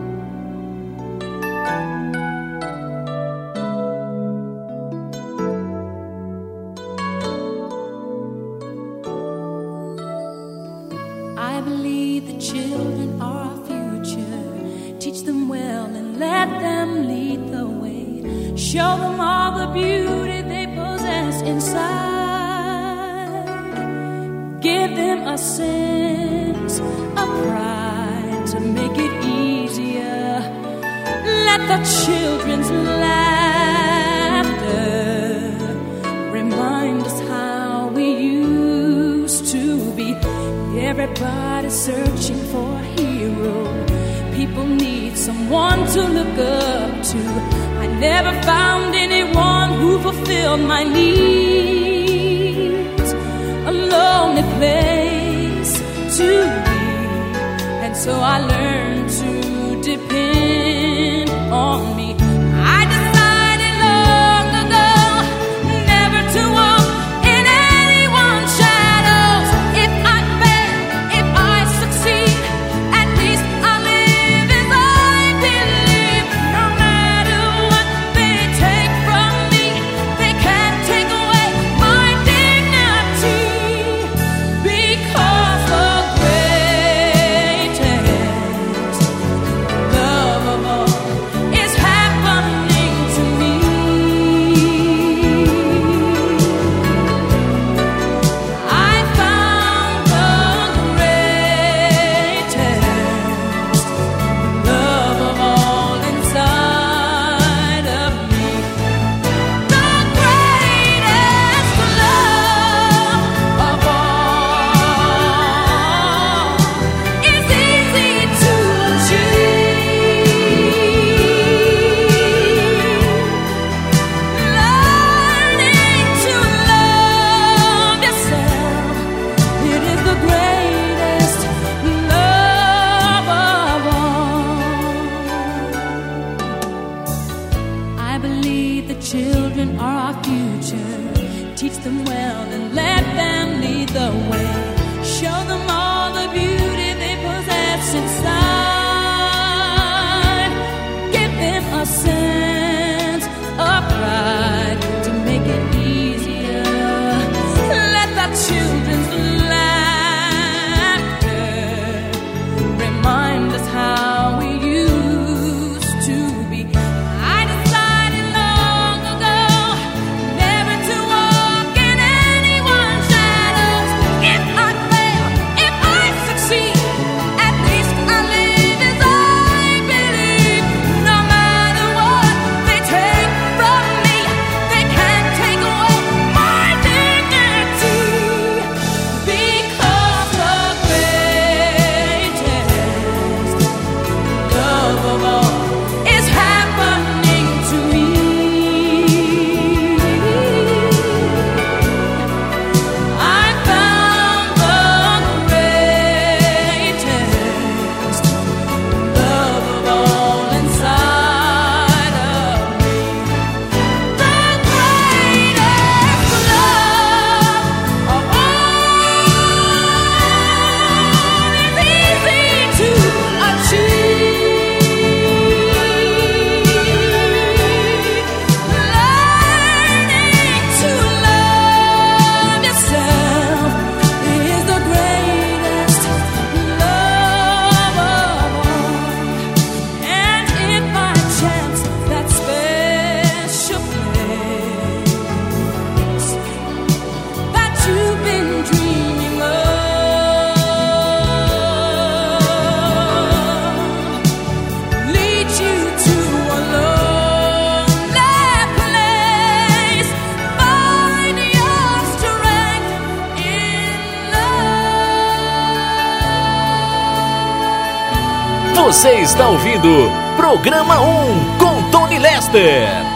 Programa 270.58 271.00
1 271.00 271.58
com 271.60 271.84
Tony 271.92 272.18
Lester. 272.18 273.07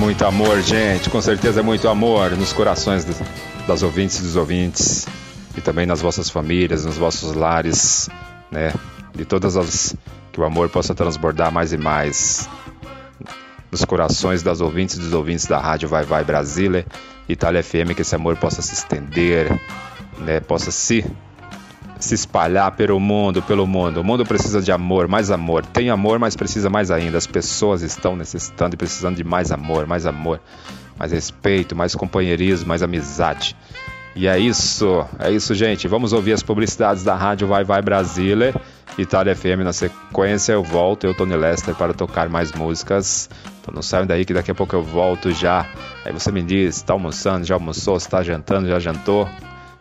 Muito 0.00 0.24
amor, 0.24 0.62
gente. 0.62 1.10
Com 1.10 1.20
certeza 1.20 1.60
é 1.60 1.62
muito 1.62 1.86
amor 1.86 2.30
nos 2.30 2.54
corações 2.54 3.04
das, 3.66 3.82
ouvintes 3.82 4.18
e 4.18 4.22
dos 4.22 4.34
ouvintes. 4.34 5.06
E 5.54 5.60
também 5.60 5.84
nas 5.84 6.00
vossas 6.00 6.30
famílias, 6.30 6.86
nos 6.86 6.96
vossos 6.96 7.34
lares, 7.34 8.08
né? 8.50 8.72
De 9.14 9.26
todas 9.26 9.58
as. 9.58 9.94
Que 10.32 10.40
o 10.40 10.44
amor 10.44 10.70
possa 10.70 10.94
transbordar 10.94 11.52
mais 11.52 11.74
e 11.74 11.76
mais 11.76 12.48
nos 13.70 13.84
corações 13.84 14.42
das 14.42 14.62
ouvintes 14.62 14.96
e 14.96 15.00
dos 15.00 15.12
ouvintes 15.12 15.46
da 15.46 15.58
Rádio 15.58 15.88
Vai 15.88 16.04
Vai 16.04 16.24
Brasília, 16.24 16.86
Itália 17.28 17.62
FM, 17.62 17.94
que 17.94 18.00
esse 18.00 18.14
amor 18.14 18.36
possa 18.36 18.62
se 18.62 18.72
estender, 18.72 19.52
né? 20.18 20.40
Possa 20.40 20.70
se 20.70 21.04
se 22.00 22.14
espalhar 22.14 22.72
pelo 22.72 22.98
mundo, 22.98 23.42
pelo 23.42 23.66
mundo. 23.66 24.00
O 24.00 24.04
mundo 24.04 24.24
precisa 24.24 24.60
de 24.60 24.72
amor, 24.72 25.06
mais 25.06 25.30
amor. 25.30 25.64
Tem 25.64 25.90
amor, 25.90 26.18
mas 26.18 26.34
precisa 26.34 26.70
mais 26.70 26.90
ainda. 26.90 27.18
As 27.18 27.26
pessoas 27.26 27.82
estão 27.82 28.16
necessitando 28.16 28.74
e 28.74 28.76
precisando 28.76 29.16
de 29.16 29.24
mais 29.24 29.52
amor, 29.52 29.86
mais 29.86 30.06
amor, 30.06 30.40
mais 30.98 31.12
respeito, 31.12 31.76
mais 31.76 31.94
companheirismo, 31.94 32.68
mais 32.68 32.82
amizade. 32.82 33.56
E 34.14 34.26
é 34.26 34.38
isso, 34.38 35.06
é 35.18 35.30
isso, 35.30 35.54
gente. 35.54 35.86
Vamos 35.86 36.12
ouvir 36.12 36.32
as 36.32 36.42
publicidades 36.42 37.04
da 37.04 37.14
rádio 37.14 37.46
Vai 37.46 37.62
Vai 37.62 37.80
Brasília, 37.80 38.54
Itália 38.98 39.36
FM. 39.36 39.62
Na 39.62 39.72
sequência, 39.72 40.52
eu 40.52 40.64
volto, 40.64 41.06
eu, 41.06 41.14
Tony 41.14 41.36
Lester, 41.36 41.74
para 41.76 41.94
tocar 41.94 42.28
mais 42.28 42.50
músicas. 42.52 43.30
Então 43.60 43.72
não 43.72 43.82
saiam 43.82 44.06
daí 44.06 44.24
que 44.24 44.34
daqui 44.34 44.50
a 44.50 44.54
pouco 44.54 44.74
eu 44.74 44.82
volto 44.82 45.30
já. 45.32 45.64
Aí 46.04 46.12
você 46.12 46.32
me 46.32 46.42
diz, 46.42 46.76
está 46.76 46.92
almoçando, 46.92 47.46
já 47.46 47.54
almoçou, 47.54 47.96
está 47.96 48.22
jantando, 48.22 48.68
já 48.68 48.80
jantou? 48.80 49.28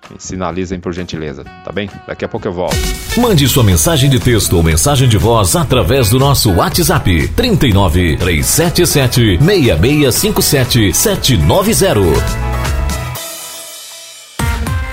Me 0.09 0.15
sinalizem 0.17 0.79
por 0.79 0.91
gentileza, 0.93 1.43
tá 1.63 1.71
bem? 1.71 1.89
Daqui 2.07 2.25
a 2.25 2.27
pouco 2.27 2.47
eu 2.47 2.53
volto. 2.53 2.75
Mande 3.17 3.47
sua 3.47 3.63
mensagem 3.63 4.09
de 4.09 4.19
texto 4.19 4.55
ou 4.57 4.63
mensagem 4.63 5.07
de 5.07 5.17
voz 5.17 5.55
através 5.55 6.09
do 6.09 6.17
nosso 6.17 6.51
WhatsApp 6.53 7.27
39 7.29 8.17
377 8.17 9.37
6657 9.39 10.93
790. 10.93 12.48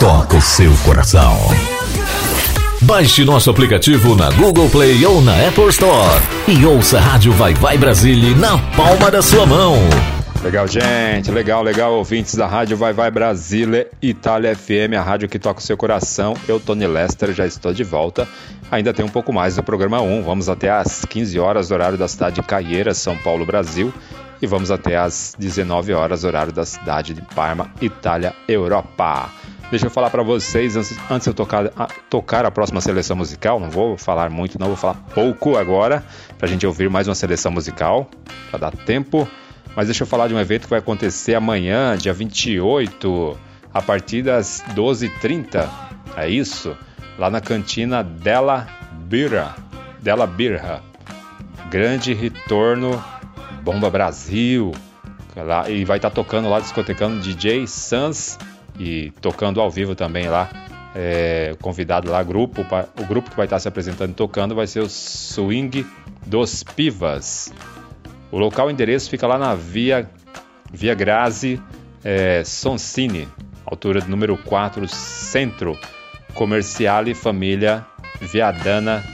toca 0.00 0.38
o 0.38 0.40
seu 0.40 0.72
coração. 0.78 1.36
Baixe 2.80 3.22
nosso 3.22 3.50
aplicativo 3.50 4.16
na 4.16 4.30
Google 4.30 4.70
Play 4.70 5.04
ou 5.04 5.20
na 5.20 5.46
Apple 5.46 5.68
Store 5.68 6.22
e 6.48 6.64
ouça 6.64 6.96
a 6.96 7.02
Rádio 7.02 7.32
Vai 7.32 7.52
Vai 7.52 7.76
Brasília 7.76 8.34
na 8.34 8.56
palma 8.74 9.10
da 9.10 9.20
sua 9.20 9.44
mão. 9.44 9.74
Legal, 10.42 10.66
gente, 10.66 11.30
legal, 11.30 11.62
legal, 11.62 11.92
ouvintes 11.92 12.34
da 12.34 12.46
Rádio 12.46 12.78
Vai 12.78 12.94
Vai 12.94 13.10
Brasília, 13.10 13.88
Itália 14.00 14.56
FM, 14.56 14.94
a 14.98 15.02
rádio 15.02 15.28
que 15.28 15.38
toca 15.38 15.60
o 15.60 15.62
seu 15.62 15.76
coração. 15.76 16.34
Eu, 16.48 16.58
Tony 16.58 16.86
Lester, 16.86 17.34
já 17.34 17.44
estou 17.44 17.74
de 17.74 17.84
volta. 17.84 18.26
Ainda 18.70 18.94
tem 18.94 19.04
um 19.04 19.10
pouco 19.10 19.34
mais 19.34 19.56
do 19.56 19.62
programa 19.62 20.00
1. 20.00 20.22
Vamos 20.22 20.48
até 20.48 20.70
às 20.70 21.04
15 21.04 21.38
horas, 21.38 21.70
horário 21.70 21.98
da 21.98 22.08
cidade 22.08 22.36
de 22.36 22.42
Caieiras, 22.42 22.96
São 22.96 23.18
Paulo, 23.18 23.44
Brasil. 23.44 23.92
E 24.40 24.46
vamos 24.46 24.70
até 24.70 24.96
às 24.96 25.34
19 25.38 25.92
horas, 25.92 26.24
horário 26.24 26.54
da 26.54 26.64
cidade 26.64 27.12
de 27.12 27.20
Parma, 27.20 27.70
Itália, 27.82 28.34
Europa. 28.48 29.28
Deixa 29.70 29.86
eu 29.86 29.90
falar 29.90 30.10
para 30.10 30.24
vocês, 30.24 30.76
antes, 30.76 30.98
antes 31.08 31.26
eu 31.28 31.32
tocar 31.32 31.66
a, 31.76 31.86
tocar 32.08 32.44
a 32.44 32.50
próxima 32.50 32.80
seleção 32.80 33.16
musical, 33.16 33.60
não 33.60 33.70
vou 33.70 33.96
falar 33.96 34.28
muito, 34.28 34.58
não, 34.58 34.66
vou 34.66 34.76
falar 34.76 34.94
pouco 35.14 35.56
agora, 35.56 36.04
para 36.36 36.48
a 36.48 36.50
gente 36.50 36.66
ouvir 36.66 36.90
mais 36.90 37.06
uma 37.06 37.14
seleção 37.14 37.52
musical, 37.52 38.10
para 38.50 38.58
dar 38.58 38.76
tempo. 38.76 39.28
Mas 39.76 39.86
deixa 39.86 40.02
eu 40.02 40.08
falar 40.08 40.26
de 40.26 40.34
um 40.34 40.40
evento 40.40 40.64
que 40.64 40.70
vai 40.70 40.80
acontecer 40.80 41.36
amanhã, 41.36 41.96
dia 41.96 42.12
28, 42.12 43.38
a 43.72 43.80
partir 43.80 44.22
das 44.22 44.64
12h30. 44.74 45.68
É 46.16 46.28
isso? 46.28 46.76
Lá 47.16 47.30
na 47.30 47.40
cantina 47.40 48.02
Della 48.02 48.66
Birra. 49.04 49.54
Della 50.00 50.26
Birra. 50.26 50.82
Grande 51.70 52.12
retorno 52.12 53.02
Bomba 53.62 53.88
Brasil. 53.88 54.72
E 55.68 55.84
vai 55.84 55.98
estar 55.98 56.10
tá 56.10 56.14
tocando 56.14 56.48
lá, 56.48 56.58
discotecando 56.58 57.20
DJ 57.20 57.68
Sans 57.68 58.36
e 58.80 59.12
tocando 59.20 59.60
ao 59.60 59.70
vivo 59.70 59.94
também 59.94 60.26
lá. 60.26 60.48
É, 60.96 61.54
convidado 61.60 62.10
lá, 62.10 62.20
grupo, 62.22 62.66
o 62.98 63.06
grupo 63.06 63.30
que 63.30 63.36
vai 63.36 63.46
estar 63.46 63.60
se 63.60 63.68
apresentando 63.68 64.10
e 64.10 64.14
tocando 64.14 64.54
vai 64.54 64.66
ser 64.66 64.80
o 64.80 64.88
Swing 64.88 65.86
dos 66.26 66.64
Pivas. 66.64 67.52
O 68.32 68.38
local 68.38 68.70
e 68.70 68.72
endereço 68.72 69.10
fica 69.10 69.26
lá 69.26 69.38
na 69.38 69.54
Via, 69.54 70.10
Via 70.72 70.94
Grazi 70.94 71.62
é, 72.02 72.42
altura 73.66 74.00
do 74.00 74.08
número 74.08 74.36
4, 74.38 74.88
Centro 74.88 75.78
Comerciale 76.34 77.14
Família 77.14 77.86
Viadana 78.20 79.04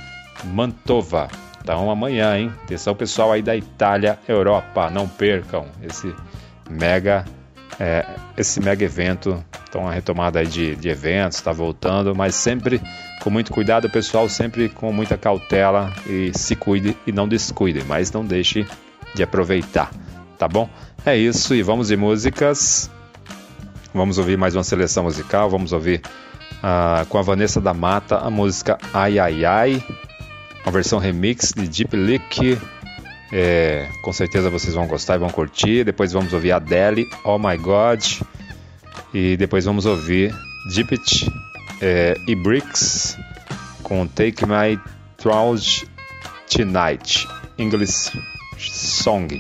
Mantova. 0.45 1.29
Então 1.61 1.91
amanhã, 1.91 2.39
hein? 2.39 2.53
Atenção 2.63 2.95
pessoal 2.95 3.33
aí 3.33 3.43
da 3.43 3.57
Itália, 3.57 4.19
Europa, 4.29 4.89
não 4.89 5.09
percam 5.09 5.67
esse 5.83 6.15
mega 6.71 7.25
é, 7.79 8.07
esse 8.37 8.61
mega 8.61 8.85
evento. 8.85 9.45
Então, 9.69 9.87
a 9.89 9.93
retomada 9.93 10.45
de, 10.45 10.77
de 10.77 10.89
eventos 10.89 11.39
está 11.39 11.53
voltando, 11.53 12.15
mas 12.15 12.35
sempre 12.35 12.81
com 13.23 13.31
muito 13.31 13.53
cuidado, 13.53 13.91
pessoal, 13.91 14.29
sempre 14.29 14.69
com 14.69 14.93
muita 14.93 15.17
cautela 15.17 15.93
e 16.07 16.31
se 16.35 16.55
cuide 16.55 16.97
e 17.07 17.13
não 17.13 17.29
descuide, 17.29 17.85
mas 17.85 18.11
não 18.13 18.25
deixe 18.25 18.67
de 19.15 19.23
aproveitar, 19.23 19.91
tá 20.39 20.47
bom? 20.47 20.69
É 21.05 21.17
isso 21.17 21.55
e 21.55 21.63
vamos 21.63 21.89
de 21.89 21.97
músicas. 21.97 22.91
Vamos 23.95 24.19
ouvir 24.19 24.37
mais 24.37 24.55
uma 24.55 24.63
seleção 24.63 25.05
musical. 25.05 25.49
Vamos 25.49 25.73
ouvir 25.73 26.03
uh, 26.57 27.07
com 27.07 27.19
a 27.19 27.23
Vanessa 27.23 27.61
da 27.61 27.73
Mata 27.73 28.19
a 28.19 28.31
música 28.31 28.77
Ai 28.93 29.19
Ai 29.19 29.45
Ai, 29.45 29.85
uma 30.65 30.73
versão 30.73 30.99
remix 30.99 31.53
de 31.57 31.67
Deep 31.67 31.97
Leak 31.97 32.59
é, 33.33 33.89
com 34.03 34.13
certeza 34.13 34.49
vocês 34.49 34.75
vão 34.75 34.87
gostar 34.87 35.17
e 35.17 35.19
vão 35.19 35.31
curtir. 35.31 35.85
Depois 35.85 36.13
vamos 36.13 36.33
ouvir 36.33 36.53
Adele, 36.53 37.09
Oh 37.25 37.39
My 37.39 37.57
God. 37.57 38.03
E 39.13 39.37
depois 39.37 39.65
vamos 39.65 39.87
ouvir 39.87 40.35
Dippet 40.71 41.31
é, 41.81 42.17
e 42.27 42.35
Bricks 42.35 43.17
com 43.83 44.07
Take 44.07 44.45
My 44.45 44.81
Trouge 45.17 45.89
Tonight, 46.49 47.27
English 47.59 48.13
Song. 48.59 49.39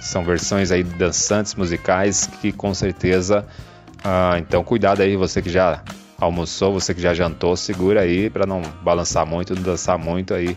São 0.00 0.24
versões 0.24 0.70
aí 0.70 0.82
dançantes 0.82 1.54
musicais 1.54 2.28
que 2.40 2.52
com 2.52 2.74
certeza. 2.74 3.46
Ah, 4.04 4.36
então 4.38 4.64
cuidado 4.64 5.00
aí, 5.00 5.16
você 5.16 5.40
que 5.40 5.50
já 5.50 5.82
almoçou, 6.18 6.72
você 6.72 6.92
que 6.94 7.00
já 7.00 7.14
jantou, 7.14 7.56
segura 7.56 8.00
aí 8.00 8.28
para 8.28 8.46
não 8.46 8.62
balançar 8.82 9.24
muito, 9.26 9.54
não 9.54 9.62
dançar 9.62 9.98
muito 9.98 10.34
aí. 10.34 10.56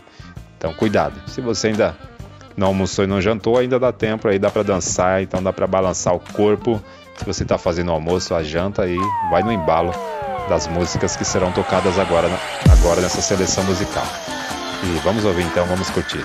Então 0.58 0.72
cuidado. 0.74 1.14
Se 1.28 1.40
você 1.40 1.68
ainda 1.68 1.96
não 2.56 2.68
almoçou 2.68 3.04
e 3.04 3.08
não 3.08 3.20
jantou, 3.20 3.58
ainda 3.58 3.78
dá 3.78 3.92
tempo 3.92 4.28
aí, 4.28 4.38
dá 4.38 4.50
para 4.50 4.62
dançar, 4.62 5.22
então 5.22 5.42
dá 5.42 5.52
para 5.52 5.66
balançar 5.66 6.14
o 6.14 6.20
corpo. 6.20 6.82
Se 7.16 7.24
você 7.24 7.42
está 7.42 7.58
fazendo 7.58 7.88
o 7.88 7.92
almoço, 7.92 8.34
a 8.34 8.42
janta 8.42 8.82
aí, 8.82 8.98
vai 9.30 9.42
no 9.42 9.52
embalo 9.52 9.92
das 10.48 10.66
músicas 10.66 11.16
que 11.16 11.24
serão 11.24 11.52
tocadas 11.52 11.98
agora, 11.98 12.28
agora 12.70 13.00
nessa 13.00 13.20
seleção 13.20 13.64
musical. 13.64 14.06
E 14.84 14.98
vamos 15.00 15.24
ouvir 15.24 15.44
então, 15.44 15.66
vamos 15.66 15.90
curtir. 15.90 16.24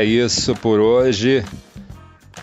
É 0.00 0.04
isso 0.04 0.54
por 0.54 0.80
hoje. 0.80 1.44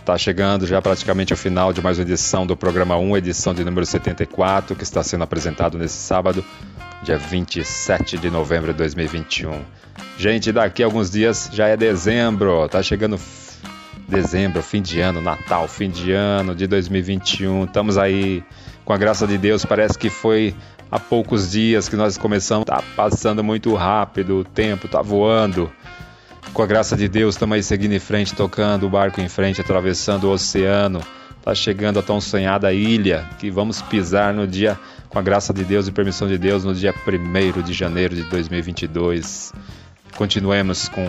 Tá 0.06 0.16
chegando 0.16 0.68
já 0.68 0.80
praticamente 0.80 1.34
o 1.34 1.38
final 1.38 1.74
de 1.74 1.82
mais 1.82 1.98
uma 1.98 2.04
edição 2.04 2.46
do 2.46 2.56
programa 2.56 2.96
1, 2.98 3.18
edição 3.18 3.52
de 3.52 3.64
número 3.64 3.84
74, 3.84 4.76
que 4.76 4.84
está 4.84 5.02
sendo 5.02 5.24
apresentado 5.24 5.76
nesse 5.76 5.96
sábado, 5.96 6.46
dia 7.02 7.18
27 7.18 8.20
de 8.20 8.30
novembro 8.30 8.72
de 8.72 8.78
2021. 8.78 9.60
Gente, 10.20 10.52
daqui 10.52 10.84
a 10.84 10.86
alguns 10.86 11.10
dias 11.10 11.50
já 11.52 11.68
é 11.68 11.76
dezembro, 11.76 12.70
tá 12.70 12.84
chegando 12.84 13.20
dezembro, 14.08 14.62
fim 14.62 14.82
de 14.82 15.02
ano, 15.02 15.20
Natal, 15.20 15.68
fim 15.68 15.90
de 15.90 16.12
ano 16.12 16.54
de 16.54 16.68
2021. 16.68 17.64
Estamos 17.64 17.98
aí, 17.98 18.44
com 18.86 18.94
a 18.94 18.98
graça 18.98 19.26
de 19.26 19.36
Deus, 19.36 19.66
parece 19.66 19.98
que 19.98 20.12
foi 20.12 20.56
há 20.92 21.00
poucos 21.00 21.50
dias 21.50 21.90
que 21.90 21.96
nós 21.96 22.20
começamos. 22.20 22.66
Tá 22.66 22.84
passando 22.96 23.44
muito 23.44 23.74
rápido, 23.74 24.42
o 24.42 24.44
tempo 24.44 24.88
tá 24.88 25.02
voando. 25.02 25.72
Com 26.58 26.64
a 26.64 26.66
graça 26.66 26.98
de 26.98 27.08
Deus, 27.08 27.36
estamos 27.36 27.54
aí 27.54 27.62
seguindo 27.62 27.92
em 27.92 28.00
frente, 28.00 28.34
tocando 28.34 28.88
o 28.88 28.90
barco 28.90 29.22
em 29.22 29.30
frente, 29.30 29.62
atravessando 29.62 30.24
o 30.24 30.32
oceano. 30.32 31.04
Tá 31.44 31.54
chegando 31.54 32.00
a 32.00 32.02
tão 32.02 32.20
sonhada 32.20 32.74
ilha 32.74 33.30
que 33.38 33.52
vamos 33.52 33.80
pisar 33.80 34.34
no 34.34 34.48
dia, 34.48 34.76
com 35.08 35.20
a 35.20 35.22
graça 35.22 35.54
de 35.54 35.64
Deus 35.64 35.88
e 35.88 35.92
permissão 35.92 36.28
de 36.28 36.36
Deus, 36.36 36.64
no 36.64 36.74
dia 36.74 36.92
1 36.92 37.62
de 37.62 37.74
janeiro 37.74 38.16
de 38.16 38.24
2022. 38.24 39.54
Continuemos 40.16 40.90
com 40.90 41.06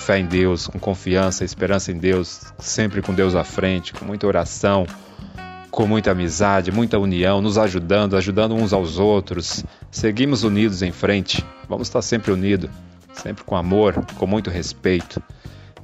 fé 0.00 0.18
em 0.18 0.26
Deus, 0.26 0.66
com 0.66 0.80
confiança, 0.80 1.44
esperança 1.44 1.92
em 1.92 1.96
Deus, 1.96 2.52
sempre 2.58 3.00
com 3.00 3.14
Deus 3.14 3.36
à 3.36 3.44
frente, 3.44 3.92
com 3.92 4.04
muita 4.04 4.26
oração, 4.26 4.88
com 5.70 5.86
muita 5.86 6.10
amizade, 6.10 6.72
muita 6.72 6.98
união, 6.98 7.40
nos 7.40 7.58
ajudando, 7.58 8.16
ajudando 8.16 8.56
uns 8.56 8.72
aos 8.72 8.98
outros. 8.98 9.64
Seguimos 9.88 10.42
unidos 10.42 10.82
em 10.82 10.90
frente, 10.90 11.46
vamos 11.68 11.86
estar 11.86 12.02
sempre 12.02 12.32
unidos, 12.32 12.68
sempre 13.20 13.44
com 13.44 13.56
amor, 13.56 13.94
com 14.16 14.26
muito 14.26 14.50
respeito. 14.50 15.22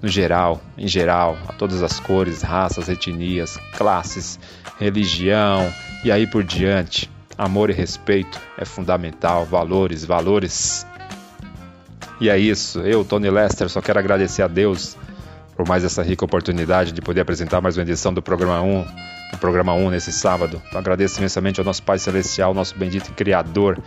No 0.02 0.08
geral, 0.08 0.60
em 0.76 0.86
geral, 0.86 1.38
a 1.48 1.52
todas 1.52 1.82
as 1.82 1.98
cores, 1.98 2.42
raças, 2.42 2.88
etnias, 2.88 3.56
classes, 3.76 4.38
religião 4.78 5.72
e 6.04 6.12
aí 6.12 6.26
por 6.26 6.44
diante. 6.44 7.10
Amor 7.38 7.70
e 7.70 7.72
respeito 7.72 8.40
é 8.56 8.64
fundamental, 8.64 9.44
valores, 9.44 10.04
valores. 10.04 10.86
E 12.20 12.30
é 12.30 12.38
isso, 12.38 12.80
eu, 12.80 13.04
Tony 13.04 13.28
Lester, 13.28 13.68
só 13.68 13.82
quero 13.82 13.98
agradecer 13.98 14.42
a 14.42 14.48
Deus 14.48 14.96
por 15.54 15.66
mais 15.66 15.84
essa 15.84 16.02
rica 16.02 16.24
oportunidade 16.24 16.92
de 16.92 17.00
poder 17.00 17.22
apresentar 17.22 17.60
mais 17.60 17.76
uma 17.76 17.82
edição 17.82 18.12
do 18.12 18.22
programa 18.22 18.60
1, 18.60 18.86
do 19.32 19.38
programa 19.38 19.74
1 19.74 19.90
nesse 19.90 20.12
sábado. 20.12 20.62
Então, 20.66 20.78
agradeço 20.78 21.18
imensamente 21.18 21.60
ao 21.60 21.64
nosso 21.64 21.82
Pai 21.82 21.98
Celestial, 21.98 22.54
nosso 22.54 22.76
bendito 22.76 23.12
Criador, 23.12 23.78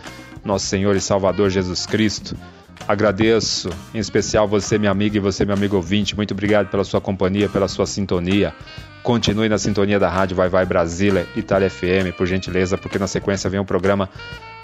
nosso 0.44 0.66
Senhor 0.66 0.96
e 0.96 1.00
Salvador 1.00 1.50
Jesus 1.50 1.86
Cristo. 1.86 2.36
Agradeço 2.88 3.70
em 3.94 3.98
especial 3.98 4.48
você, 4.48 4.78
minha 4.78 4.90
amiga, 4.90 5.16
e 5.16 5.20
você, 5.20 5.44
meu 5.44 5.54
amigo 5.54 5.76
ouvinte. 5.76 6.16
Muito 6.16 6.32
obrigado 6.32 6.68
pela 6.68 6.84
sua 6.84 7.00
companhia, 7.00 7.48
pela 7.48 7.68
sua 7.68 7.86
sintonia. 7.86 8.52
Continue 9.02 9.48
na 9.48 9.58
sintonia 9.58 9.98
da 9.98 10.08
rádio 10.08 10.36
Vai 10.36 10.48
Vai 10.48 10.66
Brasília, 10.66 11.26
Itália 11.36 11.70
FM, 11.70 12.14
por 12.16 12.26
gentileza, 12.26 12.76
porque 12.76 12.98
na 12.98 13.06
sequência 13.06 13.48
vem 13.48 13.60
o 13.60 13.64
programa 13.64 14.10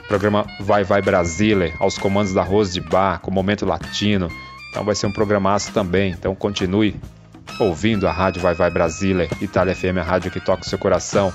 programa 0.06 0.46
Vai 0.60 0.84
Vai 0.84 1.02
Brasília, 1.02 1.74
aos 1.80 1.98
comandos 1.98 2.32
da 2.32 2.42
Rose 2.42 2.72
de 2.72 2.80
Bar, 2.80 3.20
com 3.20 3.30
momento 3.30 3.66
latino. 3.66 4.28
Então 4.70 4.84
vai 4.84 4.94
ser 4.94 5.06
um 5.06 5.12
programaço 5.12 5.72
também. 5.72 6.12
Então 6.12 6.34
continue 6.34 6.94
ouvindo 7.58 8.06
a 8.06 8.12
rádio 8.12 8.40
Vai 8.40 8.54
Vai 8.54 8.70
Brasília, 8.70 9.28
Itália 9.40 9.74
FM, 9.74 9.98
a 9.98 10.02
rádio 10.02 10.30
que 10.30 10.40
toca 10.40 10.62
o 10.62 10.68
seu 10.68 10.78
coração. 10.78 11.32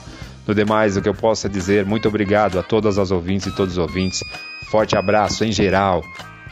No 0.48 0.56
demais, 0.56 0.98
o 0.98 1.02
que 1.02 1.10
eu 1.10 1.14
posso 1.14 1.48
é 1.48 1.50
dizer, 1.50 1.86
muito 1.86 2.08
obrigado 2.08 2.60
a 2.60 2.64
todas 2.64 2.98
as 2.98 3.12
ouvintes 3.12 3.48
e 3.48 3.56
todos 3.56 3.74
os 3.74 3.78
ouvintes. 3.78 4.24
Forte 4.70 4.96
abraço 4.96 5.44
em 5.44 5.52
geral, 5.52 6.04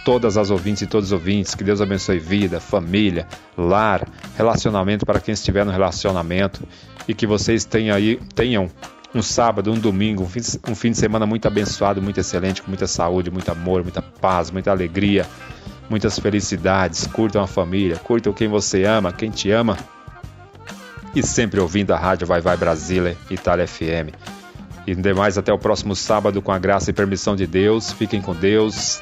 todas 0.04 0.38
as 0.38 0.50
ouvintes 0.50 0.84
e 0.84 0.88
todos 0.88 1.10
os 1.10 1.12
ouvintes. 1.12 1.56
Que 1.56 1.64
Deus 1.64 1.82
abençoe 1.82 2.20
vida, 2.20 2.60
família, 2.60 3.28
lar, 3.58 4.08
relacionamento 4.38 5.06
para 5.06 5.20
quem 5.20 5.34
estiver 5.34 5.66
no 5.66 5.72
relacionamento 5.72 6.62
e 7.08 7.14
que 7.14 7.26
vocês 7.26 7.66
tenham 7.66 7.96
aí 7.96 8.20
tenham 8.36 8.70
um 9.14 9.22
sábado, 9.22 9.72
um 9.72 9.80
domingo, 9.80 10.24
um 10.24 10.30
fim, 10.30 10.42
um 10.68 10.76
fim 10.76 10.92
de 10.92 10.98
semana 10.98 11.26
muito 11.26 11.48
abençoado, 11.48 12.02
muito 12.02 12.20
excelente, 12.20 12.62
com 12.62 12.70
muita 12.70 12.86
saúde, 12.86 13.32
muito 13.32 13.50
amor, 13.52 13.82
muita 13.82 14.02
paz, 14.02 14.52
muita 14.52 14.70
alegria, 14.70 15.26
muitas 15.90 16.20
felicidades. 16.20 17.08
Curtam 17.08 17.42
a 17.42 17.48
família, 17.48 17.98
curtam 17.98 18.32
quem 18.32 18.48
você 18.48 18.84
ama, 18.84 19.12
quem 19.12 19.32
te 19.32 19.52
ama. 19.52 19.78
E 21.16 21.24
sempre 21.24 21.60
ouvindo 21.60 21.92
a 21.92 21.98
rádio 21.98 22.28
Vai 22.28 22.40
Vai 22.40 22.56
Brasília, 22.56 23.18
Itália 23.32 23.68
FM. 23.68 24.14
E 24.86 24.94
demais, 24.94 25.38
até 25.38 25.52
o 25.52 25.58
próximo 25.58 25.96
sábado, 25.96 26.42
com 26.42 26.52
a 26.52 26.60
graça 26.60 26.92
e 26.92 26.94
permissão 26.94 27.36
de 27.36 27.48
Deus. 27.48 27.92
Fiquem 27.92 28.22
com 28.22 28.36
Deus. 28.36 29.02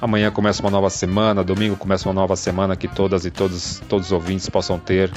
Amanhã 0.00 0.30
começa 0.30 0.62
uma 0.62 0.70
nova 0.70 0.88
semana, 0.88 1.44
domingo 1.44 1.76
começa 1.76 2.08
uma 2.08 2.14
nova 2.14 2.34
semana 2.34 2.74
que 2.74 2.88
todas 2.88 3.26
e 3.26 3.30
todos, 3.30 3.82
todos 3.86 4.06
os 4.06 4.12
ouvintes 4.12 4.48
possam 4.48 4.78
ter 4.78 5.12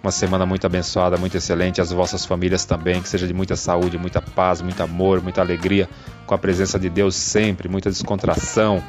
uma 0.00 0.12
semana 0.12 0.46
muito 0.46 0.64
abençoada, 0.64 1.16
muito 1.16 1.36
excelente, 1.36 1.80
as 1.80 1.90
vossas 1.90 2.24
famílias 2.24 2.64
também, 2.64 3.02
que 3.02 3.08
seja 3.08 3.26
de 3.26 3.34
muita 3.34 3.56
saúde, 3.56 3.98
muita 3.98 4.22
paz, 4.22 4.62
muito 4.62 4.80
amor, 4.80 5.20
muita 5.20 5.40
alegria, 5.40 5.88
com 6.24 6.34
a 6.34 6.38
presença 6.38 6.78
de 6.78 6.88
Deus 6.88 7.16
sempre, 7.16 7.68
muita 7.68 7.90
descontração 7.90 8.82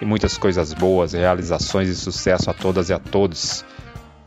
e 0.00 0.04
muitas 0.04 0.38
coisas 0.38 0.72
boas, 0.72 1.14
realizações 1.14 1.88
e 1.88 1.94
sucesso 1.96 2.48
a 2.48 2.54
todas 2.54 2.88
e 2.88 2.92
a 2.92 2.98
todos. 2.98 3.64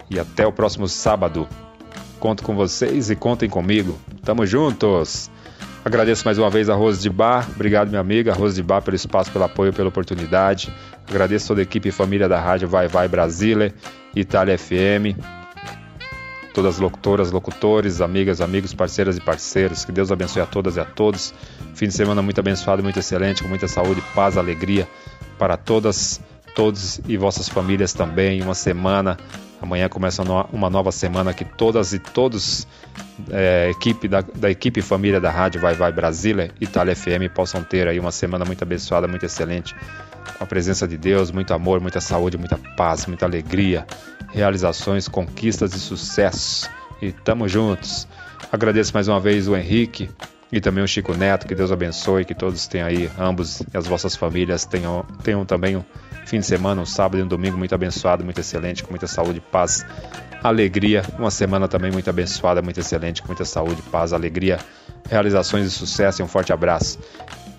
E 0.10 0.19
até 0.19 0.45
o 0.45 0.52
próximo 0.52 0.88
sábado. 0.90 1.48
Conto 2.19 2.44
com 2.44 2.53
vocês 2.53 3.10
e 3.10 3.15
contem 3.15 3.49
comigo. 3.49 3.98
Tamo 4.23 4.45
juntos! 4.45 5.31
Agradeço 5.84 6.26
mais 6.26 6.38
uma 6.38 6.49
vez 6.49 6.69
a 6.69 6.76
Rose 6.76 7.01
de 7.01 7.10
Bar. 7.10 7.47
Obrigado, 7.56 7.88
minha 7.88 8.01
amiga. 8.01 8.34
Rose 8.34 8.56
de 8.56 8.64
Bar, 8.64 8.81
pelo 8.81 8.95
espaço, 8.95 9.31
pelo 9.31 9.45
apoio, 9.45 9.72
pela 9.72 9.88
oportunidade. 9.88 10.73
Agradeço 11.10 11.47
toda 11.47 11.61
a 11.61 11.64
equipe 11.64 11.88
e 11.88 11.91
família 11.91 12.27
da 12.27 12.39
rádio 12.39 12.68
Vai 12.68 12.88
Vai 12.88 13.07
Brasília, 13.07 13.73
Itália 14.14 14.57
FM. 14.57 15.18
Todas 16.53 16.76
as 16.76 16.81
locutoras, 16.81 17.31
locutores, 17.31 18.01
amigas, 18.01 18.41
amigos, 18.41 18.73
parceiras 18.73 19.15
e 19.18 19.22
parceiros. 19.22 19.85
Que 19.85 19.91
Deus 19.91 20.11
abençoe 20.11 20.41
a 20.41 20.45
todas 20.45 20.76
e 20.76 20.81
a 20.81 20.85
todos. 20.85 21.34
Fim 21.73 21.88
de 21.88 21.93
semana 21.93 22.22
muito 22.22 22.39
abençoado, 22.39 22.84
muito 22.84 22.99
excelente, 22.99 23.41
com 23.41 23.47
muita 23.47 23.68
saúde, 23.68 24.01
paz, 24.14 24.38
alegria 24.38 24.88
para 25.38 25.56
todas, 25.56 26.19
todos 26.53 26.99
e 27.07 27.15
vossas 27.15 27.47
famílias 27.47 27.93
também. 27.93 28.41
Uma 28.41 28.53
semana 28.53 29.18
Amanhã 29.61 29.90
começa 29.90 30.23
uma 30.53 30.69
nova 30.69 30.91
semana 30.91 31.34
que 31.34 31.44
todas 31.44 31.94
e 31.94 31.99
todos 31.99 32.65
é, 33.30 33.69
equipe 33.69 34.07
da, 34.07 34.22
da, 34.22 34.49
equipe 34.49 34.81
família 34.81 35.19
da 35.19 35.30
rádio 35.30 35.60
Vai 35.60 35.73
Vai 35.73 35.91
Brasília, 35.91 36.52
Itália 36.61 36.95
FM 36.95 37.34
possam 37.34 37.61
ter 37.64 37.88
aí 37.88 37.99
uma 37.99 38.11
semana 38.11 38.45
muito 38.45 38.64
abençoada, 38.64 39.07
muito 39.07 39.26
excelente, 39.26 39.76
com 40.38 40.44
a 40.44 40.48
presença 40.48 40.88
de 40.88 40.98
Deus, 40.98 41.30
muito 41.31 41.53
amor, 41.53 41.81
muita 41.81 41.99
saúde, 41.99 42.38
muita 42.38 42.57
paz, 42.77 43.06
muita 43.06 43.26
alegria, 43.26 43.86
realizações, 44.30 45.07
conquistas 45.07 45.73
e 45.73 45.80
sucessos. 45.80 46.69
E 47.02 47.11
tamo 47.11 47.48
juntos. 47.48 48.07
Agradeço 48.52 48.94
mais 48.94 49.07
uma 49.07 49.19
vez 49.19 49.48
o 49.48 49.56
Henrique, 49.56 50.10
e 50.52 50.60
também 50.60 50.84
o 50.84 50.88
Chico 50.88 51.14
Neto, 51.14 51.48
que 51.48 51.53
Deus 51.53 51.72
abençoe, 51.72 52.26
que 52.26 52.34
todos 52.34 52.68
tenham 52.68 52.88
aí, 52.88 53.10
ambos 53.19 53.61
e 53.61 53.77
as 53.77 53.86
vossas 53.86 54.15
famílias 54.15 54.65
tenham, 54.65 55.06
tenham 55.23 55.45
também 55.45 55.76
um 55.76 55.84
fim 56.30 56.39
de 56.39 56.45
semana, 56.45 56.80
um 56.80 56.85
sábado 56.85 57.19
e 57.19 57.23
um 57.23 57.27
domingo 57.27 57.57
muito 57.57 57.73
abençoado, 57.73 58.23
muito 58.23 58.39
excelente, 58.39 58.84
com 58.84 58.91
muita 58.91 59.07
saúde, 59.07 59.41
paz, 59.41 59.84
alegria, 60.43 61.03
uma 61.18 61.31
semana 61.31 61.68
também 61.68 61.91
muito 61.91 62.07
abençoada, 62.07 62.61
muito 62.61 62.80
excelente, 62.80 63.23
com 63.23 63.30
muita 63.30 63.43
saúde, 63.43 63.81
paz, 63.91 64.14
alegria, 64.14 64.60
realizações 65.10 65.65
e 65.65 65.72
sucesso 65.72 66.22
e 66.22 66.23
um 66.23 66.27
forte 66.27 66.53
abraço. 66.53 66.99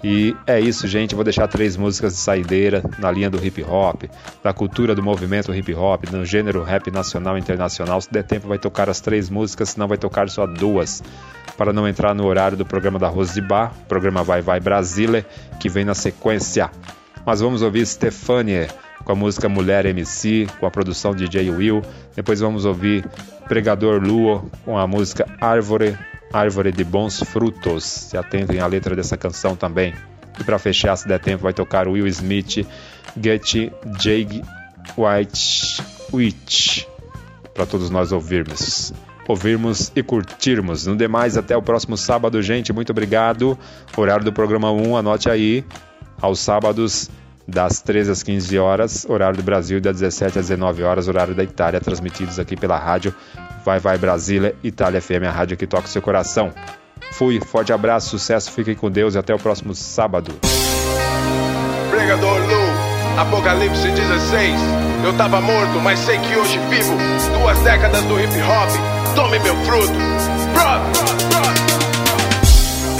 E 0.05 0.35
é 0.47 0.59
isso, 0.59 0.87
gente. 0.87 1.15
Vou 1.15 1.25
deixar 1.25 1.49
três 1.49 1.77
músicas 1.77 2.15
de 2.15 2.21
saideira 2.21 2.83
na 2.99 3.11
linha 3.11 3.29
do 3.29 3.45
hip 3.45 3.63
hop, 3.65 4.05
da 4.43 4.53
cultura 4.53 4.95
do 4.95 5.03
movimento 5.03 5.53
hip 5.53 5.75
hop, 5.75 6.05
no 6.11 6.25
gênero 6.25 6.63
rap 6.63 6.91
nacional 6.93 7.37
e 7.37 7.41
internacional. 7.41 8.01
Se 8.01 8.11
der 8.11 8.23
tempo, 8.23 8.49
vai 8.49 8.59
tocar 8.59 8.89
as 8.89 9.01
três 9.01 9.29
músicas, 9.29 9.71
senão 9.71 9.89
vai 9.89 9.99
tocar 9.99 10.31
só 10.31 10.47
duas. 10.47 11.03
Para 11.59 11.73
não 11.73 11.87
entrar 11.87 12.15
no 12.15 12.25
horário 12.25 12.57
do 12.57 12.65
programa 12.65 12.99
da 12.99 13.09
Rose 13.09 13.35
de 13.35 13.43
Bar, 13.43 13.75
programa 13.89 14.23
Vai 14.23 14.41
Vai 14.41 14.61
Brasília, 14.61 15.27
que 15.59 15.69
vem 15.69 15.85
na 15.85 15.95
sequência. 15.95 16.71
Mas 17.25 17.41
vamos 17.41 17.63
ouvir 17.63 17.87
Stefanie 17.87 18.69
com 19.05 19.13
a 19.13 19.15
música 19.15 19.49
Mulher 19.49 19.87
MC, 19.87 20.47
com 20.59 20.67
a 20.67 20.71
produção 20.71 21.15
de 21.15 21.29
DJ 21.29 21.51
Will. 21.51 21.83
Depois 22.15 22.41
vamos 22.41 22.65
ouvir 22.65 23.05
Pregador 23.49 24.03
Luo 24.03 24.51
com 24.65 24.79
a 24.79 24.87
música 24.87 25.27
Árvore 25.41 25.99
Árvore 26.33 26.71
de 26.71 26.85
Bons 26.85 27.21
Frutos. 27.25 27.85
Se 27.85 28.17
atentem 28.17 28.61
à 28.61 28.67
letra 28.67 28.95
dessa 28.95 29.17
canção 29.17 29.57
também. 29.57 29.95
E 30.39 30.45
para 30.45 30.59
fechar, 30.59 30.97
se 30.97 31.09
der 31.09 31.19
tempo, 31.19 31.43
vai 31.43 31.53
tocar 31.53 31.89
Will 31.89 32.07
Smith, 32.07 32.67
Get 33.21 33.73
Jake 33.99 34.43
White 34.97 35.83
Witch. 36.13 36.85
Para 37.53 37.67
todos 37.67 37.91
nós 37.91 38.13
ouvirmos. 38.13 38.93
Ouvirmos 39.27 39.93
e 39.95 40.03
curtirmos. 40.03 40.87
No 40.87 40.97
demais, 40.97 41.37
até 41.37 41.57
o 41.57 41.63
próximo 41.63 41.97
sábado, 41.97 42.41
gente. 42.41 42.73
Muito 42.73 42.91
obrigado. 42.91 43.59
Horário 43.97 44.25
do 44.25 44.33
programa 44.33 44.71
1, 44.71 44.97
anote 44.97 45.29
aí. 45.29 45.65
Aos 46.21 46.41
sábados, 46.41 47.11
das 47.47 47.81
13 47.81 48.11
às 48.11 48.23
15 48.23 48.59
horas, 48.59 49.07
horário 49.09 49.37
do 49.39 49.43
Brasil, 49.43 49.81
das 49.81 50.01
17 50.01 50.39
às 50.39 50.49
19 50.49 50.83
horas, 50.83 51.09
horário 51.09 51.35
da 51.35 51.43
Itália, 51.43 51.81
transmitidos 51.81 52.39
aqui 52.39 52.57
pela 52.57 52.79
rádio 52.79 53.15
Vai 53.65 53.79
Vai 53.79 53.99
Brasília, 53.99 54.55
Itália 54.63 55.01
FM, 55.01 55.27
a 55.27 55.31
rádio 55.31 55.57
que 55.57 55.67
toca 55.67 55.87
o 55.87 55.89
seu 55.89 56.01
coração. 56.01 56.53
Fui, 57.13 57.41
forte 57.41 57.73
abraço, 57.73 58.11
sucesso, 58.11 58.53
fiquem 58.53 58.75
com 58.75 58.91
Deus 58.91 59.15
e 59.15 59.19
até 59.19 59.35
o 59.35 59.39
próximo 59.39 59.75
sábado. 59.75 60.33
Pregador 61.91 62.39
Lu, 62.39 63.21
Apocalipse 63.21 63.91
16. 63.91 64.61
Eu 65.05 65.13
tava 65.17 65.41
morto, 65.41 65.81
mas 65.81 65.99
sei 65.99 66.19
que 66.19 66.37
hoje 66.37 66.59
vivo. 66.71 66.97
Duas 67.39 67.59
décadas 67.61 68.03
do 68.05 68.19
hip 68.21 68.33
hop, 68.43 69.15
tome 69.15 69.39
meu 69.41 69.57
fruto. 69.65 69.93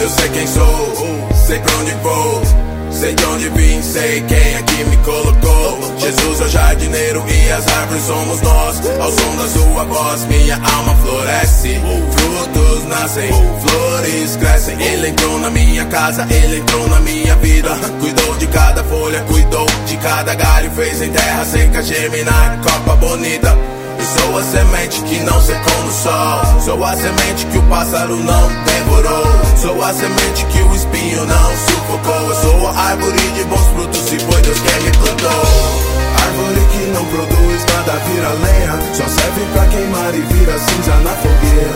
Eu 0.01 0.09
sei 0.09 0.29
quem 0.31 0.47
sou, 0.47 1.29
sei 1.35 1.59
pra 1.59 1.73
onde 1.77 1.93
vou. 2.03 2.80
Sei 2.91 3.15
de 3.15 3.25
onde 3.25 3.49
vim, 3.51 3.83
sei 3.83 4.21
quem 4.23 4.65
que 4.65 4.85
me 4.85 4.97
colocou. 4.99 5.79
Jesus 5.99 6.41
é 6.41 6.45
o 6.45 6.49
jardineiro 6.49 7.25
e 7.29 7.53
as 7.53 7.67
árvores 7.69 8.03
somos 8.05 8.41
nós. 8.43 8.81
Ao 9.01 9.11
som 9.11 9.37
da 9.37 9.49
sua 9.49 9.85
voz, 9.85 10.25
minha 10.27 10.57
alma 10.57 10.95
floresce. 10.97 11.81
Frutos 12.13 12.85
nascem, 12.89 13.31
flores 13.61 14.37
crescem. 14.37 14.83
Ele 14.83 15.09
entrou 15.09 15.39
na 15.39 15.51
minha 15.51 15.85
casa, 15.87 16.27
ele 16.31 16.59
entrou 16.59 16.89
na 16.89 17.01
minha 17.01 17.37
vida. 17.37 17.71
Cuidou 18.01 18.37
de 18.37 18.47
cada 18.49 18.85
folha, 18.85 19.21
cuidou 19.23 19.67
de 19.87 19.97
cada 19.99 20.35
galho. 20.35 20.71
Fez 20.73 21.01
em 21.03 21.11
terra 21.11 21.45
seca 21.45 21.83
germinar, 21.83 22.61
copa 22.63 22.97
bonita. 22.97 23.80
Sou 24.03 24.39
a 24.39 24.43
semente 24.43 25.03
que 25.03 25.21
não 25.21 25.41
secou 25.41 25.85
no 25.85 25.93
sol. 25.93 26.61
Sou 26.61 26.85
a 26.85 26.97
semente 26.97 27.47
que 27.47 27.59
o 27.59 27.63
pássaro 27.65 28.17
não 28.17 28.49
devorou. 28.65 29.25
Sou 29.57 29.83
a 29.83 29.93
semente 29.93 30.45
que 30.47 30.63
o 30.63 30.75
espinho 30.75 31.25
não 31.27 31.51
sufocou. 31.57 32.29
Eu 32.29 32.35
sou 32.35 32.69
a 32.69 32.79
árvore 32.79 33.19
de 33.35 33.45
bons 33.45 33.67
frutos, 33.75 34.01
se 34.01 34.19
foi 34.19 34.43
Deus 34.43 34.59
quem 34.61 34.83
me 34.83 34.91
plantou. 34.93 35.91
Árvore 36.23 36.67
que 36.73 36.87
não 36.93 37.05
produz 37.07 37.65
nada 37.73 37.99
vira 38.07 38.29
lenha 38.29 38.79
Só 38.95 39.05
serve 39.09 39.45
pra 39.53 39.67
queimar 39.67 40.15
e 40.15 40.21
vira 40.21 40.59
cinza 40.59 40.95
na 40.97 41.11
fogueira 41.11 41.71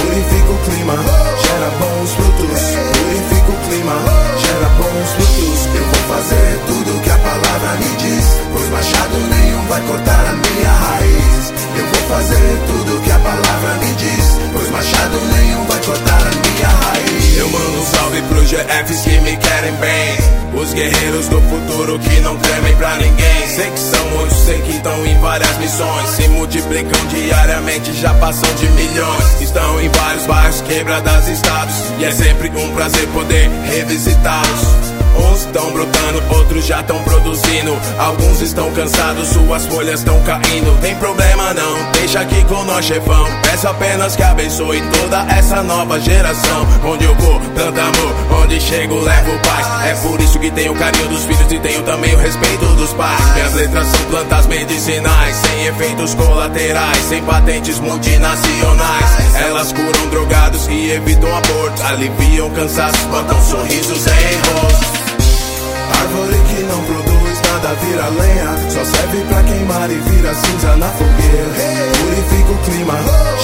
Purifica 0.00 0.52
o 0.52 0.58
clima, 0.64 0.94
gera 1.42 1.70
bons 1.80 2.10
frutos 2.14 2.35
guerreiros 20.76 21.28
do 21.28 21.40
futuro 21.40 21.98
que 21.98 22.20
não 22.20 22.36
tremem 22.36 22.76
pra 22.76 22.96
ninguém. 22.96 23.46
Sei 23.48 23.70
que 23.70 23.78
são 23.78 24.10
muitos, 24.10 24.36
sei 24.36 24.60
que 24.60 24.70
estão 24.72 25.06
em 25.06 25.18
várias 25.18 25.56
missões. 25.56 26.08
Se 26.10 26.28
multiplicam 26.28 27.06
diariamente, 27.08 27.94
já 27.94 28.12
passam 28.14 28.54
de 28.56 28.68
milhões. 28.68 29.40
Estão 29.40 29.80
em 29.80 29.88
vários 29.88 30.26
bairros, 30.26 30.60
quebradas 30.60 31.28
estados. 31.28 31.74
E 31.98 32.04
é 32.04 32.12
sempre 32.12 32.50
um 32.50 32.74
prazer 32.74 33.08
poder 33.08 33.48
revisitá-los. 33.64 34.86
Uns 35.16 35.40
estão 35.46 35.72
outros 36.30 36.66
já 36.66 36.80
estão 36.80 37.02
produzindo. 37.02 37.76
Alguns 37.98 38.40
estão 38.40 38.70
cansados, 38.72 39.28
suas 39.28 39.66
folhas 39.66 40.00
estão 40.00 40.20
caindo. 40.22 40.78
Tem 40.80 40.94
problema 40.96 41.54
não, 41.54 41.92
deixa 41.92 42.20
aqui 42.20 42.44
com 42.44 42.62
nós, 42.64 42.84
chefão. 42.84 43.26
Peço 43.42 43.68
apenas 43.68 44.16
que 44.16 44.22
abençoe 44.22 44.80
toda 44.92 45.26
essa 45.34 45.62
nova 45.62 45.98
geração. 46.00 46.66
Onde 46.84 47.04
eu 47.04 47.14
vou, 47.16 47.40
tanto 47.54 47.80
amor, 47.80 48.42
onde 48.42 48.60
chego, 48.60 49.00
levo 49.00 49.38
paz. 49.40 49.66
É 49.86 49.94
por 50.06 50.20
isso 50.20 50.38
que 50.38 50.50
tenho 50.50 50.72
o 50.72 50.76
carinho 50.76 51.08
dos 51.08 51.24
filhos 51.24 51.50
e 51.50 51.58
tenho 51.58 51.82
também 51.82 52.14
o 52.14 52.18
respeito 52.18 52.64
dos 52.74 52.92
pais. 52.92 53.34
Minhas 53.34 53.54
letras 53.54 53.86
são 53.88 54.04
plantas 54.10 54.46
medicinais, 54.46 55.36
sem 55.36 55.66
efeitos 55.66 56.14
colaterais, 56.14 57.04
sem 57.08 57.22
patentes 57.22 57.78
multinacionais. 57.80 59.34
Elas 59.36 59.72
curam 59.72 60.08
drogados 60.10 60.66
e 60.68 60.90
evitam 60.90 61.34
abortos, 61.36 61.82
aliviam 61.82 62.50
cansaços, 62.50 63.04
botam 63.04 63.40
sorrisos 63.42 64.06
em 64.06 64.62
rosto. 64.62 64.95
Árvore 66.16 66.38
que 66.48 66.62
não 66.62 66.82
produz 66.84 67.40
nada 67.42 67.74
vira 67.74 68.08
lenha. 68.08 68.70
Só 68.70 68.84
serve 68.84 69.20
pra 69.28 69.42
queimar 69.42 69.90
e 69.90 69.94
vira 69.94 70.34
cinza 70.34 70.76
na 70.76 70.88
fogueira. 70.88 71.50
Purifica 72.00 72.52
o 72.52 72.58
clima, 72.64 72.94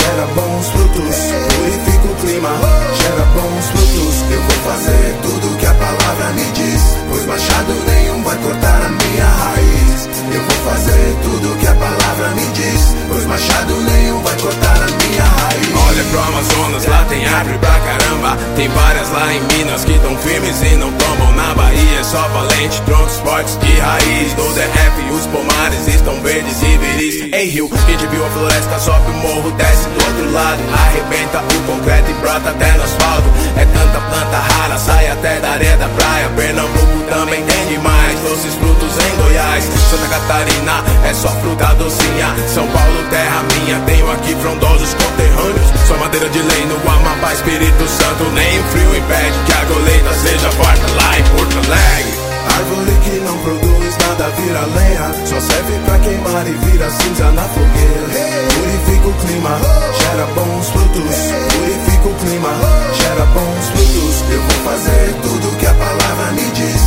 gera 0.01 0.27
bons 0.35 0.69
frutos. 0.71 1.17
Purifica 1.55 2.09
o 2.09 2.15
clima, 2.17 2.49
gera 2.95 3.25
bons 3.35 3.67
frutos. 3.67 4.15
Eu 4.31 4.41
vou 4.41 4.73
fazer 4.73 5.17
tudo 5.23 5.57
que 5.59 5.67
a 5.67 5.75
palavra 5.75 6.33
me 6.33 6.45
diz 6.53 6.83
Pois 7.11 7.27
machado 7.27 7.75
nenhum 7.87 8.23
vai 8.23 8.37
cortar 8.39 8.83
a 8.83 8.89
minha 8.89 9.27
raiz 9.27 9.82
Eu 10.31 10.41
vou 10.43 10.73
fazer 10.73 11.17
tudo 11.23 11.59
que 11.59 11.67
a 11.67 11.75
palavra 11.75 12.29
me 12.35 12.47
diz 12.53 12.93
Pois 13.13 13.27
machado 13.27 13.75
nenhum 13.77 14.23
vai 14.23 14.35
cortar 14.41 14.77
a 14.77 14.87
minha 14.87 15.23
raiz. 15.23 15.69
Olha 15.89 16.05
pro 16.05 16.21
Amazonas, 16.21 16.87
lá 16.87 17.05
tem 17.09 17.27
árvore 17.27 17.59
pra 17.59 17.79
caramba. 17.81 18.39
Tem 18.57 18.69
várias 18.69 19.11
lá 19.11 19.35
em 19.35 19.41
Minas 19.53 19.85
que 19.85 19.99
tão 19.99 20.17
firmes 20.17 20.63
e 20.63 20.77
não 20.77 20.91
tombam. 20.93 21.33
Na 21.33 21.55
Bahia 21.55 22.01
é 22.01 22.03
só 22.03 22.27
valente, 22.29 22.81
troncos 22.83 23.19
fortes 23.19 23.59
de 23.59 23.73
raiz. 23.79 24.35
No 24.35 24.49
DF 24.55 25.11
os 25.13 25.27
pomares 25.27 25.89
estão 25.89 26.23
verdes 26.23 26.63
e 26.63 26.79
viris. 26.79 27.35
Em 27.35 27.49
Rio, 27.49 27.69
quem 27.85 27.97
te 27.99 28.07
viu 28.07 28.25
a 28.25 28.31
floresta 28.31 28.79
sobe 28.79 29.11
o 29.11 29.15
morro, 29.15 29.51
desce 29.53 29.89
do 29.89 30.05
outro 30.07 30.33
lado. 30.33 30.63
Arrebenta 30.73 31.39
o 31.39 31.63
concreto 31.67 32.11
e 32.11 32.15
brota 32.15 32.49
até 32.49 32.73
no 32.73 32.83
asfalto. 32.83 33.29
É 33.57 33.65
tanta 33.67 34.01
planta 34.01 34.39
rara, 34.39 34.79
sai 34.79 35.09
até 35.09 35.39
da 35.39 35.51
areia 35.51 35.77
da 35.77 35.89
praia. 35.89 36.31
Pernambuco 36.31 37.03
também 37.11 37.45
tem 37.45 37.67
demais, 37.67 38.19
doces 38.21 38.55
frutos 38.55 38.93
em 39.05 39.17
Goiás. 39.23 39.65
Santa 39.91 40.09
Catarina 40.13 40.85
é 41.09 41.15
só 41.15 41.29
fruta 41.41 41.73
docinha. 41.77 42.37
São 42.47 42.69
Paulo, 42.69 43.03
terra 43.09 43.43
minha, 43.49 43.81
tenho 43.87 44.11
aqui 44.13 44.35
frondosos 44.37 44.93
conterrâneos. 44.93 45.73
Só 45.89 45.97
madeira 45.97 46.29
de 46.29 46.39
lei 46.39 46.67
no 46.67 46.77
Amapá, 46.77 47.33
Espírito 47.33 47.89
Santo 47.89 48.25
Nem 48.35 48.61
o 48.61 48.65
frio 48.65 48.95
impede 48.95 49.39
que 49.47 49.53
a 49.53 49.65
colheita 49.65 50.13
seja 50.13 50.51
farta 50.53 50.87
lá 51.01 51.19
em 51.19 51.23
Porto 51.33 51.57
Alegre. 51.57 52.13
Árvore 52.45 52.93
que 53.05 53.21
não 53.25 53.39
produz 53.39 53.97
nada 54.05 54.29
vira 54.37 54.67
lenha. 54.77 55.15
Só 55.25 55.41
serve 55.41 55.79
pra 55.87 55.99
queimar 56.01 56.47
e 56.47 56.53
vira 56.67 56.91
cinza 56.91 57.31
na 57.31 57.45
fogueira. 57.49 58.53
Purifica 58.53 59.09
o 59.09 59.15
clima, 59.15 59.59
gera 59.97 60.27
bons 60.35 60.69
frutos. 60.69 61.17
Purifica 61.57 62.09
o 62.09 62.15
clima, 62.21 62.53
gera 63.01 63.25
bons 63.33 63.65
frutos. 63.73 64.25
Eu 64.31 64.43
vou 64.43 64.73
fazer 64.73 65.15
tudo 65.23 65.57
que 65.57 65.67
a 65.67 65.73
palavra 65.73 66.33
me 66.33 66.51
diz 66.51 66.82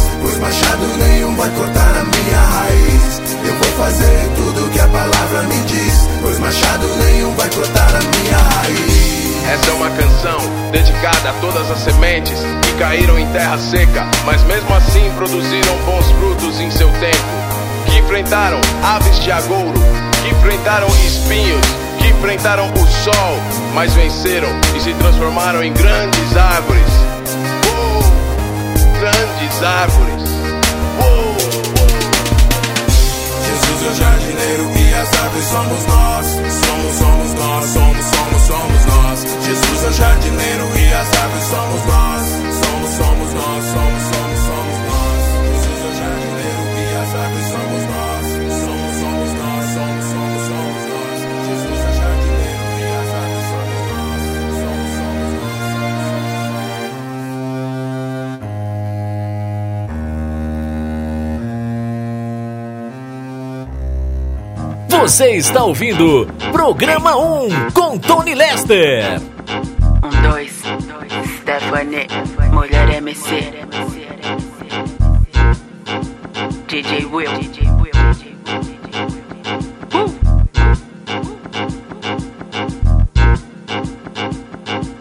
machado 0.45 0.85
nenhum 0.97 1.35
vai 1.35 1.49
cortar 1.49 1.97
a 1.97 2.03
minha 2.03 2.39
raiz 2.39 3.21
Eu 3.43 3.53
vou 3.55 3.85
fazer 3.85 4.29
tudo 4.35 4.69
que 4.69 4.79
a 4.79 4.87
palavra 4.87 5.43
me 5.43 5.59
diz 5.65 6.07
Pois 6.21 6.37
machado 6.37 6.87
nenhum 7.03 7.33
vai 7.33 7.49
cortar 7.49 7.89
a 7.95 7.99
minha 7.99 8.37
raiz 8.37 9.49
Essa 9.51 9.71
é 9.71 9.73
uma 9.73 9.89
canção 9.89 10.37
dedicada 10.71 11.31
a 11.31 11.33
todas 11.41 11.71
as 11.71 11.79
sementes 11.79 12.39
que 12.61 12.73
caíram 12.77 13.17
em 13.17 13.25
terra 13.31 13.57
seca, 13.57 14.05
mas 14.25 14.43
mesmo 14.43 14.73
assim 14.75 15.11
produziram 15.15 15.77
bons 15.85 16.11
frutos 16.11 16.59
em 16.59 16.69
seu 16.71 16.89
tempo. 16.93 17.85
Que 17.85 17.99
enfrentaram 17.99 18.59
aves 18.83 19.19
de 19.19 19.31
agouro, 19.31 19.79
que 20.21 20.29
enfrentaram 20.29 20.87
espinhos, 21.05 21.65
que 21.99 22.07
enfrentaram 22.07 22.73
o 22.73 22.87
sol, 22.87 23.39
mas 23.73 23.93
venceram 23.93 24.49
e 24.75 24.81
se 24.81 24.93
transformaram 24.95 25.63
em 25.63 25.71
grandes 25.71 26.35
árvores. 26.35 26.85
árvores. 29.65 30.34
O 34.45 34.47
jardineiro 34.47 34.71
e 34.77 34.93
as 34.93 35.13
árvores 35.19 35.45
somos 35.45 35.85
nós. 35.85 36.25
Somos, 36.27 36.95
somos 36.95 37.33
nós, 37.33 37.65
somos, 37.65 38.05
somos, 38.05 38.41
somos 38.41 38.85
nós. 38.85 39.25
Jesus 39.43 39.83
é 39.83 39.87
o 39.87 39.93
jardineiro 39.93 40.77
e 40.77 40.93
as 40.93 41.13
árvores 41.19 41.43
somos 41.45 41.85
nós. 41.85 42.44
Você 64.99 65.31
está 65.31 65.63
ouvindo 65.63 66.25
Programa 66.53 67.17
1 67.17 67.71
com 67.71 67.99
Tony 67.99 68.33
Lester. 68.33 69.21
Um, 70.01 70.29
dois, 70.31 70.63
Stephanie, 71.41 72.07
mulher 72.51 72.89
MC. 72.95 73.53
DJ 76.67 77.05
Will. 77.05 77.74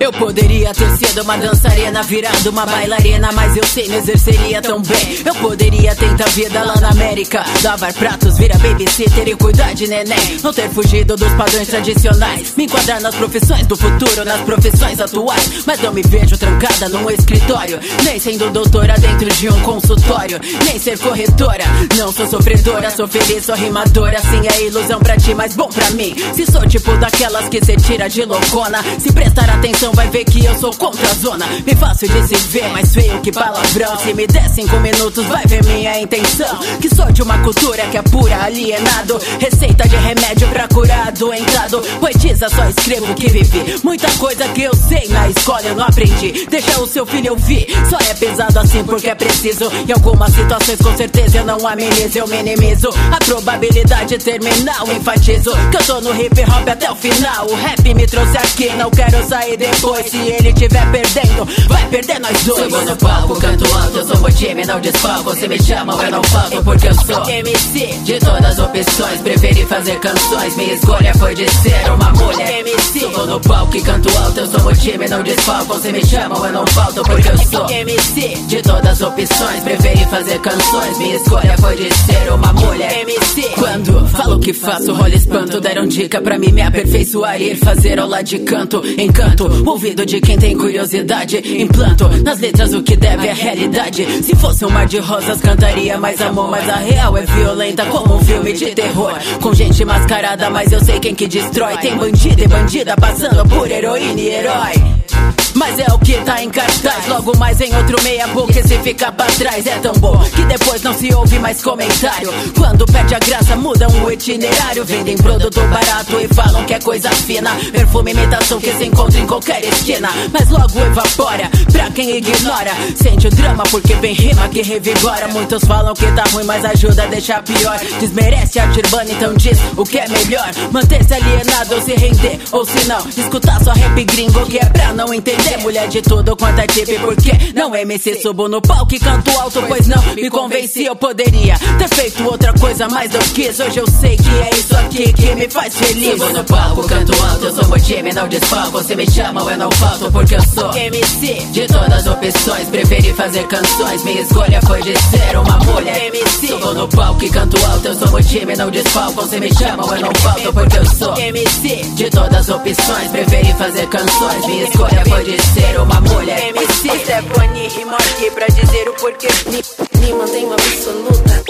Eu 0.04 0.12
poderia 0.12 0.70
ter 0.74 0.98
sido 0.98 1.22
uma 1.22 1.38
dançarina, 1.38 2.02
virado 2.02 2.50
uma 2.50 2.66
bailarina, 2.66 3.32
mas 3.32 3.56
eu 3.56 3.64
sei, 3.64 3.88
me 3.88 3.96
exerceria 3.96 4.60
tão 4.60 4.82
bem. 4.82 5.22
Eu 5.24 5.34
poderia 5.36 5.96
tentar 5.96 6.28
vida 6.28 6.62
lá 6.62 6.78
na 6.78 6.90
América, 6.90 7.42
lavar 7.62 7.90
pratos, 7.94 8.36
virar 8.36 8.58
babysitter 8.58 9.26
e 9.26 9.34
cuidar 9.34 9.72
de 9.72 9.86
neném. 9.86 10.38
Não 10.42 10.52
ter 10.52 10.68
fugido 10.68 11.16
dos 11.16 11.32
padrões 11.32 11.68
tradicionais, 11.68 12.52
me 12.54 12.64
enquadrar 12.64 13.00
nas 13.00 13.14
profissões 13.14 13.66
do 13.66 13.78
futuro, 13.78 14.26
nas 14.26 14.42
profissões 14.42 15.00
atuais. 15.00 15.64
Mas 15.64 15.80
não 15.80 15.90
me 15.90 16.02
vejo 16.02 16.36
trancada 16.36 16.90
num 16.90 17.08
escritório, 17.08 17.80
nem 18.04 18.20
sendo 18.20 18.50
doutora 18.50 18.98
dentro 18.98 19.30
de 19.30 19.48
um 19.48 19.58
consultório, 19.62 20.38
nem 20.66 20.78
ser 20.78 20.98
corretora. 20.98 21.64
Não 21.96 22.12
sou 22.12 22.26
sofredora, 22.26 22.90
sou 22.90 23.08
feliz, 23.08 23.46
sou 23.46 23.54
rimadora. 23.54 24.20
Sim, 24.20 24.42
é 24.52 24.66
ilusão 24.66 25.00
pra 25.00 25.16
ti, 25.16 25.34
mas 25.34 25.56
bom 25.56 25.68
pra 25.68 25.90
mim. 25.92 26.14
Se 26.34 26.44
sou 26.44 26.68
tipo 26.68 26.94
daquelas 26.98 27.48
que 27.48 27.64
cê 27.64 27.74
tira 27.76 28.06
de 28.06 28.22
loucona, 28.26 28.84
se 28.98 29.10
prestar 29.10 29.48
atenção 29.48 29.93
vai 29.94 30.08
ver 30.10 30.24
que 30.24 30.44
eu 30.44 30.54
sou 30.58 30.72
contra 30.74 31.06
a 31.06 31.14
zona. 31.14 31.46
Me 31.66 31.74
fácil 31.74 32.08
de 32.08 32.28
se 32.28 32.34
ver, 32.48 32.68
mais 32.70 32.92
feio 32.92 33.20
que 33.20 33.32
palavrão. 33.32 33.98
Se 33.98 34.12
me 34.14 34.26
der 34.26 34.48
cinco 34.50 34.76
minutos, 34.80 35.24
vai 35.26 35.44
ver 35.46 35.64
minha 35.64 36.00
intenção. 36.00 36.58
Que 36.80 36.94
sou 36.94 37.10
de 37.12 37.22
uma 37.22 37.38
cultura 37.38 37.82
que 37.86 37.96
é 37.96 38.02
pura, 38.02 38.44
alienado. 38.44 39.20
Receita 39.38 39.88
de 39.88 39.96
remédio 39.96 40.48
pra 40.48 40.68
curar 40.68 41.12
doentado. 41.12 41.80
Poetisa, 42.00 42.48
só 42.48 42.64
escrevo 42.68 43.14
que 43.14 43.28
vivi. 43.28 43.76
Muita 43.82 44.10
coisa 44.18 44.46
que 44.48 44.62
eu 44.62 44.74
sei 44.74 45.08
na 45.08 45.28
escola 45.28 45.62
eu 45.62 45.74
não 45.74 45.84
aprendi. 45.84 46.46
Deixa 46.48 46.80
o 46.80 46.86
seu 46.86 47.06
filho 47.06 47.32
ouvir, 47.32 47.66
só 47.88 47.98
é 48.10 48.14
pesado 48.14 48.58
assim 48.58 48.84
porque 48.84 49.08
é 49.08 49.14
preciso. 49.14 49.70
Em 49.88 49.92
algumas 49.92 50.32
situações, 50.32 50.78
com 50.80 50.96
certeza 50.96 51.38
eu 51.38 51.44
não 51.44 51.66
amenizo, 51.66 52.18
eu 52.18 52.26
minimizo. 52.26 52.88
A 53.12 53.24
probabilidade 53.24 54.18
terminal, 54.18 54.86
enfatizo. 54.92 55.50
Que 55.70 55.76
eu 55.76 55.84
tô 55.86 56.00
no 56.00 56.14
hip 56.14 56.40
hop 56.42 56.68
até 56.68 56.90
o 56.90 56.96
final. 56.96 57.46
O 57.46 57.54
rap 57.54 57.94
me 57.94 58.06
trouxe 58.06 58.36
aqui, 58.36 58.70
não 58.76 58.90
quero 58.90 59.26
sair 59.26 59.56
depois. 59.56 59.83
Se 59.84 60.16
ele 60.16 60.52
tiver 60.54 60.90
perdendo, 60.90 61.46
vai 61.68 61.86
perder 61.88 62.18
nós 62.18 62.42
dois. 62.44 62.72
Subo 62.72 62.84
no 62.86 62.96
palco, 62.96 63.38
canto 63.38 63.64
alto, 63.76 63.98
eu 63.98 64.06
sou 64.06 64.26
o 64.26 64.32
time, 64.32 64.64
não 64.64 64.80
desfalco. 64.80 65.36
Se 65.36 65.46
me 65.46 65.62
chamam, 65.62 66.02
eu 66.02 66.10
não 66.10 66.22
falto 66.24 66.64
porque 66.64 66.88
eu 66.88 66.94
sou 66.94 67.28
MC 67.28 67.86
de 68.02 68.18
todas 68.18 68.44
as 68.46 68.58
opções. 68.58 69.20
Preferi 69.20 69.66
fazer 69.66 69.98
canções, 70.00 70.56
minha 70.56 70.74
escolha 70.74 71.14
foi 71.14 71.34
de 71.34 71.50
ser 71.50 71.92
uma 71.92 72.10
mulher. 72.12 72.60
MC, 72.60 73.00
subo 73.00 73.26
no 73.26 73.40
palco 73.40 73.76
e 73.76 73.82
canto 73.82 74.08
alto, 74.18 74.40
eu 74.40 74.46
sou 74.46 74.66
o 74.66 74.74
time, 74.74 75.06
não 75.06 75.22
desfalco. 75.22 75.78
Se 75.78 75.92
me 75.92 76.06
chamam, 76.06 76.46
eu 76.46 76.52
não 76.52 76.66
falto 76.68 77.02
porque 77.02 77.28
eu 77.28 77.38
sou 77.38 77.70
MC 77.70 78.36
de 78.48 78.62
todas 78.62 78.86
as 78.86 79.00
opções. 79.02 79.62
Preferi 79.64 80.04
fazer 80.06 80.38
canções, 80.40 80.98
minha 80.98 81.16
escolha 81.16 81.56
foi 81.58 81.76
de 81.76 81.94
ser 81.94 82.32
uma 82.32 82.52
mulher. 82.54 83.00
MC, 83.02 83.42
quando 83.58 84.08
falo 84.08 84.38
que 84.38 84.54
faço, 84.54 84.94
rola 84.94 85.14
espanto. 85.14 85.60
Deram 85.60 85.86
dica 85.86 86.22
pra 86.22 86.38
mim 86.38 86.52
me 86.52 86.62
aperfeiçoar 86.62 87.40
e 87.40 87.52
ir 87.52 87.56
fazer 87.56 88.00
aula 88.00 88.22
de 88.22 88.38
canto. 88.38 88.82
Encanto, 88.98 89.48
ouvido 89.70 90.04
de 90.04 90.20
quem 90.20 90.38
tem 90.38 90.56
curiosidade. 90.56 91.36
Implanto 91.60 92.08
nas 92.22 92.38
letras 92.38 92.72
o 92.72 92.82
que 92.82 92.96
deve 92.96 93.26
é 93.26 93.32
realidade. 93.32 94.06
Se 94.22 94.34
fosse 94.36 94.64
um 94.64 94.70
mar 94.70 94.86
de 94.86 94.98
rosas, 94.98 95.40
cantaria 95.40 95.98
mais 95.98 96.20
amor. 96.20 96.50
Mas 96.50 96.68
a 96.68 96.76
real 96.76 97.16
é 97.16 97.22
violenta 97.22 97.84
como 97.86 98.16
um 98.16 98.24
filme 98.24 98.52
de 98.52 98.74
terror. 98.74 99.14
Com 99.40 99.54
gente 99.54 99.84
mascarada, 99.84 100.50
mas 100.50 100.72
eu 100.72 100.82
sei 100.84 100.98
quem 101.00 101.14
que 101.14 101.26
destrói. 101.26 101.76
Tem 101.78 101.96
bandido 101.96 102.42
e 102.42 102.48
bandida 102.48 102.96
passando 102.96 103.48
por 103.48 103.70
heroína 103.70 104.20
e 104.20 104.28
herói. 104.28 105.43
Mas 105.54 105.78
é 105.78 105.86
o 105.92 105.98
que 105.98 106.14
tá 106.24 106.42
em 106.42 106.50
cartaz. 106.50 107.06
Logo 107.06 107.36
mais 107.38 107.60
em 107.60 107.74
outro 107.76 108.02
meia 108.02 108.26
boca. 108.28 108.54
Se 108.66 108.78
ficar 108.78 109.12
pra 109.12 109.26
trás 109.26 109.66
é 109.66 109.78
tão 109.78 109.92
bom 109.94 110.18
que 110.34 110.42
depois 110.44 110.82
não 110.82 110.92
se 110.92 111.12
ouve 111.14 111.38
mais 111.38 111.62
comentário. 111.62 112.32
Quando 112.56 112.84
perde 112.86 113.14
a 113.14 113.18
graça, 113.18 113.56
mudam 113.56 113.88
o 114.02 114.10
itinerário. 114.10 114.84
Vendem 114.84 115.16
produto 115.16 115.60
barato 115.68 116.20
e 116.20 116.28
falam 116.34 116.64
que 116.64 116.74
é 116.74 116.80
coisa 116.80 117.10
fina. 117.10 117.50
Perfume 117.72 118.12
imitação 118.12 118.60
que 118.60 118.72
se 118.72 118.84
encontra 118.84 119.20
em 119.20 119.26
qualquer 119.26 119.64
esquina. 119.64 120.08
Mas 120.32 120.48
logo 120.50 120.78
evapora 120.80 121.50
pra 121.70 121.90
quem 121.90 122.16
ignora. 122.16 122.72
Sente 122.96 123.28
o 123.28 123.30
drama 123.30 123.62
porque 123.70 123.94
vem 123.94 124.14
rima 124.14 124.48
que 124.48 124.62
revigora. 124.62 125.28
Muitos 125.28 125.64
falam 125.64 125.94
que 125.94 126.10
tá 126.12 126.24
ruim, 126.32 126.44
mas 126.44 126.64
ajuda 126.64 127.04
a 127.04 127.06
deixar 127.06 127.42
pior. 127.42 127.78
Desmerece 128.00 128.58
a 128.58 128.64
urbana, 128.64 129.12
então 129.12 129.34
diz 129.34 129.58
o 129.76 129.84
que 129.84 129.98
é 129.98 130.08
melhor. 130.08 130.50
Manter-se 130.72 131.14
alienado 131.14 131.74
ou 131.74 131.80
se 131.80 131.94
render. 131.94 132.40
Ou 132.50 132.64
se 132.64 132.86
não, 132.86 133.06
escutar 133.08 133.62
só 133.62 133.72
rap 133.72 134.04
gringo 134.04 134.46
que 134.46 134.58
é 134.58 134.64
pra 134.64 134.92
não 134.92 135.12
entender. 135.12 135.43
Mulher 135.64 135.88
de 135.88 136.02
tudo 136.02 136.36
quanto 136.36 136.58
é 136.58 136.66
tipo, 136.66 137.00
porque 137.00 137.52
não 137.54 137.74
MC. 137.74 138.20
Subo 138.20 138.48
no 138.48 138.60
palco 138.60 138.94
e 138.94 138.98
canto 138.98 139.30
alto, 139.38 139.62
pois 139.66 139.86
não 139.86 140.02
me 140.14 140.28
convenci. 140.28 140.84
Eu 140.84 140.94
poderia 140.94 141.58
ter 141.78 141.88
feito 141.88 142.22
outra 142.24 142.52
coisa, 142.52 142.86
mas 142.88 143.14
eu 143.14 143.20
quis. 143.34 143.58
Hoje 143.60 143.78
eu 143.78 143.86
sei 143.88 144.16
que 144.16 144.28
é 144.28 144.50
isso 144.52 144.76
aqui 144.76 145.12
que 145.12 145.34
me 145.34 145.48
faz 145.48 145.74
feliz. 145.74 146.18
Subo 146.18 146.32
no 146.34 146.44
palco, 146.44 146.86
canto 146.86 147.12
alto, 147.22 147.44
eu 147.46 147.54
sou 147.54 147.74
o 147.74 147.80
time, 147.80 148.12
não 148.12 148.28
desfalco. 148.28 148.82
Se 148.82 148.94
me 148.94 149.10
chamam, 149.10 149.50
eu 149.50 149.56
não 149.56 149.70
falto, 149.72 150.12
porque 150.12 150.34
eu 150.34 150.42
sou 150.42 150.74
MC 150.76 151.46
de 151.52 151.66
todas 151.66 151.92
as 151.92 152.06
opções. 152.06 152.68
Preferi 152.68 153.12
fazer 153.14 153.46
canções, 153.46 154.04
minha 154.04 154.20
escolha 154.20 154.60
foi 154.62 154.82
de 154.82 154.98
ser 154.98 155.38
uma 155.38 155.58
mulher. 155.60 156.06
MC, 156.06 156.46
subo 156.48 156.74
no 156.74 156.88
palco 156.88 157.24
e 157.24 157.30
canto 157.30 157.56
alto, 157.66 157.88
eu 157.88 157.94
sou 157.94 158.18
o 158.18 158.22
time, 158.22 158.54
não 158.56 158.70
desfalco. 158.70 159.26
Se 159.28 159.40
me 159.40 159.54
chamam, 159.54 159.94
eu 159.94 160.02
não 160.02 160.14
falto, 160.16 160.52
porque 160.52 160.76
eu 160.76 160.86
sou 160.86 161.16
MC 161.16 161.84
de 161.94 162.10
todas 162.10 162.34
as 162.34 162.48
opções. 162.50 163.10
Preferi 163.10 163.52
fazer 163.54 163.86
canções, 163.86 164.46
minha 164.46 164.64
escolha 164.64 165.02
foi 165.06 165.24
de 165.24 165.33
ser 165.38 165.80
uma 165.80 166.00
mulher. 166.00 166.48
MC, 166.48 166.88
Stephanie 167.00 167.68
rima 167.68 167.96
aqui 167.96 168.30
pra 168.30 168.46
dizer 168.46 168.88
o 168.88 168.94
porquê. 168.94 169.28
Me, 169.46 169.62
me 170.00 170.12
mantém 170.14 170.44
uma 170.44 170.54
absoluta. 170.54 171.44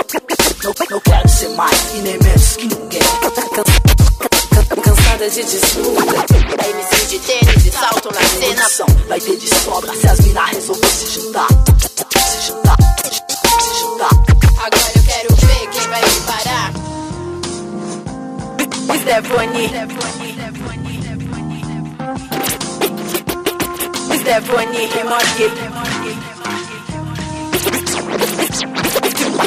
Não, 0.63 0.75
não 0.91 1.01
quero 1.01 1.29
ser 1.29 1.49
mais 1.51 1.95
e 1.95 1.99
nem 1.99 2.19
menos 2.19 2.57
que 2.57 2.67
ninguém. 2.67 3.01
Cansada 4.83 5.31
de 5.31 5.45
disputa. 5.45 6.03
MC 6.65 7.07
de 7.07 7.19
tênis 7.19 7.67
e 7.67 7.71
salto 7.71 8.11
na 8.13 8.21
cena. 8.23 8.69
Vai 9.09 9.21
ter 9.21 9.37
de 9.37 9.49
sobra 9.49 9.95
se 9.95 10.07
as 10.07 10.21
minas 10.21 10.51
resolver 10.51 10.87
se 10.87 11.21
juntar. 11.21 11.49
Se 11.49 12.47
juntar, 12.47 12.77
se 13.61 13.81
juntar. 13.81 14.11
Agora 14.59 14.93
eu 14.95 15.03
quero 15.03 15.35
ver 15.37 15.69
quem 15.71 15.89
vai 15.89 16.01
me 16.01 16.21
parar. 16.21 16.73
Stephanie. 19.01 19.69
Stephanie 19.69 20.93
rima 20.93 22.54
aqui. 25.17 25.51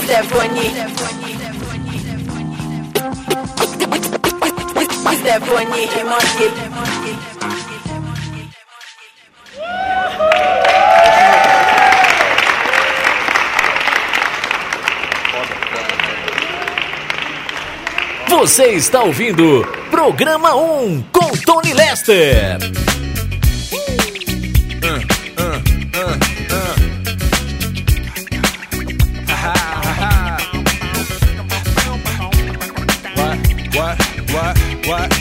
Stephanie. 0.03 0.71
Stephanie 5.17 5.85
rima 5.87 6.17
aqui. 6.17 6.51
Você 18.29 18.65
está 18.73 19.01
ouvindo 19.01 19.65
Programa 19.89 20.55
1 20.55 21.01
com 21.11 21.31
Tony 21.43 21.73
Lester. 21.73 22.96
What? 34.87 35.11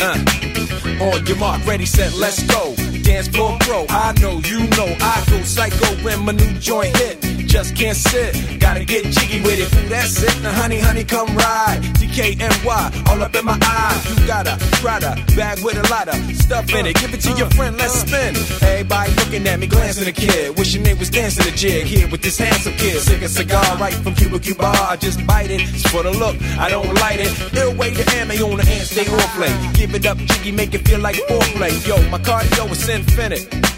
Uh. 0.00 1.04
On 1.04 1.26
your 1.26 1.36
mark, 1.36 1.66
ready, 1.66 1.84
set, 1.86 2.14
let's 2.14 2.42
go. 2.44 2.74
dance 3.02 3.28
floor 3.28 3.56
pro. 3.60 3.84
I 3.88 4.12
know, 4.20 4.40
you 4.44 4.60
know, 4.76 4.96
I 5.00 5.24
go 5.30 5.42
psycho 5.42 5.86
when 6.04 6.24
my 6.24 6.32
new 6.32 6.52
joint 6.60 6.96
hit. 6.96 7.27
Just 7.48 7.74
can't 7.74 7.96
sit, 7.96 8.60
gotta 8.60 8.84
get 8.84 9.06
jiggy 9.06 9.40
with 9.40 9.58
it. 9.58 9.70
That's 9.88 10.22
it. 10.22 10.42
Now, 10.42 10.52
honey, 10.52 10.78
honey, 10.78 11.02
come 11.02 11.34
ride. 11.34 11.80
DKNY, 11.96 13.08
all 13.08 13.22
up 13.22 13.34
in 13.34 13.44
my 13.46 13.58
eyes. 13.64 14.20
You 14.20 14.26
gotta 14.26 14.52
a 14.52 14.76
Prada 14.82 15.16
bag 15.34 15.64
with 15.64 15.76
a 15.78 15.88
lot 15.90 16.08
of 16.08 16.14
stuff 16.36 16.68
in 16.74 16.84
it. 16.84 16.96
Give 17.00 17.12
it 17.14 17.22
to 17.22 17.32
your 17.32 17.48
friend, 17.50 17.78
let's 17.78 18.00
spin. 18.00 18.36
Everybody 18.62 19.14
looking 19.14 19.48
at 19.48 19.58
me, 19.58 19.66
glancing 19.66 20.06
at 20.06 20.14
the 20.14 20.20
kid. 20.20 20.58
Wishing 20.58 20.82
they 20.82 20.92
was 20.92 21.08
dancing 21.08 21.44
the 21.46 21.56
jig 21.56 21.86
here 21.86 22.06
with 22.08 22.20
this 22.20 22.36
handsome 22.38 22.74
kid. 22.74 23.00
Sick 23.00 23.22
a 23.22 23.28
cigar 23.28 23.64
right 23.78 23.94
from 23.94 24.14
Cuba 24.14 24.38
Cuba. 24.38 24.66
I 24.66 24.96
just 24.96 25.26
bite 25.26 25.50
it. 25.50 25.62
It's 25.62 25.90
for 25.90 26.02
the 26.02 26.10
look, 26.10 26.36
I 26.58 26.68
don't 26.68 26.92
light 26.96 27.20
it. 27.20 27.32
Ill 27.56 27.74
way 27.76 27.94
to 27.94 28.04
ammo 28.16 28.34
on 28.52 28.58
the 28.58 28.66
hand, 28.66 28.86
stay 28.86 29.08
on 29.10 29.28
play. 29.36 29.72
Give 29.72 29.94
it 29.94 30.04
up, 30.04 30.18
jiggy, 30.18 30.52
make 30.52 30.74
it 30.74 30.86
feel 30.86 31.00
like 31.00 31.16
foreplay. 31.16 31.72
Yo, 31.88 31.96
my 32.10 32.18
cardio 32.18 32.70
is 32.70 32.86
infinite. 32.90 33.77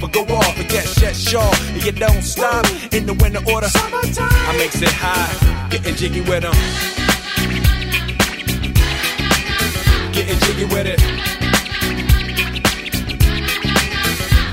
but 0.00 0.12
go 0.12 0.22
off. 0.34 0.56
But 0.56 0.68
get 0.68 0.86
shut 0.86 1.16
sure. 1.16 1.54
And 1.74 1.84
you 1.84 1.92
don't 1.92 2.22
stop 2.22 2.66
in 2.92 3.06
the 3.06 3.14
winter 3.14 3.40
order. 3.50 3.68
Summertime. 3.68 4.28
I 4.30 4.56
makes 4.58 4.80
it 4.82 4.88
high, 4.92 5.68
getting 5.70 5.94
jiggy 5.94 6.20
with 6.20 6.42
them. 6.42 6.54
Getting 10.12 10.38
jiggy 10.40 10.64
with 10.64 10.86
it. 10.86 11.00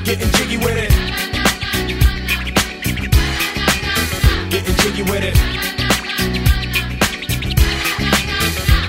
Getting 0.05 0.31
jiggy 0.31 0.57
with 0.57 0.77
it. 0.77 0.91
Getting 4.49 4.75
jiggy 4.75 5.03
with 5.03 5.23
it. 5.23 5.76